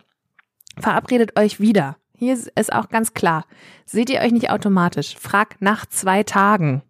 Verabredet 0.79 1.39
euch 1.39 1.61
wieder. 1.61 1.97
Hier 2.15 2.35
ist 2.35 2.73
auch 2.73 2.89
ganz 2.89 3.15
klar. 3.15 3.47
Seht 3.87 4.11
ihr 4.11 4.21
euch 4.21 4.33
nicht 4.33 4.51
automatisch. 4.51 5.17
Frag 5.17 5.57
nach 5.61 5.87
zwei 5.87 6.23
Tagen. 6.23 6.83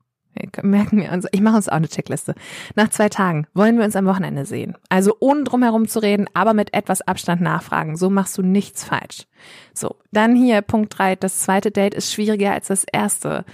Merken 0.63 1.01
wir 1.01 1.13
uns, 1.13 1.27
ich 1.31 1.41
mache 1.41 1.57
uns 1.57 1.69
auch 1.69 1.77
eine 1.77 1.89
Checkliste. 1.89 2.35
Nach 2.75 2.89
zwei 2.89 3.09
Tagen 3.09 3.47
wollen 3.55 3.79
wir 3.79 3.85
uns 3.85 3.97
am 3.97 4.07
Wochenende 4.07 4.47
sehen. 4.47 4.77
Also 4.89 5.17
ohne 5.21 5.45
drum 5.45 5.63
herum 5.63 5.89
zu 5.89 6.01
reden, 6.01 6.27
aber 6.35 6.55
mit 6.55 6.73
etwas 6.75 7.03
Abstand 7.03 7.41
nachfragen. 7.41 7.97
So 7.97 8.11
machst 8.11 8.39
du 8.39 8.43
nichts 8.43 8.85
falsch. 8.85 9.27
So, 9.75 9.97
dann 10.11 10.35
hier 10.35 10.63
Punkt 10.63 10.97
drei. 10.97 11.17
Das 11.17 11.41
zweite 11.41 11.71
Date 11.71 11.95
ist 11.95 12.13
schwieriger 12.13 12.53
als 12.53 12.69
das 12.69 12.85
erste. 12.85 13.45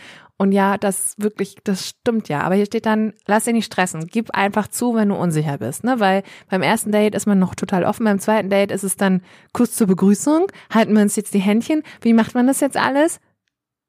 Und 0.41 0.53
ja, 0.53 0.79
das 0.79 1.15
wirklich, 1.19 1.57
das 1.65 1.89
stimmt 1.89 2.29
ja. 2.29 2.43
Aber 2.43 2.55
hier 2.55 2.67
steht 2.67 2.87
dann, 2.87 3.13
lass 3.27 3.45
dich 3.45 3.55
nicht 3.55 3.67
stressen. 3.67 4.07
Gib 4.07 4.31
einfach 4.31 4.69
zu, 4.69 4.95
wenn 4.95 5.09
du 5.09 5.17
unsicher 5.17 5.59
bist, 5.59 5.83
ne? 5.83 5.99
Weil 5.99 6.23
beim 6.49 6.63
ersten 6.63 6.93
Date 6.93 7.17
ist 7.17 7.27
man 7.27 7.41
noch 7.41 7.57
total 7.57 7.83
offen. 7.83 8.05
Beim 8.05 8.21
zweiten 8.21 8.49
Date 8.49 8.71
ist 8.71 8.85
es 8.85 8.97
dann 8.97 9.23
kurz 9.53 9.75
zur 9.75 9.89
Begrüßung. 9.89 10.47
Halten 10.73 10.95
wir 10.95 11.03
uns 11.03 11.17
jetzt 11.17 11.35
die 11.35 11.41
Händchen. 11.41 11.83
Wie 12.03 12.13
macht 12.13 12.37
man 12.37 12.47
das 12.47 12.61
jetzt 12.61 12.77
alles? 12.77 13.19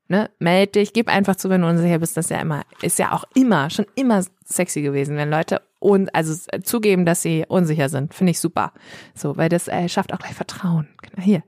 Ne, 0.09 0.29
meld 0.39 0.75
dich, 0.75 0.91
gib 0.91 1.07
einfach 1.07 1.35
zu, 1.35 1.49
wenn 1.49 1.61
du 1.61 1.67
unsicher 1.67 1.99
bist, 1.99 2.17
das 2.17 2.25
ist 2.25 2.31
ja 2.31 2.41
immer, 2.41 2.63
ist 2.81 2.99
ja 2.99 3.13
auch 3.13 3.23
immer, 3.35 3.69
schon 3.69 3.85
immer 3.95 4.23
sexy 4.43 4.81
gewesen, 4.81 5.15
wenn 5.15 5.29
Leute 5.29 5.61
und 5.79 6.13
also 6.13 6.33
zugeben, 6.61 7.05
dass 7.05 7.21
sie 7.21 7.45
unsicher 7.47 7.87
sind, 7.87 8.13
finde 8.13 8.31
ich 8.31 8.39
super. 8.39 8.73
So, 9.15 9.37
weil 9.37 9.47
das 9.47 9.69
äh, 9.69 9.87
schafft 9.87 10.13
auch 10.13 10.19
gleich 10.19 10.33
Vertrauen. 10.33 10.89
Genau, 11.01 11.23
hier. 11.23 11.43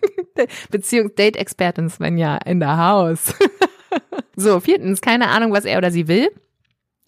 Beziehungs 0.70 1.14
Date-Expertin 1.16 1.90
Svenja 1.90 2.38
in 2.38 2.60
der 2.60 2.78
Haus. 2.78 3.34
so, 4.36 4.60
viertens, 4.60 5.02
keine 5.02 5.28
Ahnung, 5.28 5.52
was 5.52 5.66
er 5.66 5.76
oder 5.76 5.90
sie 5.90 6.08
will. 6.08 6.30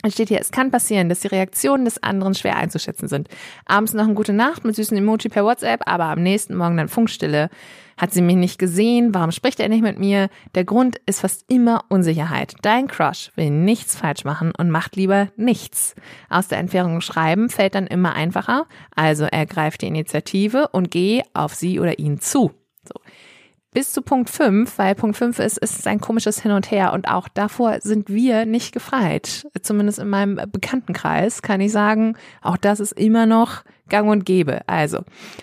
Es 0.04 0.14
steht 0.14 0.28
hier, 0.28 0.40
es 0.40 0.50
kann 0.50 0.72
passieren, 0.72 1.08
dass 1.08 1.20
die 1.20 1.28
Reaktionen 1.28 1.84
des 1.84 2.02
anderen 2.02 2.34
schwer 2.34 2.56
einzuschätzen 2.56 3.08
sind. 3.08 3.28
Abends 3.64 3.94
noch 3.94 4.04
eine 4.04 4.14
gute 4.14 4.32
Nacht 4.32 4.64
mit 4.64 4.74
süßen 4.74 4.96
Emoji 4.96 5.30
per 5.30 5.44
WhatsApp, 5.44 5.82
aber 5.86 6.06
am 6.06 6.22
nächsten 6.22 6.56
Morgen 6.56 6.76
dann 6.76 6.88
Funkstille. 6.88 7.50
Hat 7.96 8.12
sie 8.12 8.22
mich 8.22 8.36
nicht 8.36 8.58
gesehen? 8.58 9.14
Warum 9.14 9.32
spricht 9.32 9.60
er 9.60 9.68
nicht 9.68 9.82
mit 9.82 9.98
mir? 9.98 10.28
Der 10.54 10.64
Grund 10.64 10.96
ist 11.06 11.20
fast 11.20 11.44
immer 11.50 11.84
Unsicherheit. 11.88 12.54
Dein 12.62 12.88
Crush 12.88 13.30
will 13.36 13.50
nichts 13.50 13.96
falsch 13.96 14.24
machen 14.24 14.52
und 14.56 14.70
macht 14.70 14.96
lieber 14.96 15.28
nichts. 15.36 15.94
Aus 16.28 16.48
der 16.48 16.58
Entfernung 16.58 17.00
schreiben 17.00 17.48
fällt 17.48 17.74
dann 17.74 17.86
immer 17.86 18.14
einfacher. 18.14 18.66
Also 18.94 19.24
ergreif 19.24 19.78
die 19.78 19.86
Initiative 19.86 20.68
und 20.68 20.90
geh 20.90 21.22
auf 21.34 21.54
sie 21.54 21.80
oder 21.80 21.98
ihn 21.98 22.20
zu. 22.20 22.52
So 22.84 23.00
bis 23.72 23.92
zu 23.92 24.02
Punkt 24.02 24.30
5, 24.30 24.78
weil 24.78 24.94
Punkt 24.94 25.16
5 25.16 25.38
ist, 25.38 25.58
ist 25.58 25.86
ein 25.86 26.00
komisches 26.00 26.40
Hin 26.40 26.52
und 26.52 26.70
Her 26.70 26.92
und 26.92 27.08
auch 27.08 27.28
davor 27.28 27.78
sind 27.80 28.08
wir 28.08 28.46
nicht 28.46 28.72
gefreit. 28.72 29.46
Zumindest 29.62 29.98
in 29.98 30.08
meinem 30.08 30.40
Bekanntenkreis 30.50 31.42
kann 31.42 31.60
ich 31.60 31.72
sagen, 31.72 32.16
auch 32.42 32.56
das 32.56 32.80
ist 32.80 32.92
immer 32.92 33.26
noch 33.26 33.64
gang 33.88 34.10
und 34.10 34.24
gäbe. 34.24 34.66
Also, 34.68 35.00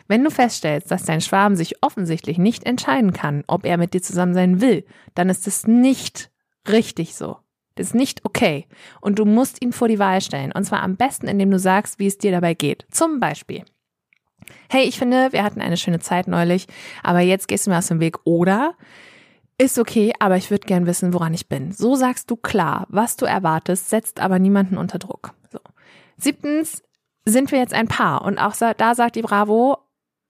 wenn 0.08 0.24
du 0.24 0.32
feststellst, 0.32 0.92
dass 0.92 1.04
dein 1.04 1.22
Schwarm 1.22 1.56
sich 1.56 1.84
offensichtlich 1.84 2.38
nicht 2.38 2.66
entscheiden 2.66 3.14
kann, 3.14 3.44
ob 3.48 3.66
er 3.66 3.78
mit 3.78 3.94
dir 3.94 4.02
zusammen 4.02 4.34
sein 4.34 4.62
will, 4.62 4.86
dann 5.16 5.30
ist 5.30 5.48
es 5.48 5.68
nicht 5.68 6.32
richtig 6.68 7.16
so. 7.16 7.38
Das 7.76 7.88
ist 7.88 7.96
nicht 7.96 8.26
okay. 8.26 8.68
Und 9.02 9.20
du 9.20 9.26
musst 9.26 9.62
ihn 9.62 9.72
vor 9.72 9.88
die 9.88 10.00
Wahl 10.00 10.22
stellen. 10.22 10.52
Und 10.52 10.66
zwar 10.66 10.84
am 10.84 10.98
besten, 10.98 11.28
indem 11.28 11.50
du 11.50 11.60
sagst, 11.60 11.98
wie 11.98 12.08
es 12.08 12.18
dir 12.18 12.32
dabei 12.32 12.54
geht. 12.54 12.86
Zum 12.92 13.20
Beispiel, 13.20 13.64
hey, 14.70 14.84
ich 14.84 14.98
finde, 14.98 15.32
wir 15.32 15.44
hatten 15.44 15.62
eine 15.62 15.78
schöne 15.78 16.00
Zeit 16.00 16.28
neulich, 16.28 16.68
aber 17.04 17.20
jetzt 17.20 17.48
gehst 17.48 17.66
du 17.66 17.72
mir 17.72 17.78
aus 17.78 17.88
dem 17.88 18.00
Weg 18.00 18.18
oder 18.24 18.76
ist 19.58 19.78
okay, 19.78 20.14
aber 20.20 20.38
ich 20.38 20.52
würde 20.52 20.66
gern 20.66 20.86
wissen, 20.86 21.14
woran 21.14 21.34
ich 21.34 21.50
bin. 21.50 21.72
So 21.72 21.96
sagst 21.96 22.32
du 22.32 22.38
klar, 22.38 22.88
was 22.90 23.18
du 23.18 23.26
erwartest, 23.26 23.90
setzt 23.90 24.20
aber 24.20 24.40
niemanden 24.40 24.78
unter 24.78 25.00
Druck. 25.00 25.34
So. 25.52 25.60
Siebtens 26.18 26.82
sind 27.26 27.52
wir 27.52 27.60
jetzt 27.60 27.74
ein 27.74 27.88
Paar 27.88 28.24
und 28.24 28.40
auch 28.40 28.56
da 28.56 28.96
sagt 28.96 29.16
die 29.16 29.22
Bravo, 29.22 29.78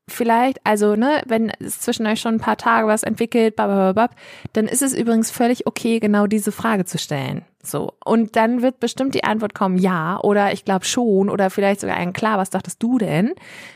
vielleicht, 0.09 0.59
also 0.65 0.95
ne, 0.95 1.21
wenn 1.25 1.51
es 1.59 1.79
zwischen 1.79 2.05
euch 2.07 2.19
schon 2.19 2.35
ein 2.35 2.39
paar 2.39 2.57
Tage 2.57 2.87
was 2.87 3.03
entwickelt, 3.03 3.55
babababab, 3.55 4.15
dann 4.53 4.67
ist 4.67 4.81
es 4.81 4.93
übrigens 4.93 5.31
völlig 5.31 5.67
okay, 5.67 5.99
genau 5.99 6.27
diese 6.27 6.51
Frage 6.51 6.85
zu 6.85 6.97
stellen. 6.97 7.43
So. 7.61 7.93
Und 8.03 8.35
dann 8.35 8.61
wird 8.61 8.79
bestimmt 8.79 9.15
die 9.15 9.23
Antwort 9.23 9.53
kommen, 9.53 9.77
ja, 9.77 10.19
oder 10.21 10.53
ich 10.53 10.65
glaube 10.65 10.85
schon, 10.85 11.29
oder 11.29 11.49
vielleicht 11.49 11.81
sogar 11.81 11.97
ein 11.97 12.13
klar, 12.13 12.37
was 12.37 12.49
dachtest 12.49 12.81
du 12.81 12.97
denn? 12.97 13.33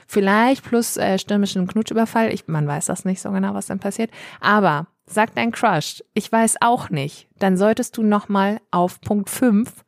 Vielleicht 0.08 0.64
plus 0.64 0.98
äh, 0.98 1.18
stürmischen 1.20 1.68
Knutschüberfall. 1.68 2.34
Ich, 2.34 2.48
man 2.48 2.68
weiß 2.68 2.86
das 2.86 3.06
nicht 3.06 3.22
so 3.22 3.32
genau, 3.32 3.54
was 3.54 3.68
dann 3.68 3.80
passiert. 3.80 4.10
Aber 4.40 4.88
sagt 5.06 5.38
dein 5.38 5.52
Crush, 5.52 6.04
ich 6.14 6.32
weiß 6.32 6.58
auch 6.62 6.90
nicht, 6.90 7.28
dann 7.40 7.58
solltest 7.58 7.98
du 7.98 8.04
nochmal 8.04 8.62
auf 8.72 9.02
Punkt 9.02 9.30
5 9.30 9.84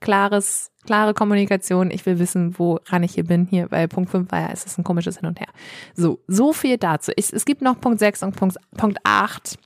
klares, 0.00 0.70
klare 0.88 1.12
Kommunikation. 1.12 1.90
Ich 1.90 2.06
will 2.06 2.18
wissen, 2.18 2.58
woran 2.58 3.02
ich 3.02 3.12
hier 3.12 3.24
bin 3.24 3.46
hier, 3.50 3.70
weil 3.70 3.88
Punkt 3.88 4.08
5 4.08 4.32
war 4.32 4.40
ja, 4.40 4.48
es 4.50 4.64
ist 4.64 4.78
ein 4.78 4.84
komisches 4.84 5.18
Hin 5.18 5.28
und 5.28 5.38
Her. 5.38 5.48
So, 5.94 6.18
so 6.26 6.54
viel 6.54 6.78
dazu. 6.78 7.12
Ich, 7.16 7.30
es 7.30 7.44
gibt 7.44 7.60
noch 7.60 7.78
Punkt 7.78 7.98
6 7.98 8.22
und 8.22 8.34
Punkt, 8.34 8.56
Punkt 8.74 8.98
8. 9.04 9.58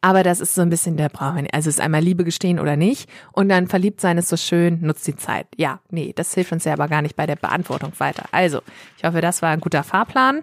Aber 0.00 0.24
das 0.24 0.40
ist 0.40 0.56
so 0.56 0.62
ein 0.62 0.68
bisschen 0.68 0.96
der 0.96 1.10
Brauch. 1.10 1.36
Also 1.52 1.68
es 1.68 1.76
ist 1.76 1.80
einmal 1.80 2.00
Liebe 2.00 2.24
gestehen 2.24 2.58
oder 2.58 2.74
nicht. 2.74 3.08
Und 3.30 3.50
dann 3.50 3.68
verliebt 3.68 4.00
sein 4.00 4.18
ist 4.18 4.30
so 4.30 4.36
schön, 4.36 4.80
nutzt 4.80 5.06
die 5.06 5.14
Zeit. 5.14 5.46
Ja, 5.56 5.78
nee, 5.90 6.12
das 6.12 6.34
hilft 6.34 6.50
uns 6.50 6.64
ja 6.64 6.72
aber 6.72 6.88
gar 6.88 7.02
nicht 7.02 7.14
bei 7.14 7.26
der 7.26 7.36
Beantwortung 7.36 7.92
weiter. 7.98 8.24
Also, 8.32 8.62
ich 8.98 9.04
hoffe, 9.04 9.20
das 9.20 9.42
war 9.42 9.50
ein 9.50 9.60
guter 9.60 9.84
Fahrplan. 9.84 10.42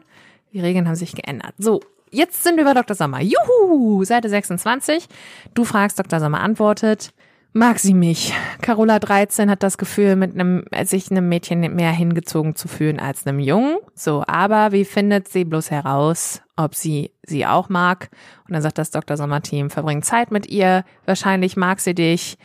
Die 0.53 0.61
Regeln 0.61 0.87
haben 0.87 0.95
sich 0.95 1.11
geändert. 1.11 1.55
So, 1.57 1.81
jetzt 2.09 2.41
sind 2.41 2.55
wir 2.55 2.63
bei 2.63 2.73
Dr. 2.73 2.95
Sommer. 2.95 3.19
Juhu, 3.19 4.05
Seite 4.05 4.29
26. 4.29 5.09
Du 5.55 5.65
fragst, 5.65 5.99
Dr. 5.99 6.21
Sommer 6.21 6.39
antwortet. 6.39 7.11
Mag 7.51 7.79
sie 7.79 7.95
mich? 7.95 8.31
Carola 8.61 8.99
13 8.99 9.49
hat 9.49 9.63
das 9.63 9.79
Gefühl, 9.79 10.15
mit 10.15 10.35
einem, 10.35 10.65
sich 10.83 11.09
einem 11.09 11.27
Mädchen 11.29 11.61
mehr 11.75 11.91
hingezogen 11.91 12.55
zu 12.55 12.67
fühlen 12.67 12.99
als 12.99 13.25
einem 13.25 13.39
Jungen. 13.39 13.77
So, 13.95 14.23
aber 14.27 14.71
wie 14.71 14.85
findet 14.85 15.29
sie 15.29 15.45
bloß 15.45 15.71
heraus, 15.71 16.43
ob 16.55 16.75
sie 16.75 17.11
sie 17.23 17.47
auch 17.47 17.67
mag? 17.67 18.11
Und 18.47 18.53
dann 18.53 18.61
sagt 18.61 18.77
das 18.77 18.91
Dr. 18.91 19.17
Sommer 19.17 19.41
Team, 19.41 19.71
verbringt 19.71 20.05
Zeit 20.05 20.29
mit 20.29 20.47
ihr. 20.47 20.83
Wahrscheinlich 21.05 21.57
mag 21.57 21.79
sie 21.79 21.95
dich. 21.95 22.37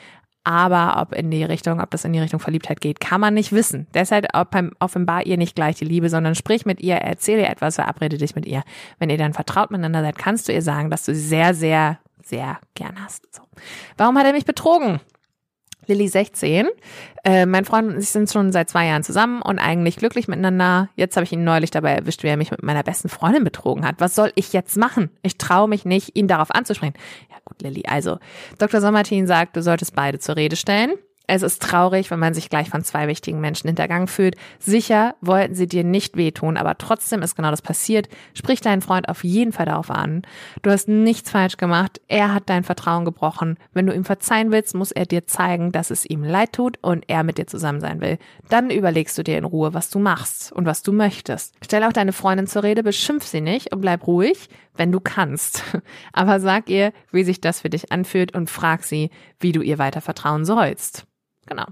Aber 0.43 1.01
ob 1.01 1.15
in 1.15 1.31
die 1.31 1.43
Richtung, 1.43 1.81
ob 1.81 1.91
das 1.91 2.05
in 2.05 2.13
die 2.13 2.21
Richtung 2.21 2.41
Verliebtheit 2.41 2.81
geht, 2.83 3.01
kann 3.01 3.21
man 3.21 3.33
nicht 3.33 3.53
wissen. 3.53 3.87
Deshalb 3.95 4.29
offenbar 4.79 5.25
ihr 5.25 5.39
nicht 5.39 5.55
gleich 5.55 5.77
die 5.77 5.87
Liebe, 5.87 6.11
sondern 6.11 6.35
sprich 6.35 6.67
mit 6.67 6.81
ihr, 6.83 6.97
erzähle 6.97 7.43
ihr 7.43 7.51
etwas, 7.51 7.77
verabrede 7.77 8.19
dich 8.19 8.35
mit 8.35 8.45
ihr. 8.45 8.63
Wenn 8.99 9.09
ihr 9.09 9.17
dann 9.17 9.33
vertraut 9.33 9.71
miteinander 9.71 10.03
seid, 10.03 10.19
kannst 10.19 10.49
du 10.49 10.53
ihr 10.53 10.61
sagen, 10.61 10.91
dass 10.91 11.05
du 11.05 11.15
sie 11.15 11.27
sehr, 11.27 11.55
sehr, 11.55 11.99
sehr 12.25 12.59
gern 12.75 13.03
hast. 13.03 13.35
So. 13.35 13.43
Warum 13.97 14.19
hat 14.19 14.27
er 14.27 14.33
mich 14.33 14.45
betrogen? 14.45 15.01
Lilly 15.87 16.09
16. 16.09 16.69
Äh, 17.25 17.47
mein 17.47 17.65
Freund 17.65 17.93
und 17.93 17.99
ich 17.99 18.09
sind 18.09 18.31
schon 18.31 18.53
seit 18.53 18.71
zwei 18.71 18.87
Jahren 18.87 19.03
zusammen 19.03 19.43
und 19.43 19.59
eigentlich 19.59 19.97
glücklich 19.97 20.29
miteinander. 20.29 20.89
Jetzt 20.97 21.17
habe 21.17 21.25
ich 21.25 21.33
ihn 21.33 21.45
neulich 21.45 21.71
dabei 21.71 21.93
erwischt, 21.93 22.23
wie 22.23 22.29
er 22.29 22.37
mich 22.37 22.51
mit 22.51 22.63
meiner 22.63 22.83
besten 22.83 23.09
Freundin 23.09 23.45
betrogen 23.45 23.87
hat. 23.87 23.97
Was 23.99 24.15
soll 24.15 24.33
ich 24.35 24.53
jetzt 24.53 24.77
machen? 24.77 25.11
Ich 25.23 25.39
traue 25.39 25.69
mich 25.69 25.85
nicht, 25.85 26.17
ihn 26.17 26.29
darauf 26.29 26.51
anzusprechen. 26.51 26.95
Ja 27.31 27.37
gut, 27.45 27.63
Lilly, 27.63 27.85
also 27.87 28.19
Dr. 28.59 28.81
Sommertin 28.81 29.27
sagt, 29.27 29.57
du 29.57 29.63
solltest 29.63 29.95
beide 29.95 30.19
zur 30.19 30.37
Rede 30.37 30.57
stellen. 30.57 30.93
Es 31.27 31.43
ist 31.43 31.63
traurig, 31.63 32.11
wenn 32.11 32.19
man 32.19 32.35
sich 32.35 32.51
gleich 32.51 32.69
von 32.69 32.85
zwei 32.85 33.09
wichtigen 33.09 33.41
Menschen 33.41 33.69
hintergangen 33.69 34.09
fühlt. 34.09 34.37
Sicher 34.59 35.15
wollten 35.23 35.55
sie 35.55 35.67
dir 35.67 35.83
nicht 35.83 36.19
wehtun, 36.19 36.59
aber 36.59 36.77
trotzdem 36.77 37.23
ist 37.23 37.35
genau 37.35 37.51
das 37.51 37.63
passiert. 37.63 38.09
Sprich 38.35 38.61
deinen 38.61 38.83
Freund 38.83 39.09
auf 39.09 39.25
jeden 39.25 39.53
Fall 39.53 39.65
darauf 39.65 39.91
an. 39.91 40.23
Du 40.61 40.71
hast 40.71 40.87
nichts 40.87 41.31
falsch 41.31 41.57
gemacht. 41.57 41.99
Er 42.09 42.35
hat 42.35 42.51
dein 42.51 42.63
Vertrauen 42.63 43.07
gebrochen. 43.07 43.57
Wenn 43.73 43.87
du 43.87 43.95
ihm 43.95 44.05
verzeihen 44.05 44.53
willst, 44.53 44.75
muss 44.75 44.93
er 44.93 45.07
dir 45.07 45.27
zeigen, 45.27 45.73
dass 45.73 45.91
es 45.91 46.05
ihm 46.05 46.25
leid 46.25 46.53
tut 46.53 46.79
und 46.83 47.05
er 47.09 47.25
mit 47.25 47.39
dir 47.39 47.47
zusammen 47.47 47.81
sein 47.81 48.03
will. 48.03 48.19
Dann 48.51 48.69
überlegst 48.69 49.17
du 49.17 49.25
dir 49.25 49.39
in 49.39 49.45
Ruhe, 49.45 49.73
was 49.73 49.89
du 49.89 49.99
machst 49.99 50.53
und 50.53 50.67
was 50.67 50.83
du 50.83 50.93
möchtest. 50.93 51.55
Stell 51.65 51.85
auch 51.85 51.93
deine 51.95 52.13
Freundin 52.13 52.47
zur 52.47 52.65
Rede, 52.65 52.83
beschimpf 52.83 53.25
sie 53.25 53.41
nicht 53.41 53.73
und 53.73 53.81
bleib 53.81 54.07
ruhig, 54.07 54.51
wenn 54.77 54.93
du 54.93 55.01
kannst. 55.01 55.63
Aber 56.13 56.39
sag 56.39 56.69
ihr, 56.69 56.93
wie 57.13 57.25
sich 57.25 57.41
das 57.41 57.61
für 57.61 57.71
dich 57.71 57.93
anfühlt 57.93 58.35
und 58.35 58.51
frag 58.51 58.85
sie, 58.85 59.09
wie 59.41 59.53
du 59.53 59.63
ihr 59.63 59.79
weiter 59.79 60.03
vertrauen 60.03 60.45
sollst. 60.45 61.07
Genau. 61.47 61.67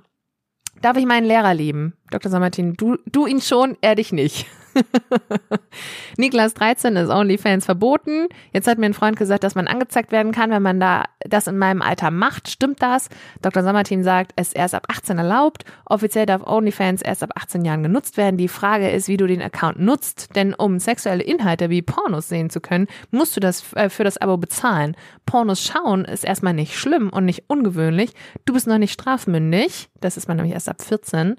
Darf 0.80 0.96
ich 0.96 1.06
meinen 1.06 1.26
Lehrer 1.26 1.54
lieben? 1.54 1.94
Dr. 2.10 2.30
Sammartin, 2.30 2.74
du, 2.74 2.96
du 3.06 3.26
ihn 3.26 3.40
schon, 3.40 3.76
er 3.80 3.94
dich 3.94 4.12
nicht. 4.12 4.46
Niklas 6.16 6.54
13 6.54 6.96
ist 6.96 7.10
OnlyFans 7.10 7.64
verboten. 7.64 8.28
Jetzt 8.52 8.66
hat 8.66 8.78
mir 8.78 8.86
ein 8.86 8.94
Freund 8.94 9.16
gesagt, 9.16 9.44
dass 9.44 9.54
man 9.54 9.66
angezeigt 9.66 10.12
werden 10.12 10.32
kann, 10.32 10.50
wenn 10.50 10.62
man 10.62 10.80
da 10.80 11.04
das 11.20 11.46
in 11.46 11.58
meinem 11.58 11.82
Alter 11.82 12.10
macht. 12.10 12.48
Stimmt 12.48 12.82
das? 12.82 13.08
Dr. 13.40 13.62
Sammartin 13.62 14.04
sagt, 14.04 14.32
es 14.36 14.48
ist 14.48 14.56
erst 14.56 14.74
ab 14.74 14.86
18 14.88 15.18
erlaubt. 15.18 15.64
Offiziell 15.84 16.26
darf 16.26 16.46
OnlyFans 16.46 17.02
erst 17.02 17.22
ab 17.22 17.30
18 17.34 17.64
Jahren 17.64 17.82
genutzt 17.82 18.16
werden. 18.16 18.36
Die 18.36 18.48
Frage 18.48 18.90
ist, 18.90 19.08
wie 19.08 19.16
du 19.16 19.26
den 19.26 19.42
Account 19.42 19.78
nutzt. 19.78 20.34
Denn 20.36 20.54
um 20.54 20.78
sexuelle 20.78 21.22
Inhalte 21.22 21.70
wie 21.70 21.82
Pornos 21.82 22.28
sehen 22.28 22.50
zu 22.50 22.60
können, 22.60 22.86
musst 23.10 23.36
du 23.36 23.40
das 23.40 23.72
äh, 23.74 23.88
für 23.88 24.04
das 24.04 24.18
Abo 24.18 24.36
bezahlen. 24.36 24.96
Pornos 25.26 25.62
schauen 25.62 26.04
ist 26.04 26.24
erstmal 26.24 26.54
nicht 26.54 26.76
schlimm 26.76 27.10
und 27.10 27.24
nicht 27.24 27.44
ungewöhnlich. 27.48 28.12
Du 28.44 28.54
bist 28.54 28.66
noch 28.66 28.78
nicht 28.78 28.92
strafmündig. 28.92 29.88
Das 30.00 30.16
ist 30.16 30.28
man 30.28 30.36
nämlich 30.36 30.54
erst 30.54 30.68
ab 30.68 30.82
14. 30.82 31.36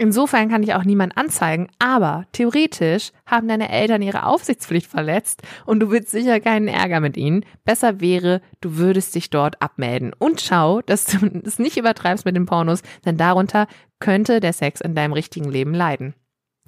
Insofern 0.00 0.48
kann 0.48 0.62
ich 0.62 0.74
auch 0.74 0.84
niemand 0.84 1.16
anzeigen, 1.16 1.68
aber 1.80 2.24
theoretisch 2.30 3.10
haben 3.26 3.48
deine 3.48 3.68
Eltern 3.68 4.00
ihre 4.00 4.26
Aufsichtspflicht 4.26 4.86
verletzt 4.86 5.42
und 5.66 5.80
du 5.80 5.90
willst 5.90 6.12
sicher 6.12 6.38
keinen 6.38 6.68
Ärger 6.68 7.00
mit 7.00 7.16
ihnen. 7.16 7.44
Besser 7.64 8.00
wäre, 8.00 8.40
du 8.60 8.76
würdest 8.76 9.16
dich 9.16 9.28
dort 9.28 9.60
abmelden 9.60 10.12
und 10.16 10.40
schau, 10.40 10.82
dass 10.82 11.04
du 11.04 11.26
es 11.44 11.58
nicht 11.58 11.76
übertreibst 11.76 12.24
mit 12.24 12.36
den 12.36 12.46
Pornos, 12.46 12.82
denn 13.04 13.16
darunter 13.16 13.66
könnte 13.98 14.38
der 14.38 14.52
Sex 14.52 14.80
in 14.80 14.94
deinem 14.94 15.14
richtigen 15.14 15.50
Leben 15.50 15.74
leiden. 15.74 16.14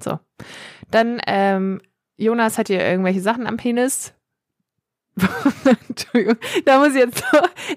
So. 0.03 0.19
Dann, 0.89 1.21
ähm, 1.25 1.81
Jonas 2.17 2.57
hat 2.57 2.67
hier 2.67 2.85
irgendwelche 2.85 3.21
Sachen 3.21 3.47
am 3.47 3.55
Penis. 3.55 4.13
Entschuldigung, 5.89 6.37
da 6.65 6.79
muss 6.79 6.89
ich 6.89 7.01
jetzt, 7.01 7.23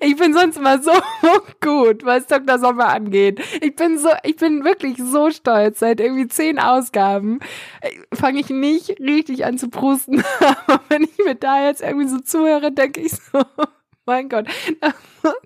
ich 0.00 0.16
bin 0.16 0.32
sonst 0.32 0.56
immer 0.56 0.82
so 0.82 0.92
gut, 1.60 2.04
was 2.04 2.26
Dr. 2.26 2.58
Sommer 2.58 2.88
angeht. 2.88 3.40
Ich 3.60 3.76
bin 3.76 3.98
so, 3.98 4.08
ich 4.22 4.36
bin 4.36 4.64
wirklich 4.64 4.96
so 4.98 5.30
stolz. 5.30 5.80
Seit 5.80 6.00
irgendwie 6.00 6.28
zehn 6.28 6.58
Ausgaben 6.58 7.40
äh, 7.80 7.90
fange 8.14 8.40
ich 8.40 8.50
nicht 8.50 9.00
richtig 9.00 9.44
an 9.44 9.58
zu 9.58 9.68
prusten. 9.68 10.24
Aber 10.66 10.80
wenn 10.88 11.04
ich 11.04 11.18
mir 11.24 11.34
da 11.34 11.64
jetzt 11.64 11.82
irgendwie 11.82 12.08
so 12.08 12.18
zuhöre, 12.20 12.72
denke 12.72 13.00
ich 13.00 13.12
so, 13.12 13.42
mein 14.06 14.28
Gott, 14.28 14.46
da, 14.80 14.94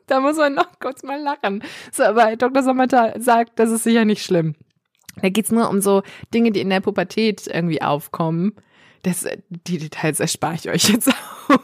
da 0.06 0.20
muss 0.20 0.36
man 0.36 0.54
noch 0.54 0.78
kurz 0.80 1.02
mal 1.02 1.20
lachen. 1.20 1.62
So, 1.92 2.04
aber 2.04 2.34
Dr. 2.36 2.62
Sommer 2.62 2.86
sagt, 2.88 3.58
das 3.58 3.70
ist 3.70 3.84
sicher 3.84 4.04
nicht 4.04 4.24
schlimm. 4.24 4.54
Da 5.22 5.28
geht's 5.28 5.52
nur 5.52 5.68
um 5.70 5.80
so 5.80 6.02
Dinge, 6.34 6.50
die 6.50 6.60
in 6.60 6.70
der 6.70 6.80
Pubertät 6.80 7.46
irgendwie 7.46 7.82
aufkommen. 7.82 8.54
Das, 9.02 9.26
die 9.48 9.78
Details 9.78 10.20
erspare 10.20 10.54
ich 10.54 10.68
euch 10.68 10.88
jetzt 10.88 11.08
auch. 11.08 11.58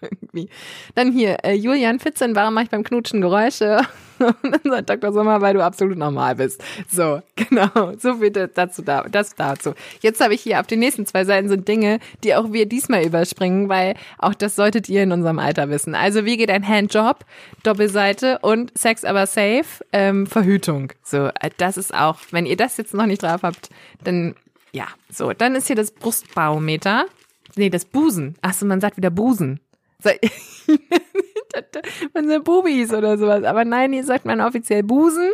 Irgendwie. 0.00 0.48
Dann 0.94 1.12
hier, 1.12 1.38
äh, 1.44 1.54
Julian 1.54 1.98
14, 1.98 2.34
warum 2.34 2.54
mache 2.54 2.64
ich 2.64 2.70
beim 2.70 2.84
Knutschen 2.84 3.20
Geräusche? 3.20 3.80
Und 4.18 4.36
dann 4.42 4.60
sagt 4.64 4.90
Dr. 4.90 5.12
Sommer, 5.12 5.40
weil 5.40 5.54
du 5.54 5.64
absolut 5.64 5.96
normal 5.96 6.34
bist. 6.34 6.62
So, 6.90 7.22
genau. 7.36 7.92
So 7.98 8.16
viel 8.16 8.30
dazu, 8.30 8.82
da, 8.82 9.02
das 9.04 9.34
dazu. 9.34 9.74
Jetzt 10.00 10.20
habe 10.20 10.34
ich 10.34 10.40
hier 10.40 10.60
auf 10.60 10.66
den 10.66 10.80
nächsten 10.80 11.06
zwei 11.06 11.24
Seiten 11.24 11.48
sind 11.48 11.68
Dinge, 11.68 12.00
die 12.24 12.34
auch 12.34 12.52
wir 12.52 12.66
diesmal 12.66 13.04
überspringen, 13.04 13.68
weil 13.68 13.94
auch 14.18 14.34
das 14.34 14.56
solltet 14.56 14.88
ihr 14.88 15.02
in 15.02 15.12
unserem 15.12 15.38
Alter 15.38 15.70
wissen. 15.70 15.94
Also, 15.94 16.24
wie 16.24 16.36
geht 16.36 16.50
ein 16.50 16.66
Handjob? 16.66 17.24
Doppelseite 17.62 18.38
und 18.40 18.76
Sex 18.76 19.04
aber 19.04 19.26
safe, 19.26 19.84
ähm, 19.92 20.26
Verhütung. 20.26 20.92
So, 21.02 21.28
äh, 21.40 21.50
das 21.56 21.76
ist 21.76 21.94
auch, 21.94 22.18
wenn 22.30 22.46
ihr 22.46 22.56
das 22.56 22.76
jetzt 22.76 22.94
noch 22.94 23.06
nicht 23.06 23.22
drauf 23.22 23.42
habt, 23.42 23.70
dann 24.02 24.34
ja, 24.72 24.86
so, 25.10 25.32
dann 25.32 25.54
ist 25.54 25.66
hier 25.66 25.76
das 25.76 25.90
Brustbarometer. 25.90 27.06
Nee, 27.56 27.70
das 27.70 27.84
Busen. 27.84 28.34
Achso, 28.42 28.66
man 28.66 28.80
sagt 28.80 28.96
wieder 28.96 29.10
Busen. 29.10 29.60
man 32.14 32.28
sagt 32.28 32.44
Bubis 32.44 32.92
oder 32.92 33.18
sowas. 33.18 33.44
Aber 33.44 33.64
nein, 33.64 33.92
hier 33.92 34.04
sagt 34.04 34.24
man 34.24 34.40
offiziell 34.40 34.82
Busen 34.82 35.30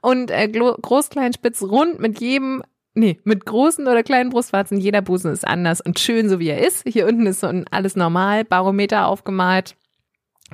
und 0.00 0.30
äh, 0.30 0.48
groß, 0.48 1.08
klein, 1.08 1.32
spitz, 1.32 1.62
rund 1.62 2.00
mit 2.00 2.20
jedem 2.20 2.62
Nee, 2.94 3.18
mit 3.24 3.46
großen 3.46 3.88
oder 3.88 4.02
kleinen 4.02 4.28
Brustwarzen, 4.28 4.78
jeder 4.78 5.00
Busen 5.00 5.32
ist 5.32 5.48
anders 5.48 5.80
und 5.80 5.98
schön, 5.98 6.28
so 6.28 6.38
wie 6.38 6.50
er 6.50 6.66
ist. 6.66 6.86
Hier 6.86 7.06
unten 7.06 7.26
ist 7.26 7.40
so 7.40 7.46
ein 7.46 7.64
alles 7.70 7.96
normal, 7.96 8.44
Barometer 8.44 9.06
aufgemalt. 9.06 9.76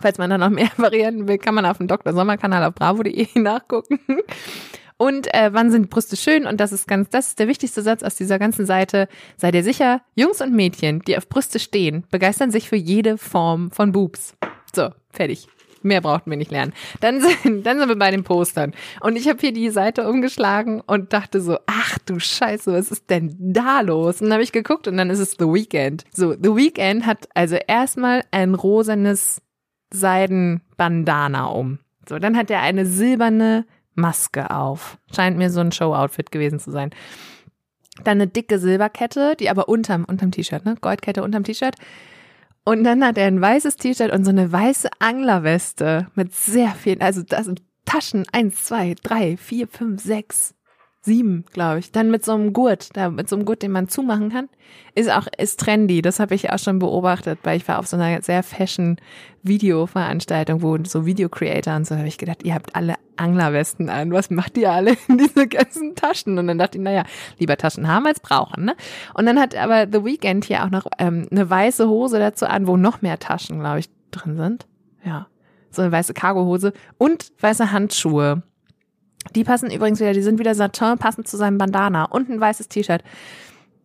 Falls 0.00 0.18
man 0.18 0.30
da 0.30 0.38
noch 0.38 0.50
mehr 0.50 0.70
Varianten 0.76 1.26
will, 1.26 1.38
kann 1.38 1.56
man 1.56 1.66
auf 1.66 1.78
dem 1.78 1.88
Dr. 1.88 2.12
Sommer-Kanal 2.12 2.62
auf 2.62 2.74
bravo.de 2.74 3.26
nachgucken. 3.34 3.98
Und 4.99 5.32
äh, 5.32 5.51
wann 5.53 5.70
sind 5.70 5.90
Brüste 5.90 6.16
schön? 6.16 6.46
Und 6.46 6.61
das 6.61 6.72
ist 6.72 6.88
ganz, 6.88 7.09
das 7.09 7.28
ist 7.28 7.38
der 7.38 7.49
wichtigste 7.49 7.82
Satz 7.82 8.03
aus 8.03 8.16
dieser 8.16 8.38
ganzen 8.38 8.66
Seite. 8.66 9.09
Sei 9.36 9.53
dir 9.53 9.62
sicher, 9.62 10.03
Jungs 10.16 10.40
und 10.40 10.53
Mädchen, 10.53 11.01
die 11.07 11.16
auf 11.16 11.28
Brüste 11.28 11.61
stehen, 11.61 12.05
begeistern 12.11 12.51
sich 12.51 12.68
für 12.68 12.76
jede 12.76 13.16
Form 13.16 13.70
von 13.70 13.92
Boobs. 13.92 14.34
So, 14.74 14.90
fertig. 15.11 15.49
Mehr 15.82 16.01
brauchten 16.01 16.30
wir 16.30 16.36
nicht 16.36 16.51
lernen. 16.51 16.72
Dann 17.01 17.20
sind, 17.20 17.64
dann 17.64 17.78
sind 17.78 17.88
wir 17.88 17.96
bei 17.96 18.11
den 18.11 18.24
Postern. 18.24 18.74
Und 19.01 19.16
ich 19.16 19.28
habe 19.28 19.38
hier 19.38 19.53
die 19.53 19.70
Seite 19.70 20.09
umgeschlagen 20.09 20.80
und 20.80 21.12
dachte 21.12 21.40
so, 21.40 21.59
ach 21.66 21.99
du 22.05 22.18
Scheiße, 22.18 22.72
was 22.72 22.90
ist 22.90 23.09
denn 23.09 23.36
da 23.38 23.80
los? 23.82 24.20
Und 24.20 24.26
dann 24.26 24.34
habe 24.34 24.42
ich 24.42 24.53
geguckt 24.53 24.88
und 24.88 24.96
dann 24.96 25.11
ist 25.11 25.20
es 25.20 25.36
The 25.38 25.46
Weekend. 25.46 26.05
So, 26.12 26.32
The 26.32 26.57
Weekend 26.57 27.07
hat 27.07 27.28
also 27.34 27.55
erstmal 27.55 28.24
ein 28.32 28.55
rosanes 28.55 29.40
Seidenbandana 29.92 31.46
um. 31.46 31.78
So, 32.09 32.18
dann 32.18 32.36
hat 32.36 32.51
er 32.51 32.62
eine 32.62 32.84
silberne 32.84 33.64
Maske 33.99 34.51
auf. 34.51 34.99
Scheint 35.14 35.36
mir 35.36 35.51
so 35.51 35.61
ein 35.61 35.72
Show-Outfit 35.72 36.32
gewesen 36.32 36.59
zu 36.59 36.70
sein. 36.70 36.90
Dann 38.05 38.18
eine 38.18 38.28
dicke 38.28 38.59
Silberkette, 38.59 39.34
die 39.38 39.51
aber 39.51 39.68
unterm, 39.68 40.05
unterm 40.05 40.30
T-Shirt, 40.30 40.64
ne? 40.64 40.76
Goldkette 40.80 41.22
unterm 41.22 41.44
T-Shirt. 41.44 41.74
Und 42.64 42.84
dann 42.84 43.05
hat 43.05 43.18
er 43.18 43.26
ein 43.26 43.40
weißes 43.40 43.76
T-Shirt 43.76 44.12
und 44.12 44.24
so 44.24 44.30
eine 44.30 44.53
weiße 44.53 44.88
Anglerweste 44.99 46.07
mit 46.14 46.34
sehr 46.34 46.70
vielen, 46.70 47.01
also 47.01 47.22
das 47.22 47.46
sind 47.46 47.62
Taschen, 47.86 48.26
eins, 48.32 48.64
zwei, 48.64 48.94
drei, 49.03 49.38
vier, 49.38 49.66
fünf, 49.66 50.03
sechs, 50.03 50.55
sieben, 51.09 51.44
glaube 51.52 51.80
ich. 51.80 51.90
Dann 51.90 52.11
mit 52.11 52.24
so 52.24 52.32
einem 52.32 52.52
Gurt, 52.52 52.96
da 52.96 53.11
mit 53.11 53.28
so 53.28 53.34
einem 53.34 53.44
Gurt, 53.44 53.62
den 53.62 53.72
man 53.72 53.88
zumachen 53.88 54.30
kann, 54.30 54.48
ist 54.94 55.11
auch 55.11 55.26
ist 55.36 55.59
trendy. 55.59 56.02
Das 56.02 56.20
habe 56.20 56.34
ich 56.34 56.50
auch 56.50 56.59
schon 56.59 56.78
beobachtet, 56.78 57.40
weil 57.42 57.56
ich 57.56 57.66
war 57.66 57.78
auf 57.78 57.88
so 57.88 57.96
einer 57.96 58.22
sehr 58.22 58.42
Fashion 58.42 58.96
Video-Veranstaltung, 59.42 60.62
wo 60.62 60.76
so 60.84 61.06
Video 61.06 61.28
Creator 61.28 61.74
und 61.74 61.86
so 61.86 61.96
habe 61.96 62.06
ich 62.06 62.18
gedacht, 62.18 62.44
ihr 62.44 62.54
habt 62.54 62.76
alle 62.76 62.94
Anglerwesten 63.16 63.88
an. 63.88 64.12
Was 64.12 64.30
macht 64.30 64.56
ihr 64.59 64.70
alle 64.70 64.96
in 65.09 65.18
diese 65.18 65.48
ganzen 65.48 65.96
Taschen? 65.96 66.38
Und 66.38 66.46
dann 66.46 66.59
dachte 66.59 66.78
ich, 66.78 66.84
naja, 66.84 67.04
lieber 67.38 67.56
Taschen 67.56 67.88
haben 67.88 68.06
als 68.06 68.20
brauchen. 68.20 68.66
Ne? 68.66 68.76
Und 69.14 69.26
dann 69.26 69.40
hat 69.40 69.56
aber 69.56 69.88
The 69.90 70.04
Weeknd 70.04 70.44
hier 70.44 70.64
auch 70.64 70.70
noch 70.70 70.86
ähm, 70.98 71.26
eine 71.30 71.48
weiße 71.48 71.88
Hose 71.88 72.18
dazu 72.18 72.46
an, 72.46 72.66
wo 72.66 72.76
noch 72.76 73.02
mehr 73.02 73.18
Taschen, 73.18 73.59
glaube 73.59 73.80
ich, 73.80 73.88
drin 74.11 74.36
sind. 74.36 74.66
Ja, 75.04 75.26
so 75.70 75.82
eine 75.82 75.92
weiße 75.92 76.14
Cargohose 76.14 76.72
und 76.98 77.32
weiße 77.40 77.72
Handschuhe. 77.72 78.42
Die 79.34 79.44
passen 79.44 79.70
übrigens 79.70 80.00
wieder, 80.00 80.12
die 80.12 80.22
sind 80.22 80.38
wieder 80.38 80.54
Satin, 80.54 80.98
passend 80.98 81.28
zu 81.28 81.36
seinem 81.36 81.58
Bandana 81.58 82.04
und 82.04 82.28
ein 82.28 82.40
weißes 82.40 82.68
T-Shirt. 82.68 83.02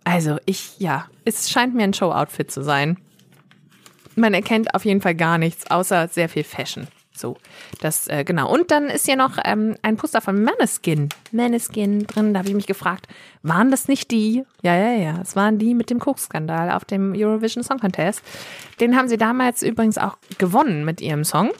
Also 0.03 0.38
ich, 0.45 0.79
ja, 0.79 1.07
es 1.25 1.49
scheint 1.49 1.75
mir 1.75 1.84
ein 1.84 1.93
Show-Outfit 1.93 2.51
zu 2.51 2.63
sein. 2.63 2.97
man 4.15 4.34
erkennt 4.34 4.75
auf 4.75 4.86
jeden 4.86 5.01
Fall 5.01 5.15
gar 5.15 5.38
nichts, 5.38 5.69
außer 5.71 6.07
sehr 6.07 6.29
viel 6.29 6.43
Fashion. 6.43 6.88
So, 7.15 7.38
das, 7.79 8.07
äh, 8.07 8.23
genau. 8.23 8.51
Und 8.51 8.71
dann 8.71 8.86
ist 8.86 9.05
hier 9.05 9.15
noch 9.15 9.38
ähm, 9.45 9.75
ein 9.84 9.97
Poster 9.97 10.19
von 10.19 10.43
Maneskin. 10.43 11.09
Maneskin 11.31 12.07
drin. 12.07 12.34
Da 12.34 12.39
habe 12.39 12.49
ich 12.49 12.55
mich 12.55 12.65
gefragt, 12.65 13.07
waren 13.43 13.69
das 13.69 13.88
nicht 13.88 14.09
die? 14.09 14.43
Ja, 14.63 14.75
ja, 14.75 14.93
ja. 14.93 15.19
Es 15.21 15.36
waren 15.36 15.59
die 15.59 15.75
mit 15.75 15.91
dem 15.91 15.99
Koks-Skandal 15.99 16.71
auf 16.71 16.86
dem 16.86 17.13
Eurovision 17.15 17.63
Song 17.63 17.79
Contest. 17.79 18.23
Den 18.79 18.97
haben 18.97 19.07
sie 19.07 19.17
damals 19.17 19.61
übrigens 19.61 19.99
auch 19.99 20.17
gewonnen 20.39 20.86
mit 20.86 21.01
ihrem 21.01 21.23
Song. 21.23 21.51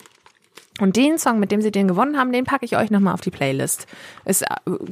Und 0.80 0.96
den 0.96 1.20
Song, 1.20 1.40
mit 1.40 1.52
dem 1.52 1.62
sie 1.62 1.70
den 1.70 1.88
gewonnen 1.88 2.18
haben, 2.18 2.32
den 2.32 2.46
packe 2.46 2.66
ich 2.66 2.78
euch 2.78 2.90
nochmal 2.90 3.14
auf 3.14 3.22
die 3.22 3.30
Playlist. 3.30 3.86
Ist, 4.26 4.42
äh, 4.42 4.48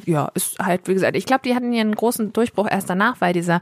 ja, 0.05 0.29
ist 0.36 0.59
halt, 0.59 0.88
wie 0.88 0.93
gesagt, 0.93 1.15
ich 1.15 1.25
glaube, 1.25 1.41
die 1.43 1.55
hatten 1.55 1.73
einen 1.73 1.95
großen 1.95 2.34
Durchbruch 2.34 2.67
erst 2.69 2.89
danach, 2.89 3.19
weil 3.19 3.34
dieser 3.34 3.61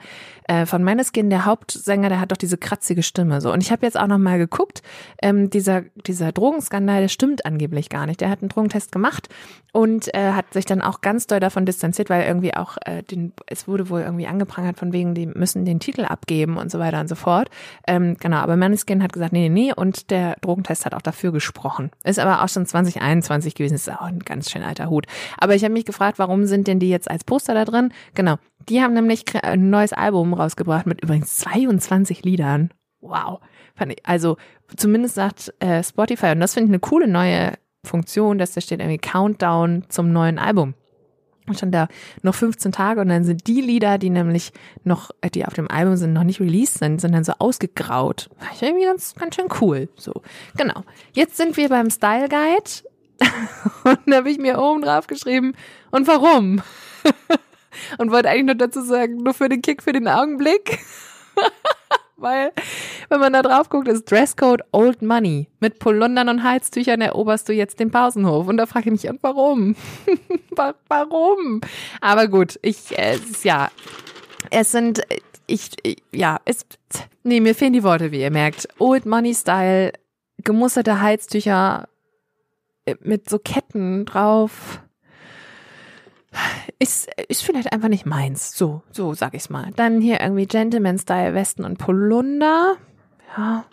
äh, 0.49 0.65
von 0.65 0.83
Maneskin, 0.83 1.29
der 1.29 1.45
Hauptsänger, 1.45 2.09
der 2.09 2.19
hat 2.19 2.31
doch 2.31 2.37
diese 2.37 2.57
kratzige 2.57 3.03
Stimme 3.03 3.39
so. 3.39 3.53
Und 3.53 3.61
ich 3.61 3.71
habe 3.71 3.85
jetzt 3.85 3.99
auch 3.99 4.07
nochmal 4.07 4.39
geguckt, 4.39 4.81
ähm, 5.21 5.51
dieser, 5.51 5.83
dieser 6.07 6.31
Drogenskandal, 6.31 7.01
der 7.01 7.07
stimmt 7.07 7.45
angeblich 7.45 7.89
gar 7.89 8.07
nicht. 8.07 8.19
Der 8.19 8.31
hat 8.31 8.41
einen 8.41 8.49
Drogentest 8.49 8.91
gemacht 8.91 9.29
und 9.73 10.11
äh, 10.15 10.31
hat 10.31 10.51
sich 10.51 10.65
dann 10.65 10.81
auch 10.81 11.01
ganz 11.01 11.27
doll 11.27 11.39
davon 11.39 11.67
distanziert, 11.67 12.09
weil 12.09 12.23
irgendwie 12.23 12.55
auch 12.55 12.77
äh, 12.85 13.03
den, 13.03 13.33
es 13.45 13.67
wurde 13.67 13.91
wohl 13.91 14.01
irgendwie 14.01 14.25
angeprangert 14.25 14.79
von 14.79 14.91
wegen, 14.91 15.13
die 15.13 15.27
müssen 15.27 15.65
den 15.65 15.79
Titel 15.79 16.05
abgeben 16.05 16.57
und 16.57 16.71
so 16.71 16.79
weiter 16.79 16.99
und 16.99 17.09
so 17.09 17.15
fort. 17.15 17.51
Ähm, 17.85 18.17
genau, 18.19 18.37
aber 18.37 18.55
Maneskin 18.55 19.03
hat 19.03 19.13
gesagt, 19.13 19.33
nee, 19.33 19.49
nee, 19.49 19.67
nee, 19.67 19.73
und 19.73 20.09
der 20.09 20.35
Drogentest 20.41 20.83
hat 20.83 20.95
auch 20.95 21.03
dafür 21.03 21.31
gesprochen. 21.31 21.91
Ist 22.03 22.17
aber 22.17 22.43
auch 22.43 22.49
schon 22.49 22.65
2021 22.65 23.53
gewesen, 23.53 23.75
ist 23.75 23.91
auch 23.91 24.01
ein 24.01 24.19
ganz 24.19 24.49
schön 24.49 24.63
alter 24.63 24.89
Hut. 24.89 25.05
Aber 25.37 25.53
ich 25.53 25.63
habe 25.63 25.73
mich 25.73 25.85
gefragt, 25.85 26.17
warum 26.17 26.45
sind 26.45 26.67
denn 26.67 26.79
die 26.79 26.89
jetzt 26.89 27.09
als 27.09 27.23
Poster 27.23 27.53
da 27.53 27.65
drin? 27.65 27.93
Genau, 28.15 28.37
die 28.69 28.81
haben 28.81 28.93
nämlich 28.93 29.23
ein 29.43 29.69
neues 29.69 29.93
Album 29.93 30.33
rausgebracht 30.33 30.85
mit 30.85 31.01
übrigens 31.01 31.37
22 31.37 32.23
Liedern. 32.23 32.71
Wow. 33.01 33.39
Also 34.03 34.37
zumindest 34.75 35.15
sagt 35.15 35.53
äh, 35.59 35.83
Spotify, 35.83 36.31
und 36.31 36.39
das 36.39 36.53
finde 36.53 36.65
ich 36.65 36.71
eine 36.71 36.79
coole 36.79 37.07
neue 37.07 37.53
Funktion, 37.85 38.37
dass 38.37 38.53
da 38.53 38.61
steht 38.61 38.79
irgendwie 38.79 38.97
Countdown 38.97 39.85
zum 39.89 40.11
neuen 40.11 40.37
Album. 40.37 40.73
Und 41.47 41.57
schon 41.57 41.71
da 41.71 41.87
noch 42.21 42.35
15 42.35 42.71
Tage 42.71 43.01
und 43.01 43.07
dann 43.09 43.23
sind 43.23 43.47
die 43.47 43.61
Lieder, 43.61 43.97
die 43.97 44.11
nämlich 44.11 44.51
noch, 44.83 45.09
äh, 45.21 45.31
die 45.31 45.45
auf 45.45 45.53
dem 45.53 45.69
Album 45.69 45.95
sind, 45.95 46.13
noch 46.13 46.23
nicht 46.23 46.39
released 46.39 46.77
sind, 46.77 47.01
sind 47.01 47.13
dann 47.13 47.23
so 47.23 47.33
ausgegraut. 47.39 48.29
Ich 48.53 48.61
irgendwie 48.61 48.85
ganz, 48.85 49.15
ganz 49.15 49.35
schön 49.35 49.47
cool. 49.59 49.89
So, 49.95 50.21
genau. 50.55 50.83
Jetzt 51.13 51.37
sind 51.37 51.57
wir 51.57 51.69
beim 51.69 51.89
Style 51.89 52.29
Guide. 52.29 52.69
und 53.83 53.99
da 54.05 54.17
habe 54.17 54.29
ich 54.29 54.37
mir 54.37 54.59
oben 54.59 54.81
drauf 54.83 55.07
geschrieben, 55.07 55.53
und 55.89 56.07
warum? 56.07 56.61
und 57.97 58.11
wollte 58.11 58.29
eigentlich 58.29 58.45
nur 58.45 58.55
dazu 58.55 58.81
sagen, 58.81 59.17
nur 59.17 59.33
für 59.33 59.49
den 59.49 59.61
Kick, 59.61 59.83
für 59.83 59.93
den 59.93 60.07
Augenblick. 60.07 60.79
Weil, 62.19 62.51
wenn 63.07 63.19
man 63.19 63.31
da 63.31 63.41
drauf 63.41 63.69
guckt, 63.69 63.87
ist 63.87 64.11
Dresscode 64.11 64.61
Old 64.71 65.01
Money. 65.01 65.47
Mit 65.59 65.79
Polundern 65.79 66.27
und 66.27 66.43
Halstüchern 66.43 66.99
eroberst 66.99 67.47
du 67.47 67.53
jetzt 67.53 67.79
den 67.79 67.91
Pausenhof. 67.91 68.47
Und 68.47 68.57
da 68.57 68.65
frage 68.65 68.87
ich 68.87 69.03
mich, 69.03 69.09
und 69.09 69.23
warum? 69.23 69.75
warum? 70.89 71.61
Aber 72.01 72.27
gut, 72.27 72.59
ich, 72.61 72.97
äh, 72.97 73.17
ja, 73.43 73.69
es 74.51 74.71
sind, 74.71 75.01
ich, 75.47 75.71
ja, 76.11 76.39
es, 76.43 76.65
nee, 77.23 77.39
mir 77.39 77.55
fehlen 77.55 77.73
die 77.73 77.83
Worte, 77.83 78.11
wie 78.11 78.21
ihr 78.21 78.31
merkt. 78.31 78.67
Old 78.79 79.05
Money 79.05 79.33
Style, 79.33 79.93
gemusterte 80.43 81.01
Halstücher 81.01 81.87
äh, 82.85 82.95
mit 82.99 83.29
so 83.29 83.39
Ketten 83.39 84.05
drauf 84.05 84.81
ist, 86.79 87.09
ist 87.27 87.43
vielleicht 87.43 87.73
einfach 87.73 87.89
nicht 87.89 88.05
meins. 88.05 88.57
So, 88.57 88.83
so 88.91 89.13
sag 89.13 89.33
ich's 89.33 89.49
mal. 89.49 89.71
Dann 89.75 90.01
hier 90.01 90.21
irgendwie 90.21 90.45
Gentleman-Style 90.45 91.33
Westen 91.33 91.63
und 91.65 91.77
Polunder. 91.77 92.75
Ja, 93.37 93.65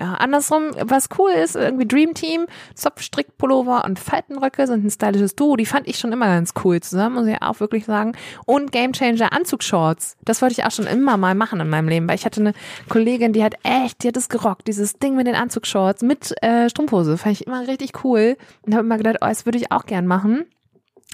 ja, 0.00 0.14
andersrum, 0.14 0.70
was 0.80 1.10
cool 1.18 1.30
ist, 1.30 1.56
irgendwie 1.56 1.86
Dream 1.86 2.14
Team, 2.14 2.46
Zopfstrickpullover 2.74 3.84
und 3.84 3.98
Faltenröcke 3.98 4.66
sind 4.66 4.82
ein 4.82 4.90
stylisches 4.90 5.36
Duo. 5.36 5.56
Die 5.56 5.66
fand 5.66 5.86
ich 5.86 5.98
schon 5.98 6.10
immer 6.10 6.24
ganz 6.24 6.54
cool 6.64 6.80
zusammen, 6.80 7.16
muss 7.16 7.26
ich 7.26 7.42
auch 7.42 7.60
wirklich 7.60 7.84
sagen. 7.84 8.12
Und 8.46 8.72
Game 8.72 8.94
Changer 8.94 9.34
Anzugshorts. 9.34 10.16
Das 10.24 10.40
wollte 10.40 10.54
ich 10.54 10.64
auch 10.64 10.70
schon 10.70 10.86
immer 10.86 11.18
mal 11.18 11.34
machen 11.34 11.60
in 11.60 11.68
meinem 11.68 11.88
Leben, 11.88 12.08
weil 12.08 12.14
ich 12.14 12.24
hatte 12.24 12.40
eine 12.40 12.54
Kollegin, 12.88 13.34
die 13.34 13.44
hat 13.44 13.56
echt, 13.62 14.02
die 14.02 14.08
hat 14.08 14.16
es 14.16 14.30
gerockt, 14.30 14.68
dieses 14.68 14.94
Ding 14.94 15.16
mit 15.16 15.26
den 15.26 15.34
Anzugshorts 15.34 16.00
mit 16.02 16.32
äh, 16.42 16.70
Strumpfhose. 16.70 17.18
Fand 17.18 17.38
ich 17.38 17.46
immer 17.46 17.68
richtig 17.68 18.02
cool 18.02 18.38
und 18.64 18.74
habe 18.74 18.86
immer 18.86 18.96
gedacht, 18.96 19.18
oh, 19.20 19.26
das 19.26 19.44
würde 19.44 19.58
ich 19.58 19.70
auch 19.70 19.84
gern 19.84 20.06
machen. 20.06 20.46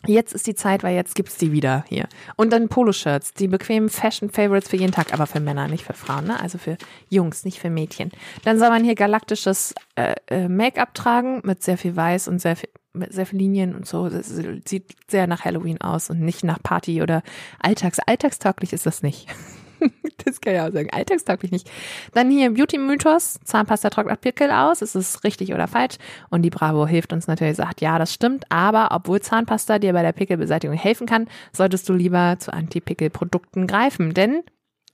Jetzt 0.04 0.34
ist 0.34 0.46
die 0.46 0.54
Zeit, 0.54 0.82
weil 0.82 0.94
jetzt 0.94 1.14
gibt's 1.14 1.36
die 1.36 1.52
wieder 1.52 1.84
hier. 1.88 2.06
Und 2.36 2.52
dann 2.52 2.68
Poloshirts, 2.68 3.32
die 3.32 3.48
bequemen 3.48 3.88
Fashion 3.88 4.30
Favorites 4.30 4.68
für 4.68 4.76
jeden 4.76 4.92
Tag, 4.92 5.12
aber 5.12 5.26
für 5.26 5.40
Männer, 5.40 5.68
nicht 5.68 5.84
für 5.84 5.94
Frauen, 5.94 6.26
ne? 6.26 6.38
Also 6.38 6.58
für 6.58 6.76
Jungs, 7.08 7.44
nicht 7.44 7.58
für 7.58 7.70
Mädchen. 7.70 8.12
Dann 8.44 8.58
soll 8.58 8.68
man 8.68 8.84
hier 8.84 8.94
galaktisches 8.94 9.74
äh, 9.96 10.14
äh, 10.28 10.48
Make-up 10.48 10.94
tragen 10.94 11.40
mit 11.44 11.62
sehr 11.62 11.78
viel 11.78 11.96
Weiß 11.96 12.28
und 12.28 12.40
sehr 12.40 12.56
viel 12.56 12.68
mit 12.92 13.12
sehr 13.12 13.26
viel 13.26 13.38
Linien 13.38 13.74
und 13.74 13.86
so. 13.86 14.08
Das 14.08 14.32
sieht 14.64 14.96
sehr 15.06 15.26
nach 15.26 15.44
Halloween 15.44 15.80
aus 15.82 16.08
und 16.08 16.20
nicht 16.20 16.44
nach 16.44 16.62
Party 16.62 17.02
oder 17.02 17.22
Alltags. 17.58 17.98
Alltagstauglich 17.98 18.72
ist 18.72 18.86
das 18.86 19.02
nicht. 19.02 19.28
das 20.24 20.40
kann 20.40 20.54
ich 20.54 20.60
auch 20.60 20.72
sagen. 20.72 20.88
Alltagstauglich 20.92 21.50
nicht. 21.50 21.70
Dann 22.12 22.30
hier 22.30 22.52
Beauty-Mythos. 22.52 23.40
Zahnpasta 23.44 23.90
trocknet 23.90 24.20
Pickel 24.20 24.50
aus. 24.50 24.82
Ist 24.82 24.94
es 24.94 25.24
richtig 25.24 25.52
oder 25.52 25.68
falsch? 25.68 25.96
Und 26.30 26.42
die 26.42 26.50
Bravo 26.50 26.86
hilft 26.86 27.12
uns 27.12 27.26
natürlich, 27.26 27.56
sagt, 27.56 27.80
ja, 27.80 27.98
das 27.98 28.12
stimmt. 28.12 28.44
Aber 28.50 28.88
obwohl 28.92 29.20
Zahnpasta 29.20 29.78
dir 29.78 29.92
bei 29.92 30.02
der 30.02 30.12
Pickelbeseitigung 30.12 30.76
helfen 30.76 31.06
kann, 31.06 31.28
solltest 31.52 31.88
du 31.88 31.92
lieber 31.92 32.36
zu 32.38 32.52
Anti-Pickel-Produkten 32.52 33.66
greifen. 33.66 34.14
Denn 34.14 34.42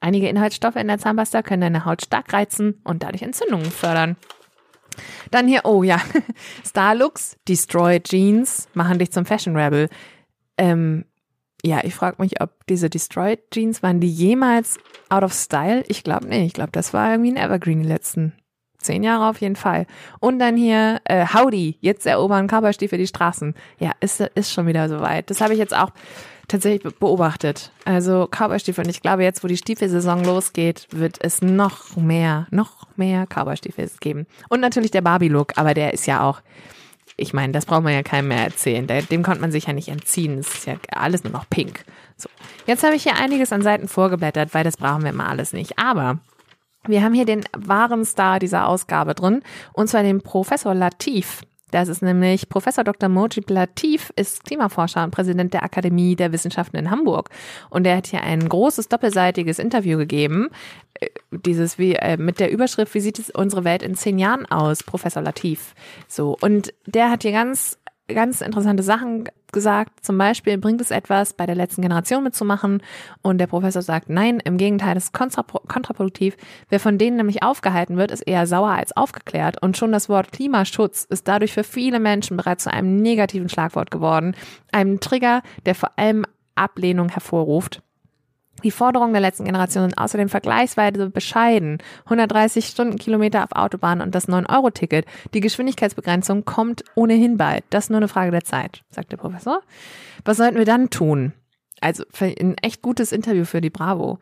einige 0.01 0.29
Inhaltsstoffe 0.29 0.77
in 0.77 0.89
der 0.89 0.99
Zahnpasta 0.99 1.43
können 1.43 1.63
deine 1.63 1.85
Haut 1.85 2.03
stark 2.03 2.33
reizen 2.33 2.81
und 2.85 3.03
dadurch 3.03 3.23
Entzündungen 3.23 3.71
fördern. 3.71 4.17
Dann 5.31 5.49
hier, 5.49 5.63
oh 5.65 5.83
ja, 5.83 6.01
Starlooks, 6.67 7.39
Destroy 7.49 8.01
Jeans 8.01 8.69
machen 8.75 8.99
dich 8.99 9.13
zum 9.13 9.25
Fashion 9.25 9.57
Rebel. 9.57 9.89
Ähm, 10.59 11.07
ja, 11.65 11.81
ich 11.85 11.95
frage 11.95 12.21
mich, 12.21 12.41
ob 12.41 12.67
diese 12.67 12.91
Destroyed 12.91 13.39
Jeans, 13.53 13.83
waren 13.83 14.01
die 14.01 14.11
jemals 14.11 14.79
out 15.09 15.23
of 15.23 15.33
style? 15.33 15.85
Ich 15.87 16.03
glaube 16.03 16.27
nicht. 16.27 16.47
Ich 16.47 16.53
glaube, 16.53 16.73
das 16.73 16.93
war 16.93 17.13
irgendwie 17.13 17.33
ein 17.33 17.37
Evergreen 17.37 17.83
die 17.83 17.89
letzten 17.89 18.33
zehn 18.79 19.05
Jahre 19.05 19.29
auf 19.29 19.41
jeden 19.41 19.57
Fall. 19.57 19.87
Und 20.19 20.41
dann 20.41 20.57
hier 20.57 21.01
äh, 21.05 21.25
Howdy, 21.33 21.79
jetzt 21.81 22.05
erobern 22.05 22.49
Cowboystiefel 22.49 22.99
die 22.99 23.07
Straßen. 23.07 23.55
Ja, 23.79 23.93
ist, 24.01 24.21
ist 24.35 24.53
schon 24.53 24.67
wieder 24.67 24.89
soweit. 24.89 25.31
Das 25.31 25.41
habe 25.41 25.53
ich 25.53 25.59
jetzt 25.61 25.75
auch 25.75 25.91
tatsächlich 26.49 26.95
beobachtet. 26.97 27.71
Also 27.85 28.27
Cowboystiefel. 28.27 28.85
Und 28.85 28.91
ich 28.91 29.01
glaube, 29.01 29.23
jetzt, 29.23 29.45
wo 29.45 29.49
die 29.49 29.57
Stiefelsaison 29.57 30.25
losgeht, 30.25 30.89
wird 30.91 31.19
es 31.21 31.43
noch 31.43 31.97
mehr, 31.97 32.49
noch 32.51 32.89
mehr 32.97 33.27
Cowboystiefel 33.27 33.89
geben. 34.01 34.27
Und 34.49 34.61
natürlich 34.61 34.91
der 34.91 35.03
Barbie-Look, 35.03 35.53
aber 35.57 35.75
der 35.75 35.95
ist 35.95 36.07
ja 36.07 36.29
auch 36.29 36.43
ich 37.23 37.33
meine, 37.33 37.53
das 37.53 37.67
braucht 37.67 37.85
man 37.85 37.95
ja 37.95 38.03
keinem 38.03 38.29
mehr 38.29 38.45
erzählen. 38.45 38.87
Dem 38.87 39.23
konnte 39.23 39.41
man 39.41 39.53
sich 39.53 39.67
ja 39.67 39.73
nicht 39.73 39.89
entziehen. 39.89 40.39
Es 40.39 40.53
ist 40.53 40.67
ja 40.67 40.75
alles 40.91 41.25
nur 41.25 41.33
noch 41.33 41.49
pink. 41.49 41.85
So. 42.17 42.29
Jetzt 42.67 42.83
habe 42.83 42.95
ich 42.95 43.05
hier 43.05 43.17
einiges 43.17 43.53
an 43.53 43.63
Seiten 43.63 43.89
vorgeblättert, 43.89 44.53
weil 44.55 44.65
das 44.65 44.77
brauchen 44.77 45.03
wir 45.05 45.11
immer 45.11 45.29
alles 45.29 45.53
nicht. 45.53 45.79
Aber 45.79 46.19
wir 46.87 47.03
haben 47.03 47.15
hier 47.15 47.25
den 47.25 47.45
wahren 47.57 48.05
Star 48.05 48.39
dieser 48.39 48.67
Ausgabe 48.67 49.15
drin, 49.15 49.43
und 49.73 49.89
zwar 49.89 50.03
den 50.03 50.21
Professor 50.21 50.75
Latif. 50.75 51.43
Das 51.73 51.89
ist 51.89 52.03
nämlich 52.03 52.49
Professor 52.49 52.85
Dr. 52.85 53.09
Mojib 53.09 53.51
Latif, 53.51 54.13
ist 54.15 54.45
Klimaforscher 54.45 55.03
und 55.03 55.11
Präsident 55.11 55.55
der 55.55 55.65
Akademie 55.65 56.15
der 56.15 56.31
Wissenschaften 56.31 56.77
in 56.77 56.91
Hamburg. 56.91 57.31
Und 57.71 57.87
er 57.87 57.97
hat 57.97 58.07
hier 58.07 58.23
ein 58.23 58.47
großes 58.49 58.89
doppelseitiges 58.89 59.59
Interview 59.59 59.99
gegeben, 59.99 60.51
äh, 60.95 61.09
dieses 61.31 61.79
wie 61.79 61.95
äh, 61.95 62.17
mit 62.19 62.41
der 62.41 62.53
Überschrift, 62.53 62.95
wie 62.95 63.01
sieht 63.01 63.19
es 63.19 63.31
unsere 63.31 63.65
Welt 63.65 63.83
in 63.83 63.95
zehn 63.95 64.19
Jahren 64.19 64.47
aus, 64.47 64.83
Professor 64.83 65.23
Latif. 65.23 65.75
So. 66.07 66.37
Und 66.41 66.75
der 66.87 67.11
hat 67.11 67.23
hier 67.23 67.33
ganz 67.33 67.79
ganz 68.09 68.41
interessante 68.41 68.83
Sachen 68.83 69.29
gesagt. 69.53 70.05
Zum 70.05 70.19
Beispiel 70.19 70.59
bringt 70.59 70.81
es 70.81 70.91
etwas, 70.91 71.35
bei 71.35 71.47
der 71.47 71.55
letzten 71.55 71.83
Generation 71.83 72.25
mitzumachen. 72.25 72.83
Und 73.23 73.39
der 73.39 73.47
Professor 73.47 73.83
sagt, 73.83 74.09
nein, 74.09 74.41
im 74.41 74.57
Gegenteil, 74.57 74.95
das 74.95 75.05
ist 75.05 75.13
kontraproduktiv. 75.13 76.37
Wer 76.69 76.81
von 76.81 76.99
denen 76.99 77.17
nämlich 77.17 77.43
aufgehalten 77.43 77.97
wird, 77.97 78.11
ist 78.11 78.23
eher 78.23 78.47
sauer 78.47 78.71
als 78.71 78.97
aufgeklärt. 78.97 79.63
Und 79.63 79.77
schon 79.77 79.93
das 79.93 80.09
Wort 80.09 80.33
Klimaschutz 80.33 81.05
ist 81.05 81.29
dadurch 81.29 81.53
für 81.53 81.65
viele 81.65 82.01
Menschen 82.01 82.37
bereits 82.37 82.65
zu 82.65 82.73
einem 82.73 82.97
negativen 82.97 83.49
Schlagwort 83.49 83.91
geworden. 83.91 84.35
Einem 84.73 85.01
Trigger, 85.01 85.43
der 85.67 85.75
vor 85.75 85.91
allem 85.97 86.25
Ablehnung 86.55 87.09
hervorruft. 87.09 87.83
Die 88.63 88.71
Forderungen 88.71 89.13
der 89.13 89.23
letzten 89.23 89.45
Generation 89.45 89.85
sind 89.85 89.99
außerdem 89.99 90.29
vergleichsweise 90.29 91.11
bescheiden. 91.11 91.79
130 92.05 92.67
Stundenkilometer 92.67 93.45
auf 93.45 93.53
Autobahn 93.53 94.01
und 94.01 94.15
das 94.15 94.29
9-Euro-Ticket. 94.29 95.07
Die 95.35 95.41
Geschwindigkeitsbegrenzung 95.41 96.45
kommt 96.45 96.85
ohnehin 96.95 97.37
bald. 97.37 97.65
Das 97.71 97.85
ist 97.85 97.91
nur 97.91 97.99
eine 97.99 98.09
Frage 98.09 98.31
der 98.31 98.45
Zeit, 98.45 98.83
sagt 98.91 99.13
der 99.13 99.17
Professor. 99.17 99.63
Was 100.25 100.37
sollten 100.37 100.59
wir 100.59 100.65
dann 100.65 100.91
tun? 100.91 101.33
Also 101.81 102.05
ein 102.21 102.57
echt 102.59 102.81
gutes 102.81 103.11
Interview 103.11 103.45
für 103.45 103.61
die 103.61 103.71
Bravo. 103.71 104.19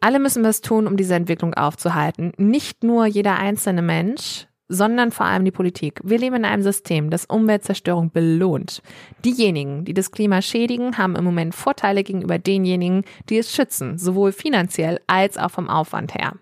Alle 0.00 0.18
müssen 0.18 0.42
was 0.42 0.60
tun, 0.60 0.86
um 0.88 0.96
diese 0.96 1.14
Entwicklung 1.14 1.54
aufzuhalten. 1.54 2.32
Nicht 2.36 2.82
nur 2.82 3.06
jeder 3.06 3.38
einzelne 3.38 3.82
Mensch, 3.82 4.48
sondern 4.74 5.12
vor 5.12 5.26
allem 5.26 5.44
die 5.44 5.50
Politik. 5.50 6.00
Wir 6.02 6.18
leben 6.18 6.36
in 6.36 6.44
einem 6.44 6.62
System, 6.62 7.10
das 7.10 7.24
Umweltzerstörung 7.24 8.10
belohnt. 8.10 8.82
Diejenigen, 9.24 9.84
die 9.84 9.94
das 9.94 10.10
Klima 10.10 10.42
schädigen, 10.42 10.98
haben 10.98 11.16
im 11.16 11.24
Moment 11.24 11.54
Vorteile 11.54 12.02
gegenüber 12.02 12.38
denjenigen, 12.38 13.04
die 13.28 13.38
es 13.38 13.54
schützen, 13.54 13.98
sowohl 13.98 14.32
finanziell 14.32 15.00
als 15.06 15.38
auch 15.38 15.50
vom 15.50 15.68
Aufwand 15.68 16.14
her. 16.14 16.34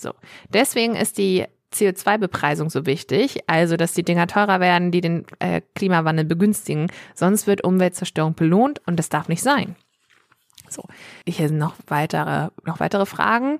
So. 0.00 0.12
Deswegen 0.52 0.96
ist 0.96 1.18
die 1.18 1.46
CO2-Bepreisung 1.72 2.70
so 2.70 2.86
wichtig, 2.86 3.38
also 3.46 3.76
dass 3.76 3.94
die 3.94 4.02
Dinger 4.02 4.26
teurer 4.26 4.60
werden, 4.60 4.90
die 4.90 5.00
den 5.00 5.24
äh, 5.38 5.62
Klimawandel 5.74 6.24
begünstigen. 6.24 6.90
Sonst 7.14 7.46
wird 7.46 7.64
Umweltzerstörung 7.64 8.34
belohnt 8.34 8.82
und 8.86 8.98
das 8.98 9.08
darf 9.08 9.28
nicht 9.28 9.42
sein. 9.42 9.76
So, 10.68 10.84
hier 11.26 11.48
sind 11.48 11.58
noch 11.58 11.74
weitere, 11.86 12.48
noch 12.64 12.80
weitere 12.80 13.06
Fragen. 13.06 13.58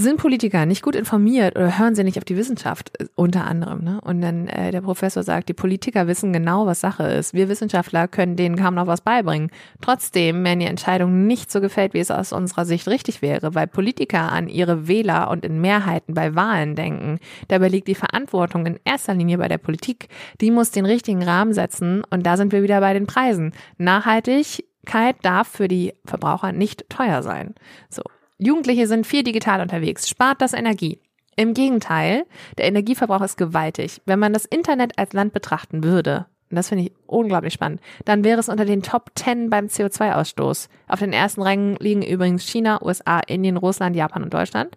Sind 0.00 0.16
Politiker 0.16 0.64
nicht 0.64 0.80
gut 0.80 0.96
informiert 0.96 1.56
oder 1.56 1.78
hören 1.78 1.94
sie 1.94 2.04
nicht 2.04 2.16
auf 2.16 2.24
die 2.24 2.38
Wissenschaft, 2.38 2.90
unter 3.16 3.44
anderem? 3.44 3.84
Ne? 3.84 4.00
Und 4.00 4.22
dann 4.22 4.48
äh, 4.48 4.70
der 4.70 4.80
Professor 4.80 5.22
sagt, 5.22 5.50
die 5.50 5.52
Politiker 5.52 6.06
wissen 6.06 6.32
genau, 6.32 6.64
was 6.64 6.80
Sache 6.80 7.02
ist. 7.02 7.34
Wir 7.34 7.50
Wissenschaftler 7.50 8.08
können 8.08 8.34
denen 8.34 8.56
kaum 8.56 8.76
noch 8.76 8.86
was 8.86 9.02
beibringen. 9.02 9.50
Trotzdem, 9.82 10.42
wenn 10.42 10.60
die 10.60 10.64
Entscheidung 10.64 11.26
nicht 11.26 11.52
so 11.52 11.60
gefällt, 11.60 11.92
wie 11.92 11.98
es 11.98 12.10
aus 12.10 12.32
unserer 12.32 12.64
Sicht 12.64 12.88
richtig 12.88 13.20
wäre, 13.20 13.54
weil 13.54 13.66
Politiker 13.66 14.32
an 14.32 14.48
ihre 14.48 14.88
Wähler 14.88 15.28
und 15.28 15.44
in 15.44 15.60
Mehrheiten 15.60 16.14
bei 16.14 16.34
Wahlen 16.34 16.76
denken, 16.76 17.18
dabei 17.48 17.68
liegt 17.68 17.86
die 17.86 17.94
Verantwortung 17.94 18.64
in 18.64 18.80
erster 18.84 19.12
Linie 19.12 19.36
bei 19.36 19.48
der 19.48 19.58
Politik. 19.58 20.08
Die 20.40 20.50
muss 20.50 20.70
den 20.70 20.86
richtigen 20.86 21.22
Rahmen 21.22 21.52
setzen 21.52 22.04
und 22.08 22.24
da 22.24 22.38
sind 22.38 22.52
wir 22.52 22.62
wieder 22.62 22.80
bei 22.80 22.94
den 22.94 23.06
Preisen. 23.06 23.52
Nachhaltigkeit 23.76 25.16
darf 25.20 25.48
für 25.48 25.68
die 25.68 25.92
Verbraucher 26.06 26.52
nicht 26.52 26.88
teuer 26.88 27.22
sein. 27.22 27.54
So. 27.90 28.00
Jugendliche 28.42 28.86
sind 28.86 29.06
viel 29.06 29.22
digital 29.22 29.60
unterwegs. 29.60 30.08
Spart 30.08 30.40
das 30.40 30.54
Energie? 30.54 30.98
Im 31.36 31.52
Gegenteil, 31.52 32.24
der 32.56 32.64
Energieverbrauch 32.64 33.20
ist 33.20 33.36
gewaltig. 33.36 34.00
Wenn 34.06 34.18
man 34.18 34.32
das 34.32 34.46
Internet 34.46 34.98
als 34.98 35.12
Land 35.12 35.34
betrachten 35.34 35.84
würde, 35.84 36.24
und 36.48 36.56
das 36.56 36.70
finde 36.70 36.84
ich 36.84 36.92
unglaublich 37.06 37.52
spannend, 37.52 37.82
dann 38.06 38.24
wäre 38.24 38.40
es 38.40 38.48
unter 38.48 38.64
den 38.64 38.82
Top 38.82 39.10
10 39.14 39.50
beim 39.50 39.66
CO2-Ausstoß. 39.66 40.68
Auf 40.88 40.98
den 41.00 41.12
ersten 41.12 41.42
Rängen 41.42 41.76
liegen 41.76 42.02
übrigens 42.02 42.42
China, 42.48 42.82
USA, 42.82 43.20
Indien, 43.20 43.58
Russland, 43.58 43.94
Japan 43.94 44.22
und 44.24 44.32
Deutschland. 44.32 44.76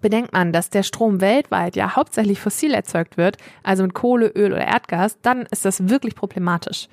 Bedenkt 0.00 0.32
man, 0.32 0.52
dass 0.52 0.70
der 0.70 0.82
Strom 0.82 1.20
weltweit 1.20 1.76
ja 1.76 1.94
hauptsächlich 1.94 2.40
fossil 2.40 2.72
erzeugt 2.72 3.18
wird, 3.18 3.36
also 3.62 3.82
mit 3.82 3.92
Kohle, 3.92 4.28
Öl 4.28 4.52
oder 4.52 4.66
Erdgas, 4.66 5.18
dann 5.20 5.42
ist 5.50 5.66
das 5.66 5.90
wirklich 5.90 6.14
problematisch. 6.14 6.88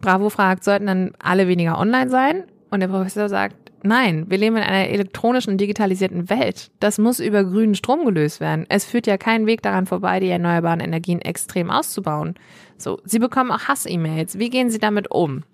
Bravo 0.00 0.30
fragt, 0.30 0.62
sollten 0.62 0.86
dann 0.86 1.12
alle 1.18 1.48
weniger 1.48 1.76
online 1.78 2.08
sein? 2.08 2.44
Und 2.70 2.80
der 2.80 2.88
Professor 2.88 3.28
sagt, 3.28 3.65
Nein, 3.86 4.26
wir 4.28 4.38
leben 4.38 4.56
in 4.56 4.64
einer 4.64 4.88
elektronischen, 4.88 5.58
digitalisierten 5.58 6.28
Welt. 6.28 6.70
Das 6.80 6.98
muss 6.98 7.20
über 7.20 7.44
grünen 7.44 7.76
Strom 7.76 8.04
gelöst 8.04 8.40
werden. 8.40 8.66
Es 8.68 8.84
führt 8.84 9.06
ja 9.06 9.16
keinen 9.16 9.46
Weg 9.46 9.62
daran 9.62 9.86
vorbei, 9.86 10.18
die 10.18 10.28
erneuerbaren 10.28 10.80
Energien 10.80 11.20
extrem 11.20 11.70
auszubauen. 11.70 12.34
So, 12.78 13.00
Sie 13.04 13.20
bekommen 13.20 13.52
auch 13.52 13.68
Hass-E-Mails. 13.68 14.40
Wie 14.40 14.50
gehen 14.50 14.70
Sie 14.70 14.80
damit 14.80 15.10
um? 15.12 15.44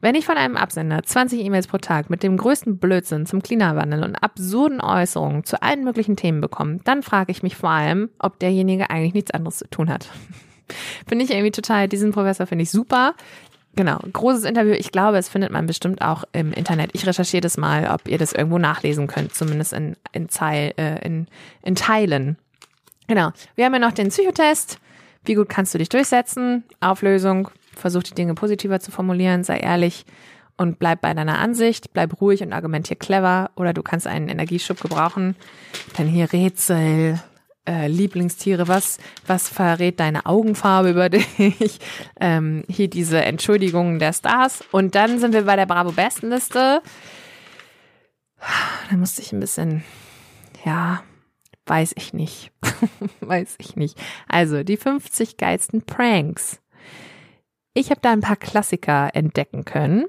Wenn 0.00 0.14
ich 0.14 0.26
von 0.26 0.36
einem 0.36 0.56
Absender 0.56 1.02
20 1.02 1.40
E-Mails 1.40 1.66
pro 1.66 1.78
Tag 1.78 2.10
mit 2.10 2.22
dem 2.22 2.36
größten 2.36 2.78
Blödsinn 2.78 3.24
zum 3.24 3.42
Klimawandel 3.42 4.04
und 4.04 4.14
absurden 4.14 4.80
Äußerungen 4.80 5.44
zu 5.44 5.60
allen 5.62 5.82
möglichen 5.84 6.16
Themen 6.16 6.40
bekomme, 6.40 6.80
dann 6.84 7.02
frage 7.02 7.32
ich 7.32 7.42
mich 7.42 7.56
vor 7.56 7.70
allem, 7.70 8.10
ob 8.18 8.38
derjenige 8.38 8.90
eigentlich 8.90 9.14
nichts 9.14 9.30
anderes 9.30 9.58
zu 9.58 9.68
tun 9.68 9.88
hat. 9.90 10.10
finde 11.08 11.24
ich 11.24 11.30
irgendwie 11.30 11.50
total, 11.50 11.88
diesen 11.88 12.12
Professor 12.12 12.46
finde 12.46 12.62
ich 12.62 12.70
super. 12.70 13.14
Genau, 13.78 14.00
großes 14.12 14.42
Interview. 14.42 14.72
Ich 14.72 14.90
glaube, 14.90 15.18
es 15.18 15.28
findet 15.28 15.52
man 15.52 15.66
bestimmt 15.66 16.02
auch 16.02 16.24
im 16.32 16.52
Internet. 16.52 16.90
Ich 16.94 17.06
recherchiere 17.06 17.42
das 17.42 17.56
mal, 17.56 17.88
ob 17.94 18.08
ihr 18.08 18.18
das 18.18 18.32
irgendwo 18.32 18.58
nachlesen 18.58 19.06
könnt, 19.06 19.36
zumindest 19.36 19.72
in, 19.72 19.94
in, 20.10 20.28
Zeil, 20.28 20.74
äh, 20.76 20.98
in, 21.06 21.28
in 21.62 21.76
Teilen. 21.76 22.38
Genau. 23.06 23.30
Wir 23.54 23.66
haben 23.66 23.74
ja 23.74 23.78
noch 23.78 23.92
den 23.92 24.08
Psychotest. 24.08 24.80
Wie 25.24 25.34
gut 25.34 25.48
kannst 25.48 25.74
du 25.74 25.78
dich 25.78 25.88
durchsetzen? 25.88 26.64
Auflösung. 26.80 27.50
Versuch 27.76 28.02
die 28.02 28.14
Dinge 28.14 28.34
positiver 28.34 28.80
zu 28.80 28.90
formulieren. 28.90 29.44
Sei 29.44 29.58
ehrlich 29.58 30.06
und 30.56 30.80
bleib 30.80 31.00
bei 31.00 31.14
deiner 31.14 31.38
Ansicht. 31.38 31.92
Bleib 31.92 32.20
ruhig 32.20 32.42
und 32.42 32.52
argumentier 32.52 32.96
clever. 32.96 33.52
Oder 33.54 33.74
du 33.74 33.84
kannst 33.84 34.08
einen 34.08 34.28
Energieschub 34.28 34.80
gebrauchen. 34.80 35.36
Dann 35.96 36.08
hier 36.08 36.32
Rätsel 36.32 37.20
äh, 37.68 37.86
Lieblingstiere, 37.86 38.66
was, 38.66 38.98
was 39.26 39.48
verrät 39.48 40.00
deine 40.00 40.26
Augenfarbe 40.26 40.90
über 40.90 41.08
dich? 41.10 41.78
ähm, 42.18 42.64
hier 42.68 42.88
diese 42.88 43.22
Entschuldigungen 43.22 43.98
der 43.98 44.12
Stars. 44.12 44.64
Und 44.72 44.94
dann 44.94 45.18
sind 45.18 45.34
wir 45.34 45.42
bei 45.42 45.56
der 45.56 45.66
Bravo 45.66 45.92
Bestenliste. 45.92 46.82
Da 48.90 48.96
musste 48.96 49.20
ich 49.20 49.32
ein 49.32 49.40
bisschen, 49.40 49.84
ja, 50.64 51.02
weiß 51.66 51.92
ich 51.96 52.14
nicht. 52.14 52.52
weiß 53.20 53.56
ich 53.58 53.76
nicht. 53.76 53.98
Also, 54.28 54.62
die 54.62 54.76
50 54.76 55.36
geilsten 55.36 55.82
Pranks. 55.82 56.60
Ich 57.74 57.90
habe 57.90 58.00
da 58.00 58.12
ein 58.12 58.20
paar 58.20 58.36
Klassiker 58.36 59.10
entdecken 59.12 59.64
können 59.64 60.06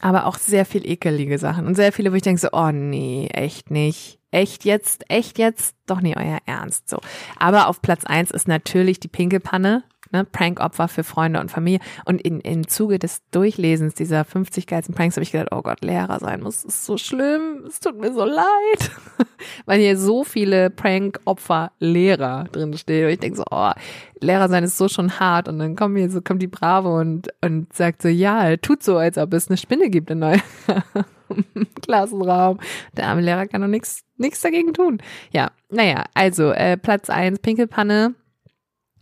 aber 0.00 0.26
auch 0.26 0.36
sehr 0.36 0.64
viel 0.64 0.88
ekelige 0.88 1.38
Sachen 1.38 1.66
und 1.66 1.74
sehr 1.74 1.92
viele, 1.92 2.12
wo 2.12 2.16
ich 2.16 2.22
denke 2.22 2.40
so, 2.40 2.48
oh 2.52 2.70
nee, 2.70 3.28
echt 3.32 3.70
nicht. 3.70 4.17
Echt 4.30 4.64
jetzt, 4.64 5.10
echt 5.10 5.38
jetzt, 5.38 5.74
doch 5.86 6.00
nie 6.00 6.16
euer 6.16 6.38
Ernst. 6.44 6.88
So. 6.88 6.98
Aber 7.38 7.68
auf 7.68 7.80
Platz 7.80 8.04
eins 8.04 8.30
ist 8.30 8.46
natürlich 8.46 9.00
die 9.00 9.08
Pinkelpanne 9.08 9.84
ne, 10.12 10.24
Prank-Opfer 10.24 10.88
für 10.88 11.04
Freunde 11.04 11.40
und 11.40 11.50
Familie. 11.50 11.80
Und 12.04 12.20
in, 12.20 12.40
im 12.40 12.68
Zuge 12.68 12.98
des 12.98 13.22
Durchlesens 13.30 13.94
dieser 13.94 14.24
50 14.24 14.66
geilsten 14.66 14.94
Pranks 14.94 15.16
habe 15.16 15.22
ich 15.22 15.32
gedacht, 15.32 15.48
oh 15.52 15.62
Gott, 15.62 15.82
Lehrer 15.82 16.18
sein 16.20 16.42
muss, 16.42 16.64
ist 16.64 16.84
so 16.84 16.96
schlimm, 16.98 17.64
es 17.66 17.80
tut 17.80 17.98
mir 17.98 18.12
so 18.12 18.24
leid. 18.24 18.90
Weil 19.66 19.80
hier 19.80 19.96
so 19.96 20.24
viele 20.24 20.70
Prank-Opfer 20.70 21.72
Lehrer 21.78 22.44
drin 22.52 22.76
stehen. 22.76 23.06
Und 23.06 23.12
ich 23.12 23.20
denke 23.20 23.38
so, 23.38 23.44
oh, 23.50 23.72
Lehrer 24.20 24.48
sein 24.48 24.64
ist 24.64 24.76
so 24.76 24.88
schon 24.88 25.20
hart. 25.20 25.48
Und 25.48 25.58
dann 25.58 25.76
kommt 25.76 25.96
hier 25.96 26.10
so, 26.10 26.20
kommt 26.20 26.42
die 26.42 26.48
Bravo 26.48 26.98
und, 26.98 27.28
und 27.42 27.72
sagt 27.72 28.02
so, 28.02 28.08
ja, 28.08 28.56
tut 28.56 28.82
so, 28.82 28.96
als 28.96 29.18
ob 29.18 29.32
es 29.34 29.48
eine 29.48 29.56
Spinne 29.56 29.90
gibt 29.90 30.10
in 30.10 30.22
eurem 30.22 30.42
Klassenraum. 31.82 32.58
Der 32.96 33.06
arme 33.06 33.20
Lehrer 33.20 33.46
kann 33.46 33.60
doch 33.60 33.68
nichts 33.68 34.04
nichts 34.18 34.40
dagegen 34.40 34.74
tun. 34.74 34.98
Ja, 35.32 35.50
naja, 35.70 36.04
also 36.14 36.50
äh, 36.50 36.76
Platz 36.76 37.08
eins 37.08 37.38
Pinkelpanne 37.38 38.14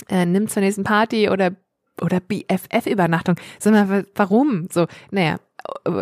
äh, 0.09 0.27
nimm 0.27 0.49
zur 0.49 0.63
nächsten 0.63 0.85
Party 0.85 1.31
oder 1.31 1.53
oder 2.03 2.21
BFF-Übernachtung. 2.21 3.37
Mal, 3.65 4.05
warum? 4.15 4.69
So, 4.71 4.87
naja, 5.11 5.39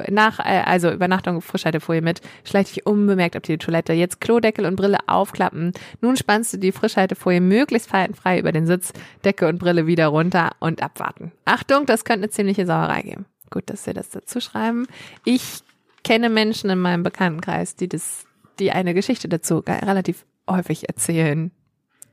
nach, 0.09 0.41
äh, 0.41 0.63
also 0.65 0.91
Übernachtung, 0.91 1.41
Frischhaltefolie 1.41 2.03
mit, 2.03 2.21
schleich 2.45 2.73
dich 2.73 2.87
unbemerkt 2.87 3.37
auf 3.37 3.43
die 3.43 3.59
Toilette. 3.59 3.93
Jetzt 3.93 4.21
Klodeckel 4.21 4.67
und 4.67 4.77
Brille 4.77 4.99
aufklappen. 5.07 5.73
Nun 6.01 6.17
spannst 6.17 6.53
du 6.53 6.59
die 6.59 6.73
Frischhaltefolie 6.73 7.41
möglichst 7.41 7.89
faltenfrei 7.89 8.39
über 8.39 8.53
den 8.53 8.67
Sitz, 8.67 8.93
Decke 9.25 9.49
und 9.49 9.59
Brille 9.59 9.87
wieder 9.87 10.09
runter 10.09 10.53
und 10.61 10.83
abwarten. 10.83 11.33
Achtung, 11.45 11.87
das 11.87 12.05
könnte 12.05 12.25
eine 12.25 12.31
ziemliche 12.31 12.67
Sauerei 12.67 13.03
geben. 13.03 13.27
Gut, 13.51 13.71
dass 13.71 13.87
wir 13.87 13.95
das 13.95 14.11
dazu 14.11 14.41
schreiben. 14.41 14.87
Ich 15.25 15.61
kenne 16.03 16.29
Menschen 16.29 16.71
in 16.71 16.79
meinem 16.79 17.03
Bekanntenkreis, 17.03 17.77
die 17.77 17.89
das, 17.89 18.27
die 18.59 18.73
eine 18.73 18.95
Geschichte 18.95 19.29
dazu 19.29 19.59
relativ 19.59 20.27
häufig 20.49 20.89
erzählen, 20.89 21.51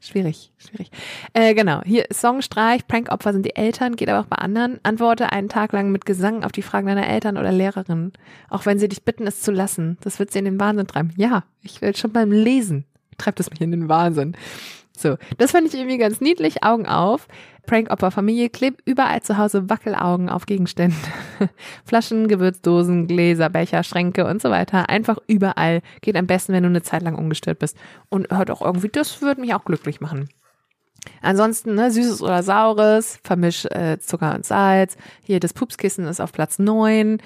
Schwierig, 0.03 0.51
schwierig. 0.57 0.89
Äh, 1.33 1.53
genau, 1.53 1.83
hier 1.85 2.05
Songstreich, 2.11 2.87
Prankopfer 2.87 3.33
sind 3.33 3.45
die 3.45 3.55
Eltern, 3.55 3.95
geht 3.95 4.09
aber 4.09 4.21
auch 4.21 4.29
bei 4.29 4.37
anderen. 4.37 4.79
Antworte 4.81 5.31
einen 5.31 5.47
Tag 5.47 5.73
lang 5.73 5.91
mit 5.91 6.07
Gesang 6.07 6.43
auf 6.43 6.51
die 6.51 6.63
Fragen 6.63 6.87
deiner 6.87 7.07
Eltern 7.07 7.37
oder 7.37 7.51
Lehrerin. 7.51 8.11
Auch 8.49 8.65
wenn 8.65 8.79
sie 8.79 8.89
dich 8.89 9.03
bitten, 9.03 9.27
es 9.27 9.41
zu 9.41 9.51
lassen. 9.51 9.99
Das 10.01 10.17
wird 10.17 10.31
sie 10.31 10.39
in 10.39 10.45
den 10.45 10.59
Wahnsinn 10.59 10.87
treiben. 10.87 11.13
Ja, 11.17 11.43
ich 11.61 11.81
will 11.81 11.95
schon 11.95 12.11
beim 12.11 12.31
Lesen. 12.31 12.85
Treibt 13.19 13.39
es 13.39 13.51
mich 13.51 13.61
in 13.61 13.69
den 13.69 13.89
Wahnsinn. 13.89 14.35
So, 14.97 15.17
das 15.37 15.51
fand 15.51 15.67
ich 15.67 15.75
irgendwie 15.75 15.99
ganz 15.99 16.19
niedlich. 16.19 16.63
Augen 16.63 16.87
auf. 16.87 17.27
Prank-Opfer-Familie 17.67 18.49
klebt 18.49 18.81
überall 18.85 19.21
zu 19.21 19.37
Hause 19.37 19.69
Wackelaugen 19.69 20.29
auf 20.29 20.45
Gegenstände. 20.45 20.95
Flaschen, 21.85 22.27
Gewürzdosen, 22.27 23.07
Gläser, 23.07 23.49
Becher, 23.49 23.83
Schränke 23.83 24.25
und 24.25 24.41
so 24.41 24.49
weiter. 24.49 24.89
Einfach 24.89 25.17
überall. 25.27 25.81
Geht 26.01 26.15
am 26.15 26.27
besten, 26.27 26.53
wenn 26.53 26.63
du 26.63 26.69
eine 26.69 26.81
Zeit 26.81 27.03
lang 27.03 27.15
ungestört 27.15 27.59
bist. 27.59 27.77
Und 28.09 28.29
hört 28.31 28.51
auch 28.51 28.61
irgendwie, 28.61 28.89
das 28.89 29.21
würde 29.21 29.41
mich 29.41 29.53
auch 29.53 29.65
glücklich 29.65 30.01
machen. 30.01 30.29
Ansonsten, 31.21 31.75
ne, 31.75 31.91
süßes 31.91 32.21
oder 32.21 32.43
saures, 32.43 33.19
vermisch 33.23 33.65
äh, 33.65 33.97
Zucker 33.99 34.35
und 34.35 34.45
Salz. 34.45 34.97
Hier 35.23 35.39
das 35.39 35.53
Pupskissen 35.53 36.05
ist 36.05 36.19
auf 36.19 36.31
Platz 36.31 36.59
neun. 36.59 37.19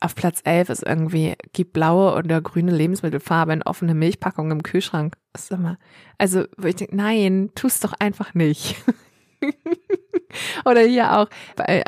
Auf 0.00 0.14
Platz 0.14 0.40
elf 0.44 0.68
ist 0.68 0.82
irgendwie, 0.82 1.34
gibt 1.52 1.72
blaue 1.74 2.16
oder 2.16 2.40
grüne 2.40 2.72
Lebensmittelfarbe 2.72 3.52
in 3.52 3.62
offene 3.62 3.94
Milchpackungen 3.94 4.52
im 4.52 4.62
Kühlschrank. 4.62 5.16
Was 5.32 5.50
immer. 5.50 5.78
Also, 6.18 6.44
wo 6.56 6.66
ich 6.66 6.76
denke, 6.76 6.96
nein, 6.96 7.50
tu's 7.54 7.80
doch 7.80 7.92
einfach 7.98 8.34
nicht. 8.34 8.76
Oder 10.64 10.80
hier 10.82 11.18
auch 11.18 11.28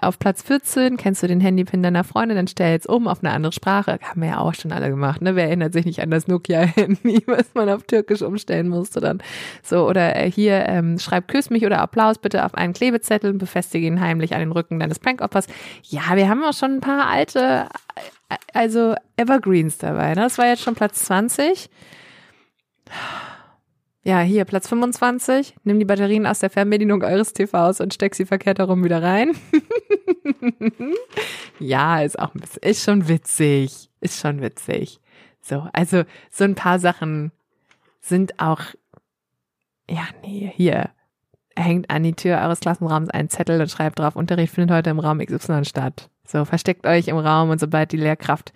auf 0.03 0.19
Platz 0.19 0.43
14, 0.43 0.97
kennst 0.97 1.23
du 1.23 1.27
den 1.27 1.41
Handypin 1.41 1.83
deiner 1.83 2.05
Freundin, 2.05 2.37
dann 2.37 2.47
stell's 2.47 2.87
um 2.87 3.09
auf 3.09 3.23
eine 3.23 3.33
andere 3.33 3.53
Sprache. 3.53 3.99
Haben 4.03 4.21
wir 4.21 4.29
ja 4.29 4.39
auch 4.39 4.55
schon 4.55 4.73
alle 4.73 4.91
gemacht, 4.91 5.23
ne? 5.23 5.37
Wer 5.37 5.45
erinnert 5.45 5.73
sich 5.73 5.85
nicht 5.85 6.01
an 6.01 6.11
das 6.11 6.29
Nokia-Handy, 6.29 7.23
was 7.27 7.55
man 7.55 7.69
auf 7.69 7.85
Türkisch 7.85 8.23
umstellen 8.23 8.69
musste 8.69 9.01
dann? 9.01 9.23
So, 9.63 9.89
oder 9.89 10.17
äh, 10.17 10.31
hier, 10.31 10.67
ähm, 10.69 10.99
schreib 10.99 11.29
Küss 11.29 11.51
mich 11.51 11.65
oder 11.65 11.81
Applaus 11.81 12.19
bitte 12.19 12.45
auf 12.45 12.55
einen 12.55 12.73
Klebezettel 12.73 13.31
und 13.31 13.39
befestige 13.39 13.87
ihn 13.87 14.01
heimlich 14.01 14.35
an 14.35 14.41
den 14.41 14.53
Rücken 14.53 14.79
deines 14.79 14.99
Prankopfers. 14.99 15.47
Ja, 15.83 16.17
wir 16.17 16.29
haben 16.29 16.45
auch 16.45 16.55
schon 16.55 16.77
ein 16.77 16.81
paar 16.81 17.09
alte, 17.09 17.67
äh, 18.29 18.37
also 18.53 18.95
Evergreens 19.17 19.79
dabei, 19.79 20.15
ne? 20.15 20.23
Das 20.23 20.39
war 20.39 20.47
jetzt 20.47 20.63
schon 20.63 20.75
Platz 20.75 21.05
20. 21.05 21.71
Ja, 24.07 24.21
hier 24.21 24.45
Platz 24.45 24.69
25. 24.69 25.57
Nimm 25.65 25.79
die 25.79 25.87
Batterien 25.87 26.27
aus 26.27 26.39
der 26.41 26.51
Fernbedienung 26.51 27.03
eures 27.03 27.33
TVs 27.33 27.81
und 27.81 27.95
steck 27.95 28.15
sie 28.15 28.27
verkehrt 28.27 28.59
herum 28.59 28.85
wieder 28.85 29.03
rein. 29.03 29.33
ja, 31.59 32.03
ist 32.03 32.19
auch 32.19 32.35
ein 32.35 32.41
bisschen, 32.41 32.63
ist 32.63 32.85
schon 32.85 33.09
witzig. 33.09 33.89
Ist 34.03 34.21
schon 34.21 34.43
witzig. 34.43 35.01
So, 35.41 35.67
also 35.73 36.03
so 36.31 36.45
ein 36.45 36.55
paar 36.55 36.79
Sachen 36.79 37.33
sind 38.03 38.39
auch, 38.41 38.61
ja, 39.89 40.07
nee, 40.23 40.53
hier 40.55 40.91
hängt 41.57 41.89
an 41.89 42.03
die 42.03 42.13
Tür 42.13 42.43
eures 42.43 42.61
Klassenraums 42.61 43.09
ein 43.09 43.31
Zettel 43.31 43.59
und 43.59 43.71
schreibt 43.71 43.99
drauf, 43.99 44.17
Unterricht 44.17 44.53
findet 44.53 44.77
heute 44.77 44.91
im 44.91 44.99
Raum 44.99 45.25
XY 45.25 45.65
statt. 45.65 46.11
So, 46.27 46.45
versteckt 46.45 46.87
euch 46.87 47.09
im 47.09 47.17
Raum 47.17 47.49
und 47.49 47.59
sobald 47.59 47.93
die 47.93 47.97
Lehrkraft 47.97 48.53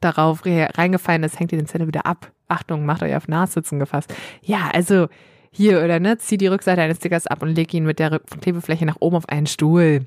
darauf 0.00 0.44
reingefallen 0.44 1.22
ist, 1.22 1.38
hängt 1.38 1.52
ihr 1.52 1.58
den 1.58 1.66
Zettel 1.66 1.86
wieder 1.86 2.06
ab. 2.06 2.30
Achtung, 2.48 2.84
macht 2.84 3.02
euch 3.02 3.14
auf 3.14 3.28
Nachsitzen 3.28 3.78
gefasst. 3.78 4.12
Ja, 4.42 4.70
also 4.72 5.08
hier 5.50 5.82
oder 5.82 6.00
ne, 6.00 6.18
zieh 6.18 6.36
die 6.36 6.46
Rückseite 6.46 6.82
eines 6.82 6.98
Stickers 6.98 7.26
ab 7.26 7.42
und 7.42 7.54
leg 7.54 7.72
ihn 7.74 7.84
mit 7.84 7.98
der 7.98 8.20
Klebefläche 8.40 8.86
nach 8.86 8.96
oben 9.00 9.16
auf 9.16 9.28
einen 9.28 9.46
Stuhl. 9.46 10.06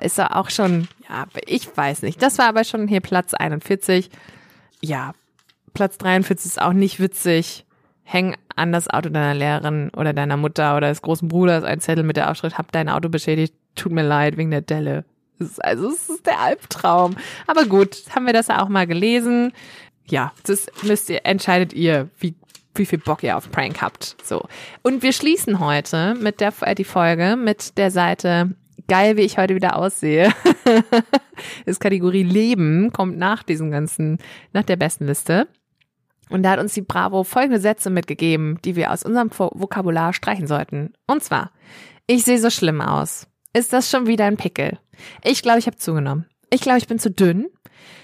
Ist 0.00 0.18
er 0.18 0.36
auch 0.36 0.50
schon, 0.50 0.88
ja, 1.08 1.26
ich 1.46 1.74
weiß 1.76 2.02
nicht. 2.02 2.22
Das 2.22 2.38
war 2.38 2.46
aber 2.46 2.64
schon 2.64 2.86
hier 2.86 3.00
Platz 3.00 3.34
41. 3.34 4.10
Ja, 4.80 5.12
Platz 5.74 5.98
43 5.98 6.46
ist 6.46 6.62
auch 6.62 6.72
nicht 6.72 7.00
witzig. 7.00 7.64
Häng 8.04 8.36
an 8.54 8.72
das 8.72 8.88
Auto 8.88 9.08
deiner 9.08 9.34
Lehrerin 9.34 9.90
oder 9.96 10.12
deiner 10.12 10.36
Mutter 10.36 10.76
oder 10.76 10.88
des 10.88 11.02
großen 11.02 11.28
Bruders 11.28 11.64
ein 11.64 11.80
Zettel 11.80 12.04
mit 12.04 12.16
der 12.16 12.30
Aufschrift, 12.30 12.56
hab 12.56 12.70
dein 12.70 12.88
Auto 12.88 13.08
beschädigt, 13.08 13.54
tut 13.74 13.90
mir 13.90 14.04
leid 14.04 14.36
wegen 14.36 14.52
der 14.52 14.60
Delle. 14.60 15.04
Also 15.58 15.90
es 15.90 16.08
ist 16.08 16.26
der 16.26 16.40
Albtraum. 16.40 17.16
Aber 17.46 17.64
gut, 17.64 18.04
haben 18.14 18.26
wir 18.26 18.32
das 18.32 18.48
ja 18.48 18.62
auch 18.62 18.68
mal 18.68 18.86
gelesen. 18.86 19.52
Ja, 20.08 20.32
das 20.44 20.66
müsst 20.82 21.10
ihr, 21.10 21.24
entscheidet 21.24 21.72
ihr, 21.72 22.08
wie, 22.18 22.34
wie 22.74 22.86
viel 22.86 22.98
Bock 22.98 23.22
ihr 23.22 23.36
auf 23.36 23.50
Prank 23.50 23.82
habt. 23.82 24.16
So. 24.22 24.46
Und 24.82 25.02
wir 25.02 25.12
schließen 25.12 25.58
heute 25.58 26.14
mit 26.14 26.40
der, 26.40 26.52
äh, 26.60 26.74
die 26.74 26.84
Folge 26.84 27.36
mit 27.36 27.76
der 27.76 27.90
Seite 27.90 28.54
geil, 28.88 29.16
wie 29.16 29.22
ich 29.22 29.38
heute 29.38 29.54
wieder 29.54 29.76
aussehe. 29.76 30.32
ist 31.66 31.80
Kategorie 31.80 32.22
Leben, 32.22 32.92
kommt 32.92 33.18
nach 33.18 33.42
diesem 33.42 33.70
ganzen, 33.70 34.18
nach 34.52 34.62
der 34.62 34.76
besten 34.76 35.06
Liste. 35.06 35.48
Und 36.28 36.42
da 36.42 36.50
hat 36.50 36.60
uns 36.60 36.74
die 36.74 36.82
Bravo 36.82 37.24
folgende 37.24 37.60
Sätze 37.60 37.90
mitgegeben, 37.90 38.58
die 38.64 38.74
wir 38.76 38.92
aus 38.92 39.04
unserem 39.04 39.30
Vokabular 39.30 40.12
streichen 40.12 40.46
sollten. 40.46 40.92
Und 41.06 41.22
zwar, 41.22 41.52
ich 42.06 42.24
sehe 42.24 42.38
so 42.38 42.50
schlimm 42.50 42.80
aus. 42.80 43.28
Ist 43.56 43.72
das 43.72 43.90
schon 43.90 44.06
wieder 44.06 44.26
ein 44.26 44.36
Pickel? 44.36 44.78
Ich 45.24 45.40
glaube, 45.40 45.58
ich 45.58 45.66
habe 45.66 45.78
zugenommen. 45.78 46.26
Ich 46.50 46.60
glaube, 46.60 46.76
ich 46.76 46.88
bin 46.88 46.98
zu 46.98 47.10
dünn. 47.10 47.46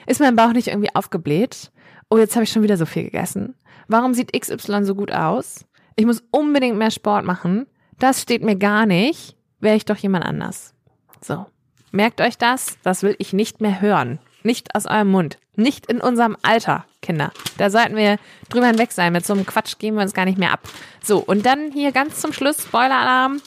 Ist 0.06 0.18
mein 0.18 0.34
Bauch 0.34 0.54
nicht 0.54 0.68
irgendwie 0.68 0.94
aufgebläht? 0.94 1.70
Oh, 2.08 2.16
jetzt 2.16 2.36
habe 2.36 2.44
ich 2.44 2.50
schon 2.50 2.62
wieder 2.62 2.78
so 2.78 2.86
viel 2.86 3.04
gegessen. 3.04 3.54
Warum 3.86 4.14
sieht 4.14 4.32
XY 4.32 4.84
so 4.84 4.94
gut 4.94 5.12
aus? 5.12 5.66
Ich 5.94 6.06
muss 6.06 6.24
unbedingt 6.30 6.78
mehr 6.78 6.90
Sport 6.90 7.26
machen. 7.26 7.66
Das 7.98 8.22
steht 8.22 8.42
mir 8.42 8.56
gar 8.56 8.86
nicht. 8.86 9.36
Wäre 9.60 9.76
ich 9.76 9.84
doch 9.84 9.98
jemand 9.98 10.24
anders. 10.24 10.72
So. 11.20 11.44
Merkt 11.90 12.22
euch 12.22 12.38
das. 12.38 12.78
Das 12.82 13.02
will 13.02 13.14
ich 13.18 13.34
nicht 13.34 13.60
mehr 13.60 13.82
hören. 13.82 14.20
Nicht 14.44 14.74
aus 14.74 14.86
eurem 14.86 15.10
Mund. 15.10 15.36
Nicht 15.54 15.84
in 15.84 16.00
unserem 16.00 16.34
Alter, 16.40 16.86
Kinder. 17.02 17.30
Da 17.58 17.68
sollten 17.68 17.96
wir 17.96 18.16
drüber 18.48 18.68
hinweg 18.68 18.90
sein. 18.90 19.12
Mit 19.12 19.26
so 19.26 19.34
einem 19.34 19.44
Quatsch 19.44 19.76
geben 19.78 19.96
wir 19.98 20.02
uns 20.02 20.14
gar 20.14 20.24
nicht 20.24 20.38
mehr 20.38 20.52
ab. 20.52 20.66
So, 21.02 21.18
und 21.18 21.44
dann 21.44 21.72
hier 21.72 21.92
ganz 21.92 22.22
zum 22.22 22.32
Schluss, 22.32 22.62
Spoiler-Alarm. 22.62 23.42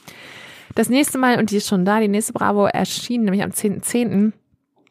Das 0.76 0.90
nächste 0.90 1.18
Mal, 1.18 1.40
und 1.40 1.52
die 1.52 1.58
ist 1.58 1.68
schon 1.68 1.86
da, 1.86 2.00
die 2.00 2.10
nächste 2.10 2.34
Bravo 2.34 2.66
erschien 2.66 3.24
nämlich 3.24 3.44
am 3.44 3.52
10.10. 3.52 3.82
.10. 3.82 4.32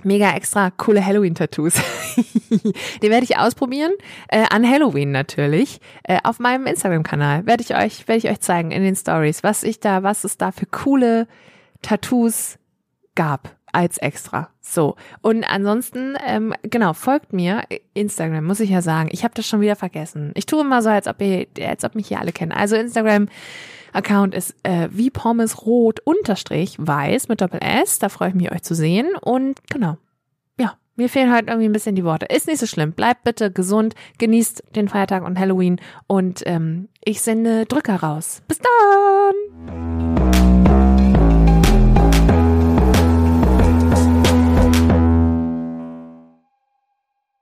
Mega 0.03 0.35
extra 0.35 0.71
coole 0.71 1.05
Halloween-Tattoos. 1.05 1.75
die 3.03 3.11
werde 3.11 3.25
ich 3.25 3.39
ausprobieren. 3.39 3.93
Äh, 4.29 4.45
an 4.51 4.69
Halloween 4.69 5.13
natürlich. 5.13 5.81
Äh, 6.03 6.19
auf 6.25 6.39
meinem 6.39 6.67
Instagram-Kanal 6.67 7.47
werde 7.47 7.63
ich 7.63 7.75
euch, 7.75 8.07
werde 8.07 8.19
ich 8.19 8.31
euch 8.31 8.41
zeigen 8.41 8.71
in 8.71 8.83
den 8.83 8.97
Stories, 8.97 9.43
was 9.43 9.63
ich 9.63 9.81
da, 9.81 10.03
was 10.03 10.25
es 10.25 10.37
da 10.37 10.53
für 10.53 10.67
coole 10.67 11.27
Tattoos 11.81 12.59
gab 13.15 13.57
als 13.73 13.99
extra. 13.99 14.51
So. 14.61 14.97
Und 15.23 15.45
ansonsten, 15.45 16.17
ähm, 16.27 16.55
genau, 16.63 16.93
folgt 16.93 17.33
mir. 17.33 17.63
Instagram, 17.95 18.45
muss 18.45 18.61
ich 18.61 18.71
ja 18.71 18.83
sagen. 18.83 19.09
Ich 19.11 19.25
habe 19.25 19.35
das 19.35 19.47
schon 19.47 19.61
wieder 19.61 19.77
vergessen. 19.77 20.33
Ich 20.35 20.47
tue 20.47 20.61
immer 20.61 20.83
so, 20.83 20.91
als 20.91 21.07
ob 21.07 21.21
ihr, 21.21 21.47
als 21.67 21.85
ob 21.85 21.95
mich 21.95 22.09
hier 22.09 22.21
alle 22.21 22.33
kennen. 22.33 22.53
Also 22.53 22.77
Instagram 22.77 23.29
Account 23.95 24.35
ist 24.35 24.55
äh, 24.63 24.89
wie 24.91 25.11
Pommes 25.11 25.65
rot 25.65 26.01
unterstrich 26.01 26.77
weiß 26.79 27.29
mit 27.29 27.41
Doppel 27.41 27.61
S. 27.63 27.99
Da 27.99 28.09
freue 28.09 28.31
ich 28.31 28.35
mich, 28.35 28.53
euch 28.53 28.63
zu 28.63 28.75
sehen. 28.75 29.09
Und 29.21 29.61
genau. 29.71 29.97
Ja, 30.59 30.75
mir 30.97 31.09
fehlen 31.09 31.33
heute 31.33 31.47
irgendwie 31.47 31.69
ein 31.69 31.73
bisschen 31.73 31.95
die 31.95 32.05
Worte. 32.05 32.27
Ist 32.27 32.47
nicht 32.47 32.59
so 32.59 32.67
schlimm. 32.67 32.93
Bleibt 32.93 33.25
bitte 33.25 33.51
gesund, 33.51 33.95
genießt 34.19 34.65
den 34.75 34.89
Feiertag 34.89 35.25
und 35.25 35.39
Halloween 35.39 35.81
und 36.07 36.43
ähm, 36.47 36.89
ich 37.05 37.23
sende 37.23 37.67
Drücker 37.67 37.97
raus. 37.97 38.43
Bis 38.49 38.59
dann! 38.59 40.54